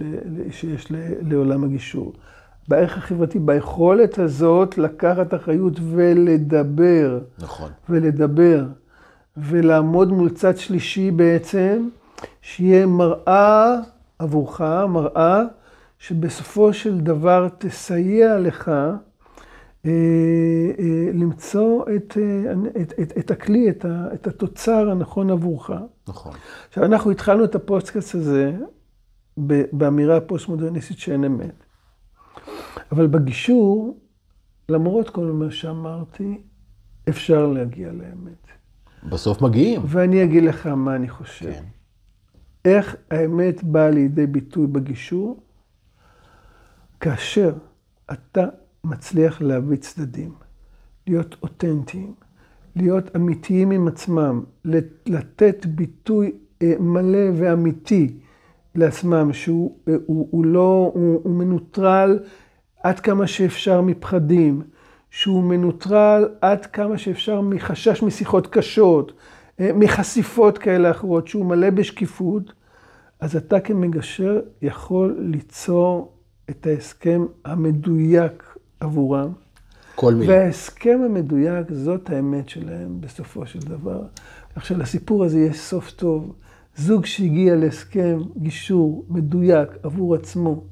שיש 0.52 0.92
לעולם 1.22 1.64
הגישור. 1.64 2.14
בערך 2.68 2.98
החברתי, 2.98 3.40
ביכולת 3.40 4.20
הזאת 4.20 4.78
לקחת 4.78 5.34
אחריות 5.34 5.74
ולדבר. 5.92 7.20
נכון. 7.40 7.72
ולדבר. 7.90 8.66
ולעמוד 9.38 10.12
מול 10.12 10.30
צד 10.30 10.58
שלישי 10.58 11.12
בעצם, 11.12 11.90
שיהיה 12.42 12.86
מראה 12.86 13.76
עבורך, 14.20 14.62
מראה 14.90 15.42
שבסופו 16.00 16.74
של 16.74 17.00
דבר 17.00 17.48
תסייע 17.58 18.40
לך 18.40 18.72
למצוא 21.14 21.86
את, 21.96 22.18
אה, 22.18 22.82
את, 22.82 22.94
את, 23.02 23.18
את 23.18 23.32
הכלי, 23.32 23.70
את, 23.70 23.86
ה, 23.86 24.08
את 24.14 24.28
התוצר 24.28 24.90
הנכון 24.90 25.30
עבורך. 25.30 25.72
נכון. 26.08 26.34
עכשיו, 26.68 26.86
אנחנו 26.86 27.12
התחלנו 27.12 27.44
את 27.44 27.56
הפודקאסט 27.56 28.16
הזה 28.16 28.58
באמירה 29.72 30.18
הפוסט-מודרניסטית 30.18 30.98
שאין 31.00 31.24
אמת. 31.24 31.64
אבל 32.92 33.08
בגישור, 33.08 34.00
למרות 34.70 35.10
כל 35.10 35.26
מה 35.26 35.52
שאמרתי, 35.52 36.42
אפשר 37.10 37.48
להגיע 37.48 37.92
לאמת. 37.92 38.48
בסוף 39.10 39.42
מגיעים. 39.42 39.82
ואני 39.86 40.24
אגיד 40.24 40.44
לך 40.44 40.68
מה 40.68 40.96
אני 40.96 41.10
חושב. 41.10 41.52
כן. 41.52 41.64
איך 42.66 42.96
האמת 43.12 43.64
באה 43.64 43.90
לידי 43.90 44.28
ביטוי 44.28 44.68
בגישור? 44.68 45.44
כאשר 47.00 47.54
אתה 48.12 48.46
מצליח 48.86 49.42
להביא 49.42 49.78
צדדים, 49.78 50.34
להיות 51.08 51.36
אותנטיים, 51.44 52.14
להיות 52.76 53.16
אמיתיים 53.16 53.72
עם 53.72 53.88
עצמם, 53.88 54.44
לתת 55.06 55.66
ביטוי 55.66 56.32
אה, 56.62 56.74
מלא 56.80 57.30
ואמיתי 57.36 58.18
לעצמם, 58.76 59.34
שהוא 59.34 59.78
אה, 59.88 59.94
הוא, 60.06 60.28
הוא 60.32 60.46
לא, 60.46 60.92
הוא, 60.94 61.22
הוא 61.24 61.36
מנוטרל 61.36 62.20
עד 62.84 63.00
כמה 63.00 63.28
שאפשר 63.28 63.82
מפחדים, 63.82 64.62
שהוא 65.10 65.44
מנוטרל 65.44 66.30
עד 66.42 66.66
כמה 66.66 66.98
שאפשר 66.98 67.42
מחשש 67.42 68.04
משיחות 68.04 68.48
קשות, 68.48 69.14
אה, 69.60 69.72
מחשיפות 69.76 70.58
כאלה 70.58 70.92
אחרות, 70.92 71.28
שהוא 71.28 71.46
מלא 71.46 71.70
בשקיפות, 71.70 72.54
אז 73.20 73.36
אתה 73.36 73.60
כמגשר 73.60 74.42
יכול 74.62 75.16
ליצור 75.20 76.14
את 76.50 76.68
ההסכם 76.68 77.26
המדויק 77.46 78.55
עבורם. 78.86 79.32
כל 79.96 80.14
מילה. 80.14 80.34
וההסכם 80.34 81.00
המדויק, 81.06 81.72
זאת 81.72 82.10
האמת 82.10 82.50
שלהם 82.50 83.02
בסופו 83.02 83.46
של 83.46 83.60
דבר. 83.60 84.04
כך 84.56 84.66
שלסיפור 84.66 85.24
הזה 85.24 85.40
יש 85.40 85.60
סוף 85.60 85.92
טוב. 85.92 86.34
זוג 86.78 87.06
שהגיע 87.06 87.56
להסכם 87.56 88.20
גישור 88.38 89.06
מדויק 89.10 89.70
עבור 89.84 90.16
עצמו, 90.16 90.64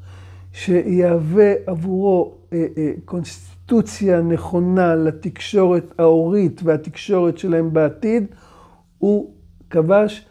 שיהווה 0.51 1.53
עבורו 1.67 2.37
אה, 2.53 2.65
אה, 2.77 2.91
קונסטיטוציה 3.05 4.21
נכונה 4.21 4.95
לתקשורת 4.95 5.99
ההורית 5.99 6.61
והתקשורת 6.63 7.37
שלהם 7.37 7.73
בעתיד, 7.73 8.25
הוא 8.97 9.33
כבש 9.69 10.25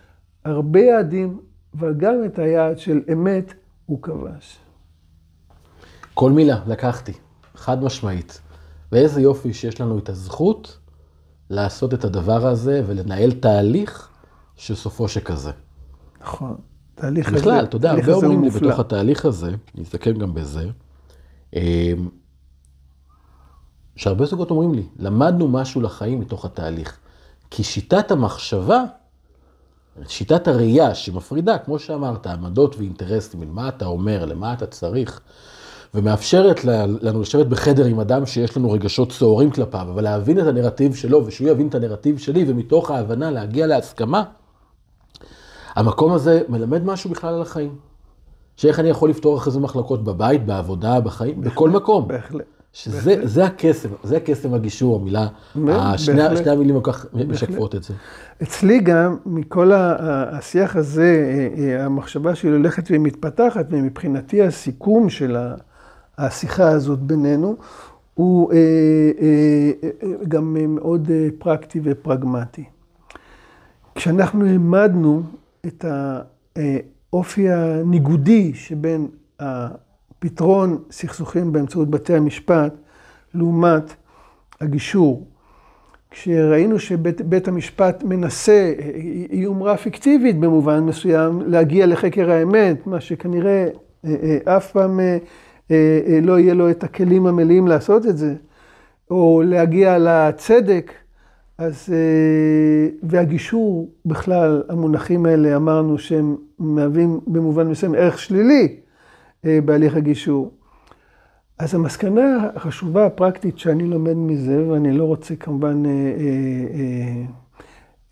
הרבה 0.44 0.80
יעדים, 0.80 1.40
אבל 1.78 1.94
גם 1.94 2.14
את 2.24 2.38
היעד 2.38 2.78
של 2.78 3.00
אמת 3.12 3.54
הוא 3.86 4.02
כבש. 4.02 4.58
כל 6.14 6.32
מילה, 6.32 6.60
לקחתי, 6.66 7.12
חד 7.62 7.84
משמעית. 7.84 8.40
ואיזה 8.92 9.20
יופי 9.20 9.54
שיש 9.54 9.80
לנו 9.80 9.98
את 9.98 10.08
הזכות 10.08 10.78
לעשות 11.50 11.94
את 11.94 12.04
הדבר 12.04 12.46
הזה 12.46 12.82
ולנהל 12.86 13.32
תהליך 13.32 14.08
שסופו 14.56 15.08
שכזה. 15.08 15.50
נכון. 16.20 16.56
תהליך 16.94 17.28
הזה, 17.28 17.36
בכלל, 17.36 17.64
אתה 17.64 17.76
יודע, 17.76 17.90
הרבה 17.90 18.12
אומרים 18.14 18.42
לי 18.44 18.50
בתוך 18.50 18.78
התהליך 18.78 19.24
הזה, 19.24 19.48
אני 19.74 19.82
אסתכל 19.82 20.12
גם 20.12 20.34
בזה, 20.34 20.66
אמ, 21.54 21.60
שהרבה 23.96 24.26
זוגות 24.26 24.50
אומרים 24.50 24.74
לי, 24.74 24.82
למדנו 24.98 25.48
משהו 25.48 25.80
לחיים 25.80 26.20
מתוך 26.20 26.44
התהליך. 26.44 26.98
כי 27.50 27.64
שיטת 27.64 28.10
המחשבה, 28.10 28.84
שיטת 30.06 30.48
הראייה 30.48 30.94
שמפרידה, 30.94 31.58
כמו 31.58 31.78
שאמרת, 31.78 32.26
עמדות 32.26 32.76
ואינטרסים, 32.76 33.54
מה 33.54 33.68
אתה 33.68 33.86
אומר, 33.86 34.24
למה 34.24 34.52
אתה 34.52 34.66
צריך, 34.66 35.20
ומאפשרת 35.94 36.64
לנו 37.02 37.20
לשבת 37.20 37.46
בחדר 37.46 37.84
עם 37.84 38.00
אדם 38.00 38.26
שיש 38.26 38.56
לנו 38.56 38.70
רגשות 38.70 39.12
סוערים 39.12 39.50
כלפיו, 39.50 39.86
אבל 39.90 40.04
להבין 40.04 40.40
את 40.40 40.46
הנרטיב 40.46 40.94
שלו 40.94 41.26
ושהוא 41.26 41.48
יבין 41.48 41.68
את 41.68 41.74
הנרטיב 41.74 42.18
שלי, 42.18 42.44
ומתוך 42.48 42.90
ההבנה 42.90 43.30
להגיע 43.30 43.66
להסכמה, 43.66 44.22
המקום 45.74 46.12
הזה 46.12 46.42
מלמד 46.48 46.84
משהו 46.84 47.10
בכלל 47.10 47.34
על 47.34 47.42
החיים. 47.42 47.76
שאיך 48.56 48.80
אני 48.80 48.88
יכול 48.88 49.10
לפתור 49.10 49.38
אחרי 49.38 49.52
זה 49.52 49.60
מחלקות 49.60 50.04
בבית, 50.04 50.46
בעבודה, 50.46 51.00
בחיים, 51.00 51.40
בהחלט, 51.40 51.52
בכל 51.52 51.70
מקום. 51.70 52.08
בהחלט. 52.08 52.44
שזה 52.72 53.14
זה 53.22 53.44
הקסם, 53.44 53.88
זה 54.02 54.16
הקסם 54.16 54.54
הגישור, 54.54 54.96
המילה, 54.96 55.26
השני, 55.68 56.36
שני 56.36 56.50
המילים 56.50 56.80
כל 56.80 56.92
כך 56.92 57.06
משקפות 57.14 57.74
את 57.74 57.82
זה. 57.82 57.94
אצלי 58.42 58.80
גם, 58.80 59.16
מכל 59.26 59.70
השיח 59.74 60.76
הזה, 60.76 61.32
אה, 61.58 61.64
אה, 61.64 61.84
המחשבה 61.84 62.34
שלי 62.34 62.50
הולכת 62.50 62.84
ומתפתחת, 62.90 63.66
ומבחינתי 63.70 64.42
הסיכום 64.42 65.10
של 65.10 65.36
השיחה 66.18 66.68
הזאת 66.68 66.98
בינינו, 66.98 67.56
הוא 68.14 68.52
אה, 68.52 68.58
גם 70.28 70.56
מאוד 70.68 71.10
פרקטי 71.38 71.80
ופרגמטי. 71.84 72.64
כשאנחנו 73.94 74.46
העמדנו 74.46 75.22
את 75.66 75.84
האופי 77.12 77.50
הניגודי 77.50 78.54
שבין 78.54 79.08
הפתרון 79.40 80.82
סכסוכים 80.90 81.52
באמצעות 81.52 81.90
בתי 81.90 82.14
המשפט 82.14 82.74
לעומת 83.34 83.94
הגישור, 84.60 85.26
כשראינו 86.10 86.78
שבית 86.78 87.48
המשפט 87.48 88.02
מנסה, 88.02 88.74
היא 89.30 89.46
אומרה 89.46 89.76
פיקטיבית 89.76 90.40
במובן 90.40 90.80
מסוים, 90.80 91.40
להגיע 91.46 91.86
לחקר 91.86 92.30
האמת, 92.30 92.86
מה 92.86 93.00
שכנראה 93.00 93.68
אה, 94.04 94.14
אה, 94.22 94.56
אף 94.56 94.72
פעם 94.72 95.00
אה, 95.00 95.18
לא 96.22 96.38
יהיה 96.38 96.54
לו 96.54 96.70
את 96.70 96.84
הכלים 96.84 97.26
המלאים 97.26 97.66
לעשות 97.66 98.06
את 98.06 98.16
זה, 98.16 98.34
או 99.10 99.42
להגיע 99.44 99.98
לצדק, 99.98 100.92
אז, 101.58 101.88
אה, 101.92 102.88
והגישור 103.02 103.90
בכלל, 104.06 104.62
המונחים 104.68 105.26
האלה, 105.26 105.56
אמרנו 105.56 105.98
שהם 105.98 106.36
מהווים 106.58 107.20
במובן 107.26 107.66
מסוים 107.68 107.94
ערך 107.94 108.18
שלילי 108.18 108.76
אה, 109.44 109.58
בהליך 109.64 109.96
הגישור. 109.96 110.50
אז 111.58 111.74
המסקנה 111.74 112.48
החשובה 112.54 113.06
הפרקטית 113.06 113.58
שאני 113.58 113.84
לומד 113.84 114.14
מזה, 114.16 114.68
ואני 114.68 114.92
לא 114.92 115.04
רוצה 115.04 115.36
כמובן 115.36 115.86
אה, 115.86 117.24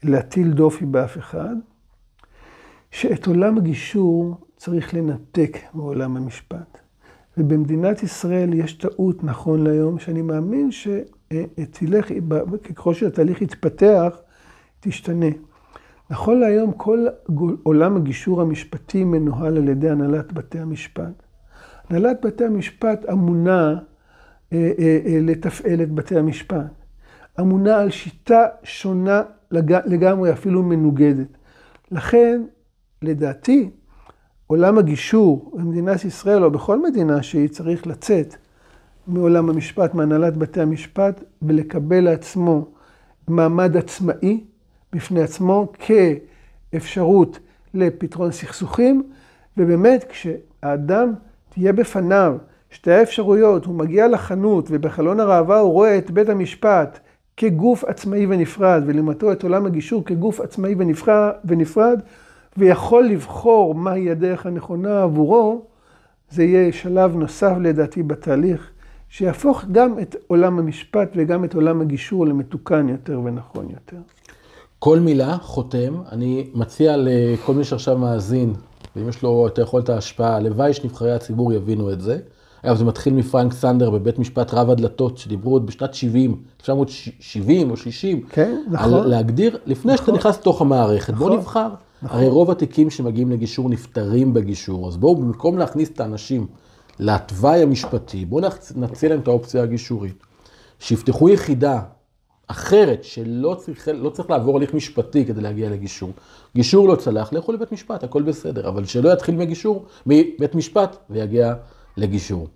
להטיל 0.02 0.50
דופי 0.52 0.86
באף 0.86 1.18
אחד, 1.18 1.54
שאת 2.90 3.26
עולם 3.26 3.58
הגישור 3.58 4.36
צריך 4.56 4.94
לנתק 4.94 5.58
מעולם 5.74 6.16
המשפט. 6.16 6.69
ובמדינת 7.40 8.02
ישראל 8.02 8.54
יש 8.54 8.72
טעות 8.72 9.24
נכון 9.24 9.64
להיום, 9.64 9.98
שאני 9.98 10.22
מאמין 10.22 10.70
ש... 10.70 10.88
תלך, 11.70 12.10
ככל 12.74 12.94
שהתהליך 12.94 13.42
יתפתח, 13.42 14.16
תשתנה. 14.80 15.26
נכון 16.10 16.40
להיום 16.40 16.72
כל 16.72 17.06
עולם 17.62 17.96
הגישור 17.96 18.40
המשפטי 18.40 19.04
מנוהל 19.04 19.56
על 19.56 19.68
ידי 19.68 19.90
הנהלת 19.90 20.32
בתי 20.32 20.58
המשפט. 20.58 21.22
הנהלת 21.88 22.24
בתי 22.24 22.44
המשפט 22.44 23.08
אמונה 23.12 23.78
אה, 24.52 24.72
אה, 24.78 24.98
אה, 25.06 25.18
לתפעל 25.22 25.82
את 25.82 25.92
בתי 25.92 26.18
המשפט. 26.18 26.70
אמונה 27.40 27.78
על 27.78 27.90
שיטה 27.90 28.46
שונה 28.62 29.22
לגמרי, 29.50 30.32
אפילו 30.32 30.62
מנוגדת. 30.62 31.36
לכן, 31.90 32.42
לדעתי, 33.02 33.70
עולם 34.50 34.78
הגישור 34.78 35.50
במדינת 35.54 36.04
ישראל, 36.04 36.44
או 36.44 36.50
בכל 36.50 36.82
מדינה 36.82 37.22
שהיא, 37.22 37.48
צריך 37.48 37.86
לצאת 37.86 38.34
מעולם 39.06 39.50
המשפט, 39.50 39.94
מהנהלת 39.94 40.36
בתי 40.36 40.60
המשפט, 40.60 41.24
ולקבל 41.42 42.00
לעצמו 42.00 42.66
מעמד 43.28 43.76
עצמאי 43.76 44.44
בפני 44.92 45.22
עצמו 45.22 45.72
אפשרות 46.76 47.38
לפתרון 47.74 48.32
סכסוכים, 48.32 49.02
ובאמת 49.56 50.04
כשהאדם 50.08 51.12
תהיה 51.48 51.72
בפניו 51.72 52.36
שתי 52.70 52.92
האפשרויות, 52.92 53.64
הוא 53.64 53.74
מגיע 53.74 54.08
לחנות 54.08 54.68
ובחלון 54.70 55.20
הראווה 55.20 55.58
הוא 55.58 55.72
רואה 55.72 55.98
את 55.98 56.10
בית 56.10 56.28
המשפט 56.28 56.98
כגוף 57.36 57.84
עצמאי 57.84 58.26
ונפרד, 58.26 58.82
ולעומתו 58.86 59.32
את 59.32 59.42
עולם 59.42 59.66
הגישור 59.66 60.04
כגוף 60.04 60.40
עצמאי 60.40 60.74
ונפרד, 61.44 62.00
ויכול 62.56 63.04
לבחור 63.04 63.74
מהי 63.74 64.10
הדרך 64.10 64.46
הנכונה 64.46 65.02
עבורו, 65.02 65.62
זה 66.30 66.44
יהיה 66.44 66.72
שלב 66.72 67.16
נוסף 67.16 67.52
לדעתי 67.60 68.02
בתהליך, 68.02 68.70
שיהפוך 69.08 69.64
גם 69.72 69.98
את 69.98 70.16
עולם 70.26 70.58
המשפט 70.58 71.12
וגם 71.16 71.44
את 71.44 71.54
עולם 71.54 71.80
הגישור 71.80 72.26
למתוקן 72.26 72.88
יותר 72.88 73.20
ונכון 73.24 73.66
יותר. 73.70 73.96
כל 74.78 74.98
מילה 74.98 75.36
חותם, 75.38 75.94
אני 76.12 76.50
מציע 76.54 76.94
לכל 76.98 77.54
מי 77.54 77.64
שעכשיו 77.64 77.98
מאזין, 77.98 78.54
ואם 78.96 79.08
יש 79.08 79.22
לו 79.22 79.46
את 79.46 79.58
יכולת 79.58 79.88
ההשפעה, 79.88 80.36
הלוואי 80.36 80.72
שנבחרי 80.72 81.12
הציבור 81.12 81.52
יבינו 81.52 81.92
את 81.92 82.00
זה. 82.00 82.18
אגב, 82.62 82.76
זה 82.76 82.84
מתחיל 82.84 83.14
מפרנק 83.14 83.52
סנדר 83.52 83.90
בבית 83.90 84.18
משפט 84.18 84.54
רב 84.54 84.70
הדלתות, 84.70 85.18
שדיברו 85.18 85.52
עוד 85.52 85.66
בשנת 85.66 85.94
70, 85.94 86.36
1970 86.60 87.70
או 87.70 87.76
60, 87.76 88.22
כן, 88.30 88.62
נכון. 88.70 88.94
על 88.94 89.06
להגדיר, 89.06 89.58
לפני 89.66 89.92
נכון. 89.92 90.06
שאתה 90.06 90.18
נכנס 90.18 90.38
לתוך 90.38 90.60
המערכת, 90.60 91.12
נכון. 91.12 91.28
בוא 91.28 91.36
נבחר. 91.36 91.68
נכון. 92.02 92.18
הרי 92.18 92.28
רוב 92.28 92.50
התיקים 92.50 92.90
שמגיעים 92.90 93.30
לגישור 93.30 93.70
נפתרים 93.70 94.34
בגישור, 94.34 94.88
אז 94.88 94.96
בואו, 94.96 95.16
במקום 95.16 95.58
להכניס 95.58 95.90
את 95.90 96.00
האנשים 96.00 96.46
לתוואי 96.98 97.62
המשפטי, 97.62 98.24
בואו 98.24 98.44
נציע 98.76 99.08
להם 99.08 99.20
את 99.20 99.28
האופציה 99.28 99.62
הגישורית. 99.62 100.22
שיפתחו 100.78 101.28
יחידה 101.28 101.80
אחרת, 102.46 103.04
שלא 103.04 103.56
צריך, 103.58 103.88
לא 103.94 104.10
צריך 104.10 104.30
לעבור 104.30 104.56
הליך 104.56 104.74
משפטי 104.74 105.24
כדי 105.24 105.40
להגיע 105.40 105.70
לגישור. 105.70 106.10
גישור 106.54 106.88
לא 106.88 106.96
צלח, 106.96 107.32
לכו 107.32 107.52
לבית 107.52 107.72
משפט, 107.72 108.04
הכל 108.04 108.22
בסדר, 108.22 108.68
אבל 108.68 108.84
שלא 108.84 109.12
יתחיל 109.12 109.36
מגישור, 109.36 109.84
מבית 110.06 110.54
משפט 110.54 110.96
ויגיע 111.10 111.54
לגישור. 111.96 112.48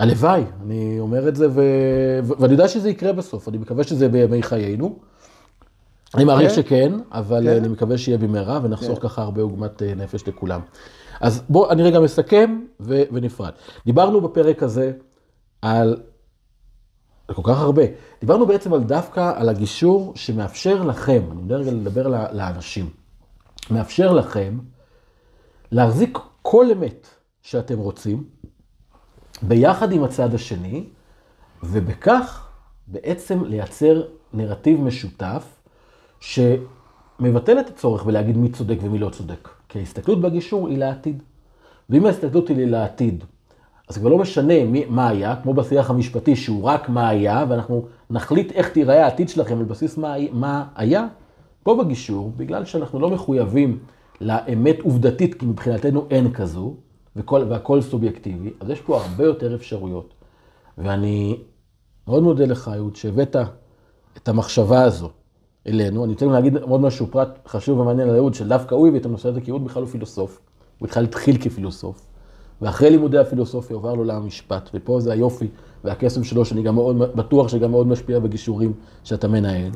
הלוואי, 0.00 0.42
אני 0.62 1.00
אומר 1.00 1.28
את 1.28 1.36
זה, 1.36 1.48
ו... 1.50 1.62
ואני 2.38 2.52
יודע 2.52 2.68
שזה 2.68 2.90
יקרה 2.90 3.12
בסוף, 3.12 3.48
אני 3.48 3.58
מקווה 3.58 3.84
שזה 3.84 4.08
בימי 4.08 4.42
חיינו. 4.42 4.98
אני 6.14 6.24
מעריך 6.24 6.48
כן. 6.48 6.54
שכן, 6.62 6.92
אבל 7.12 7.42
כן. 7.44 7.56
אני 7.56 7.68
מקווה 7.68 7.98
שיהיה 7.98 8.18
במהרה, 8.18 8.60
ונחסוך 8.62 8.98
כן. 8.98 9.08
ככה 9.08 9.22
הרבה 9.22 9.42
עוגמת 9.42 9.82
אה, 9.82 9.94
נפש 9.94 10.28
לכולם. 10.28 10.60
אז 11.20 11.42
בואו, 11.48 11.70
אני 11.70 11.82
רגע 11.82 12.00
מסכם. 12.00 12.60
ונפרד. 12.80 13.52
דיברנו 13.86 14.20
בפרק 14.20 14.62
הזה 14.62 14.92
על, 15.62 15.96
כל 17.34 17.42
כך 17.44 17.60
הרבה, 17.60 17.82
דיברנו 18.20 18.46
בעצם 18.46 18.72
על 18.72 18.82
דווקא 18.82 19.32
על 19.36 19.48
הגישור 19.48 20.12
שמאפשר 20.16 20.82
לכם, 20.82 21.22
אני 21.32 21.42
מדבר 21.42 21.56
רגע 21.56 21.70
לדבר 21.70 22.08
לאנשים, 22.32 22.90
מאפשר 23.70 24.12
לכם 24.12 24.58
להחזיק 25.72 26.18
כל 26.42 26.66
אמת 26.72 27.06
שאתם 27.42 27.78
רוצים, 27.78 28.24
ביחד 29.42 29.92
עם 29.92 30.04
הצד 30.04 30.34
השני, 30.34 30.84
ובכך 31.62 32.48
בעצם 32.86 33.44
לייצר 33.44 34.02
נרטיב 34.32 34.80
משותף, 34.80 35.61
שמבטל 36.22 37.60
את 37.60 37.68
הצורך 37.68 38.04
בלהגיד 38.04 38.36
מי 38.36 38.48
צודק 38.48 38.76
ומי 38.82 38.98
לא 38.98 39.10
צודק. 39.10 39.48
כי 39.68 39.78
ההסתכלות 39.78 40.20
בגישור 40.20 40.68
היא 40.68 40.78
לעתיד. 40.78 41.22
ואם 41.90 42.06
ההסתכלות 42.06 42.48
היא 42.48 42.66
לעתיד, 42.66 43.24
אז 43.88 43.98
כבר 43.98 44.08
לא 44.08 44.18
משנה 44.18 44.64
מי, 44.64 44.84
מה 44.88 45.08
היה, 45.08 45.36
כמו 45.42 45.54
בשיח 45.54 45.90
המשפטי, 45.90 46.36
שהוא 46.36 46.62
רק 46.62 46.88
מה 46.88 47.08
היה, 47.08 47.44
ואנחנו 47.48 47.86
נחליט 48.10 48.52
איך 48.52 48.68
תיראה 48.68 49.04
העתיד 49.04 49.28
שלכם 49.28 49.58
על 49.58 49.64
בסיס 49.64 49.96
מה, 49.96 50.14
מה 50.32 50.64
היה, 50.74 51.06
פה 51.62 51.74
בגישור, 51.74 52.32
בגלל 52.36 52.64
שאנחנו 52.64 53.00
לא 53.00 53.10
מחויבים 53.10 53.78
לאמת 54.20 54.76
עובדתית, 54.80 55.34
כי 55.34 55.46
מבחינתנו 55.46 56.06
אין 56.10 56.32
כזו, 56.32 56.74
וכל, 57.16 57.44
והכל 57.48 57.80
סובייקטיבי, 57.80 58.50
אז 58.60 58.70
יש 58.70 58.80
פה 58.80 59.00
הרבה 59.00 59.24
יותר 59.24 59.54
אפשרויות. 59.54 60.14
ואני 60.78 61.38
מאוד 62.08 62.22
מודה 62.22 62.44
לך, 62.44 62.70
אהוד, 62.74 62.96
שהבאת 62.96 63.36
את 64.16 64.28
המחשבה 64.28 64.82
הזו 64.82 65.10
אלינו. 65.66 66.04
אני 66.04 66.12
רוצה 66.12 66.26
להגיד 66.26 66.56
עוד 66.56 66.80
משהו 66.80 67.06
פרט 67.06 67.38
חשוב 67.46 67.78
ומעניין 67.78 68.08
על 68.08 68.16
אהוד, 68.16 68.34
שדווקא 68.34 68.74
הוא 68.74 68.88
הביא 68.88 69.00
את 69.00 69.06
הנושא 69.06 69.28
הזה, 69.28 69.40
כי 69.40 69.50
אהוד 69.50 69.64
בכלל 69.64 69.82
הוא 69.82 69.90
פילוסוף. 69.90 70.40
הוא 70.78 70.88
בכלל 70.88 71.04
התחיל 71.04 71.36
כפילוסוף. 71.40 72.06
ואחרי 72.62 72.90
לימודי 72.90 73.18
הפילוסופיה 73.18 73.76
עבר 73.76 73.94
לו 73.94 74.04
למשפט, 74.04 74.70
ופה 74.74 75.00
זה 75.00 75.12
היופי 75.12 75.48
והקסם 75.84 76.24
שלו, 76.24 76.44
שאני 76.44 76.62
גם 76.62 76.74
מאוד 76.74 76.98
בטוח 76.98 77.48
שגם 77.48 77.70
מאוד 77.70 77.86
משפיע 77.86 78.18
בגישורים 78.18 78.72
שאתה 79.04 79.28
מנהל. 79.28 79.70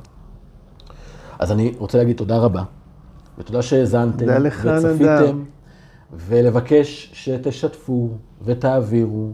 אז 1.39 1.53
אני 1.53 1.73
רוצה 1.79 1.99
להגיד 1.99 2.17
תודה 2.17 2.39
רבה, 2.39 2.63
ותודה 3.39 3.63
שהאזנתם, 3.63 4.27
וצפיתם. 4.45 5.45
ולבקש 6.13 7.11
שתשתפו 7.13 8.11
ותעבירו. 8.43 9.31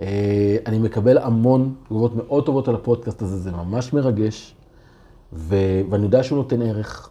אה, 0.00 0.56
אני 0.66 0.78
מקבל 0.78 1.18
המון 1.18 1.74
תגובות 1.84 2.12
מאוד 2.16 2.46
טובות 2.46 2.68
על 2.68 2.74
הפודקאסט 2.74 3.22
הזה, 3.22 3.36
זה 3.36 3.52
ממש 3.52 3.92
מרגש, 3.92 4.53
ו... 5.34 5.56
ואני 5.90 6.04
יודע 6.04 6.22
שהוא 6.22 6.38
נותן 6.38 6.62
ערך, 6.62 7.10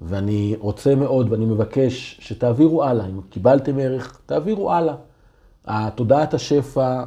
ואני 0.00 0.56
רוצה 0.58 0.94
מאוד 0.94 1.32
ואני 1.32 1.44
מבקש 1.44 2.18
שתעבירו 2.20 2.84
הלאה. 2.84 3.06
אם 3.06 3.20
קיבלתם 3.30 3.78
ערך, 3.78 4.20
תעבירו 4.26 4.72
הלאה. 4.72 4.94
התודעת 5.66 6.34
השפע 6.34 7.04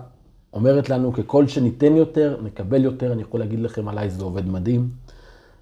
אומרת 0.53 0.89
לנו, 0.89 1.13
ככל 1.13 1.47
שניתן 1.47 1.95
יותר, 1.95 2.37
נקבל 2.43 2.83
יותר. 2.83 3.13
אני 3.13 3.21
יכול 3.21 3.39
להגיד 3.39 3.59
לכם 3.59 3.87
עליי, 3.87 4.09
זה 4.09 4.23
עובד 4.23 4.47
מדהים. 4.47 4.89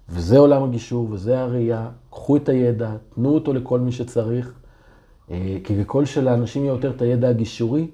וזה 0.08 0.38
עולם 0.38 0.62
הגישור, 0.62 1.08
וזה 1.10 1.40
הראייה. 1.40 1.90
קחו 2.10 2.36
את 2.36 2.48
הידע, 2.48 2.90
תנו 3.14 3.34
אותו 3.34 3.52
לכל 3.52 3.80
מי 3.80 3.92
שצריך. 3.92 4.52
אה, 5.30 5.56
כי 5.64 5.84
ככל 5.84 6.04
שלאנשים 6.04 6.64
יהיה 6.64 6.72
יותר 6.72 6.90
את 6.90 7.02
הידע 7.02 7.28
הגישורי, 7.28 7.90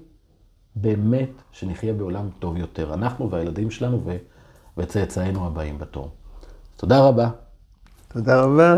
באמת 0.75 1.29
שנחיה 1.51 1.93
בעולם 1.93 2.29
טוב 2.39 2.57
יותר. 2.57 2.93
אנחנו 2.93 3.31
והילדים 3.31 3.71
שלנו 3.71 4.01
וצאצאינו 4.77 5.47
הבאים 5.47 5.77
בתור. 5.77 6.09
תודה 6.77 7.07
רבה. 7.07 7.29
תודה 8.07 8.41
רבה. 8.41 8.75